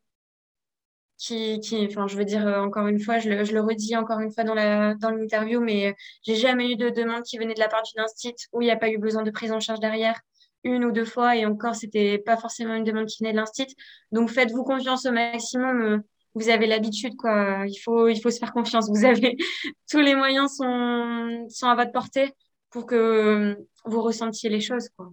qui, 1.17 1.59
enfin, 1.89 2.07
je 2.07 2.17
veux 2.17 2.25
dire, 2.25 2.45
euh, 2.45 2.61
encore 2.61 2.87
une 2.87 2.99
fois, 2.99 3.19
je 3.19 3.29
le, 3.29 3.61
redis 3.61 3.95
encore 3.95 4.19
une 4.19 4.31
fois 4.31 4.43
dans 4.43 4.53
la, 4.53 4.95
dans 4.95 5.11
l'interview, 5.11 5.61
mais 5.61 5.87
euh, 5.87 5.93
j'ai 6.23 6.35
jamais 6.35 6.71
eu 6.71 6.75
de 6.75 6.89
demande 6.89 7.23
qui 7.23 7.37
venait 7.37 7.53
de 7.53 7.59
la 7.59 7.69
part 7.69 7.83
d'une 7.83 8.03
instit 8.03 8.35
où 8.51 8.61
il 8.61 8.65
n'y 8.65 8.71
a 8.71 8.75
pas 8.75 8.89
eu 8.89 8.97
besoin 8.97 9.23
de 9.23 9.31
prise 9.31 9.51
en 9.51 9.59
charge 9.59 9.79
derrière 9.79 10.19
une 10.63 10.83
ou 10.83 10.91
deux 10.91 11.05
fois, 11.05 11.35
et 11.35 11.45
encore, 11.45 11.75
c'était 11.75 12.17
pas 12.17 12.37
forcément 12.37 12.75
une 12.75 12.83
demande 12.83 13.05
qui 13.05 13.23
venait 13.23 13.33
de 13.33 13.37
l'instit. 13.37 13.67
Donc, 14.11 14.29
faites-vous 14.31 14.63
confiance 14.63 15.05
au 15.05 15.11
maximum. 15.11 15.81
Euh, 15.81 15.97
vous 16.33 16.49
avez 16.49 16.65
l'habitude, 16.67 17.15
quoi. 17.15 17.65
Il 17.67 17.77
faut, 17.77 18.07
il 18.09 18.19
faut 18.19 18.31
se 18.31 18.39
faire 18.39 18.51
confiance. 18.51 18.89
Vous 18.89 19.05
avez 19.05 19.37
tous 19.89 19.99
les 19.99 20.15
moyens 20.15 20.55
sont, 20.55 21.47
sont 21.49 21.67
à 21.67 21.75
votre 21.75 21.91
portée 21.91 22.33
pour 22.71 22.85
que 22.85 23.57
vous 23.85 24.01
ressentiez 24.01 24.49
les 24.49 24.59
choses, 24.59 24.89
quoi. 24.97 25.11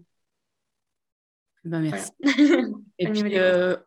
Ben, 1.65 1.81
merci. 1.81 2.11
Et 2.99 3.09
puis, 3.09 3.37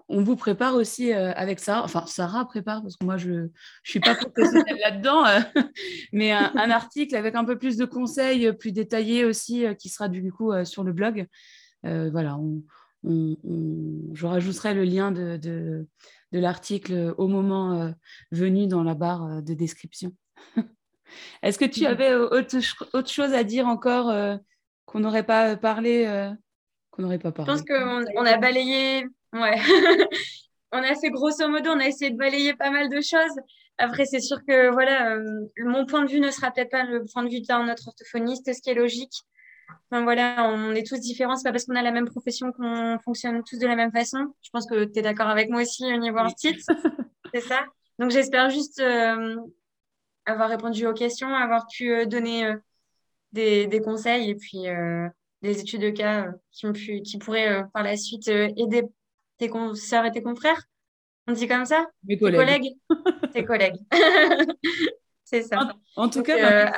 on 0.07 0.23
vous 0.23 0.35
prépare 0.35 0.75
aussi 0.75 1.11
avec 1.11 1.59
ça. 1.59 1.83
Enfin, 1.83 2.05
Sarah 2.05 2.45
prépare, 2.45 2.81
parce 2.81 2.95
que 2.95 3.05
moi, 3.05 3.17
je 3.17 3.31
ne 3.31 3.47
suis 3.83 3.99
pas 3.99 4.15
professionnelle 4.15 4.79
là-dedans, 4.81 5.23
mais 6.13 6.31
un, 6.31 6.69
article 6.69 7.15
avec 7.15 7.35
un 7.35 7.43
peu 7.43 7.57
plus 7.57 7.77
de 7.77 7.85
conseils, 7.85 8.51
plus 8.53 8.71
détaillés 8.71 9.25
aussi, 9.25 9.65
qui 9.77 9.89
sera 9.89 10.07
du 10.09 10.31
coup 10.31 10.51
sur 10.63 10.83
le 10.83 10.93
blog. 10.93 11.27
voilà, 11.83 12.37
je 13.03 14.25
rajouterai 14.25 14.73
le 14.73 14.83
lien 14.83 15.11
de, 15.11 15.37
de, 15.37 15.87
l'article 16.31 17.13
au 17.17 17.27
moment 17.27 17.93
venu 18.31 18.67
dans 18.67 18.83
la 18.83 18.95
barre 18.95 19.41
de 19.41 19.53
description. 19.53 20.13
Est-ce 21.43 21.57
que 21.57 21.65
tu 21.65 21.83
mmh. 21.83 21.87
avais 21.87 22.15
autre, 22.15 22.57
autre, 22.93 23.09
chose 23.09 23.33
à 23.33 23.43
dire 23.43 23.67
encore 23.67 24.13
qu'on 24.85 24.99
n'aurait 24.99 25.25
pas 25.25 25.55
parlé 25.55 26.33
qu'on 26.95 27.03
n'aurait 27.03 27.19
pas 27.19 27.31
parlé 27.31 27.51
Je 27.51 27.57
pense 27.57 27.67
qu'on 27.67 28.05
on 28.15 28.25
a 28.25 28.37
balayé, 28.37 29.05
ouais. 29.33 29.59
on 30.71 30.77
a 30.77 30.95
fait 30.95 31.09
grosso 31.09 31.47
modo, 31.47 31.71
on 31.71 31.79
a 31.79 31.87
essayé 31.87 32.11
de 32.11 32.17
balayer 32.17 32.53
pas 32.53 32.71
mal 32.71 32.89
de 32.89 33.01
choses. 33.01 33.35
Après, 33.77 34.05
c'est 34.05 34.21
sûr 34.21 34.37
que 34.47 34.71
voilà, 34.71 35.17
mon 35.57 35.85
point 35.85 36.03
de 36.05 36.09
vue 36.09 36.19
ne 36.19 36.31
sera 36.31 36.51
peut-être 36.51 36.71
pas 36.71 36.85
le 36.85 37.03
point 37.11 37.23
de 37.23 37.29
vue 37.29 37.41
d'un 37.41 37.69
autre 37.71 37.87
orthophoniste, 37.87 38.53
ce 38.53 38.61
qui 38.61 38.69
est 38.69 38.75
logique. 38.75 39.23
Enfin, 39.91 40.03
voilà, 40.03 40.49
on 40.49 40.71
est 40.71 40.87
tous 40.87 40.99
différents. 40.99 41.35
C'est 41.35 41.43
pas 41.43 41.51
parce 41.51 41.65
qu'on 41.65 41.75
a 41.75 41.81
la 41.81 41.91
même 41.91 42.05
profession 42.05 42.51
qu'on 42.53 42.97
fonctionne 43.03 43.43
tous 43.43 43.59
de 43.59 43.67
la 43.67 43.75
même 43.75 43.91
façon. 43.91 44.33
Je 44.41 44.49
pense 44.51 44.65
que 44.65 44.85
tu 44.85 44.99
es 44.99 45.01
d'accord 45.01 45.27
avec 45.27 45.49
moi 45.49 45.61
aussi 45.61 45.83
au 45.93 45.97
niveau 45.97 46.19
oui. 46.23 46.33
c'est 47.33 47.41
ça. 47.41 47.65
Donc, 47.99 48.11
j'espère 48.11 48.49
juste 48.49 48.81
avoir 50.25 50.49
répondu 50.49 50.85
aux 50.87 50.93
questions, 50.93 51.33
avoir 51.33 51.67
pu 51.67 51.91
euh, 51.91 52.05
donner 52.05 52.45
euh, 52.45 52.55
des, 53.31 53.67
des, 53.67 53.81
conseils 53.81 54.29
et 54.29 54.35
puis 54.35 54.67
euh, 54.67 55.07
des 55.45 55.59
études 55.59 55.81
de 55.81 55.89
cas 55.89 56.27
qui, 56.51 56.71
pu, 56.71 57.01
qui 57.01 57.17
pourraient 57.17 57.63
par 57.73 57.83
la 57.83 57.97
suite 57.97 58.27
aider 58.27 58.83
tes 59.37 59.49
consoeurs 59.49 60.05
et 60.05 60.11
tes 60.11 60.21
confrères. 60.21 60.61
On 61.27 61.33
dit 61.33 61.47
comme 61.47 61.65
ça? 61.65 61.87
Mes 62.03 62.17
collègues. 62.17 62.75
Tes 63.33 63.43
collègues. 63.43 63.77
c'est 65.23 65.41
ça. 65.41 65.73
En, 65.95 66.09
tout 66.09 66.21
cas, 66.21 66.71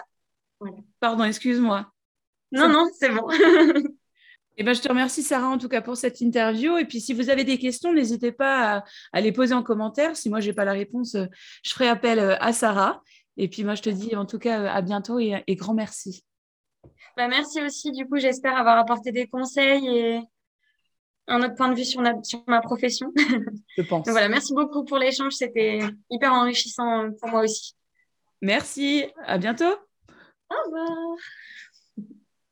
bah, 0.60 0.70
pardon, 1.00 1.24
excuse-moi. 1.26 1.92
Non, 2.52 2.70
non, 2.70 2.88
c'est 2.98 3.10
bon. 3.10 3.28
Eh 4.60 4.64
ben, 4.64 4.74
je 4.74 4.82
te 4.82 4.90
remercie, 4.90 5.22
Sarah, 5.22 5.50
en 5.50 5.60
tout 5.60 5.70
cas, 5.70 5.82
pour 5.82 5.98
cette 5.98 6.20
interview. 6.20 6.78
Et 6.78 6.86
puis, 6.86 7.00
si 7.00 7.14
vous 7.14 7.30
avez 7.30 7.44
des 7.44 7.60
questions, 7.60 7.94
n'hésitez 7.94 8.32
pas 8.32 8.78
à, 8.78 8.84
à, 9.14 9.22
les 9.22 9.32
poser 9.32 9.54
en 9.54 9.62
commentaire. 9.62 10.18
Si 10.18 10.32
moi, 10.32 10.40
je 10.40 10.48
n'ai 10.48 10.54
pas 10.54 10.66
la 10.66 10.72
réponse, 10.72 11.16
je 11.16 11.74
ferai 11.74 11.88
appel 11.88 12.20
à 12.20 12.54
Sarah. 12.54 13.04
Et 13.38 13.48
puis 13.48 13.64
moi, 13.64 13.76
je 13.76 13.84
te 13.84 13.90
dis 13.90 14.16
en 14.16 14.26
tout 14.26 14.40
cas 14.40 14.70
à 14.70 14.82
bientôt 14.82 15.20
et, 15.20 15.44
grand 15.50 15.76
merci. 15.76 16.24
Bah, 17.18 17.28
merci 17.28 17.60
aussi. 17.64 17.92
Du 17.92 18.06
coup, 18.06 18.18
j'espère 18.18 18.56
avoir 18.56 18.78
apporté 18.78 19.12
des 19.12 19.26
conseils 19.26 19.88
et 19.88 20.22
un 21.28 21.42
autre 21.42 21.56
point 21.56 21.70
de 21.70 21.76
vue 21.76 21.84
sur, 21.84 22.02
sur 22.24 22.44
ma 22.46 22.62
profession. 22.62 23.12
Je 23.78 23.82
pense. 23.82 24.06
Donc 24.06 24.12
voilà, 24.12 24.30
merci 24.30 24.54
beaucoup 24.54 24.86
pour 24.86 25.00
l'échange. 25.00 25.34
C'était 25.34 25.80
hyper 26.12 26.32
enrichissant 26.32 27.10
pour 27.20 27.30
moi 27.30 27.42
aussi. 27.42 27.76
Merci. 28.42 29.06
À 29.26 29.40
bientôt. 29.40 29.66
Au 29.66 30.56
revoir. 30.66 31.18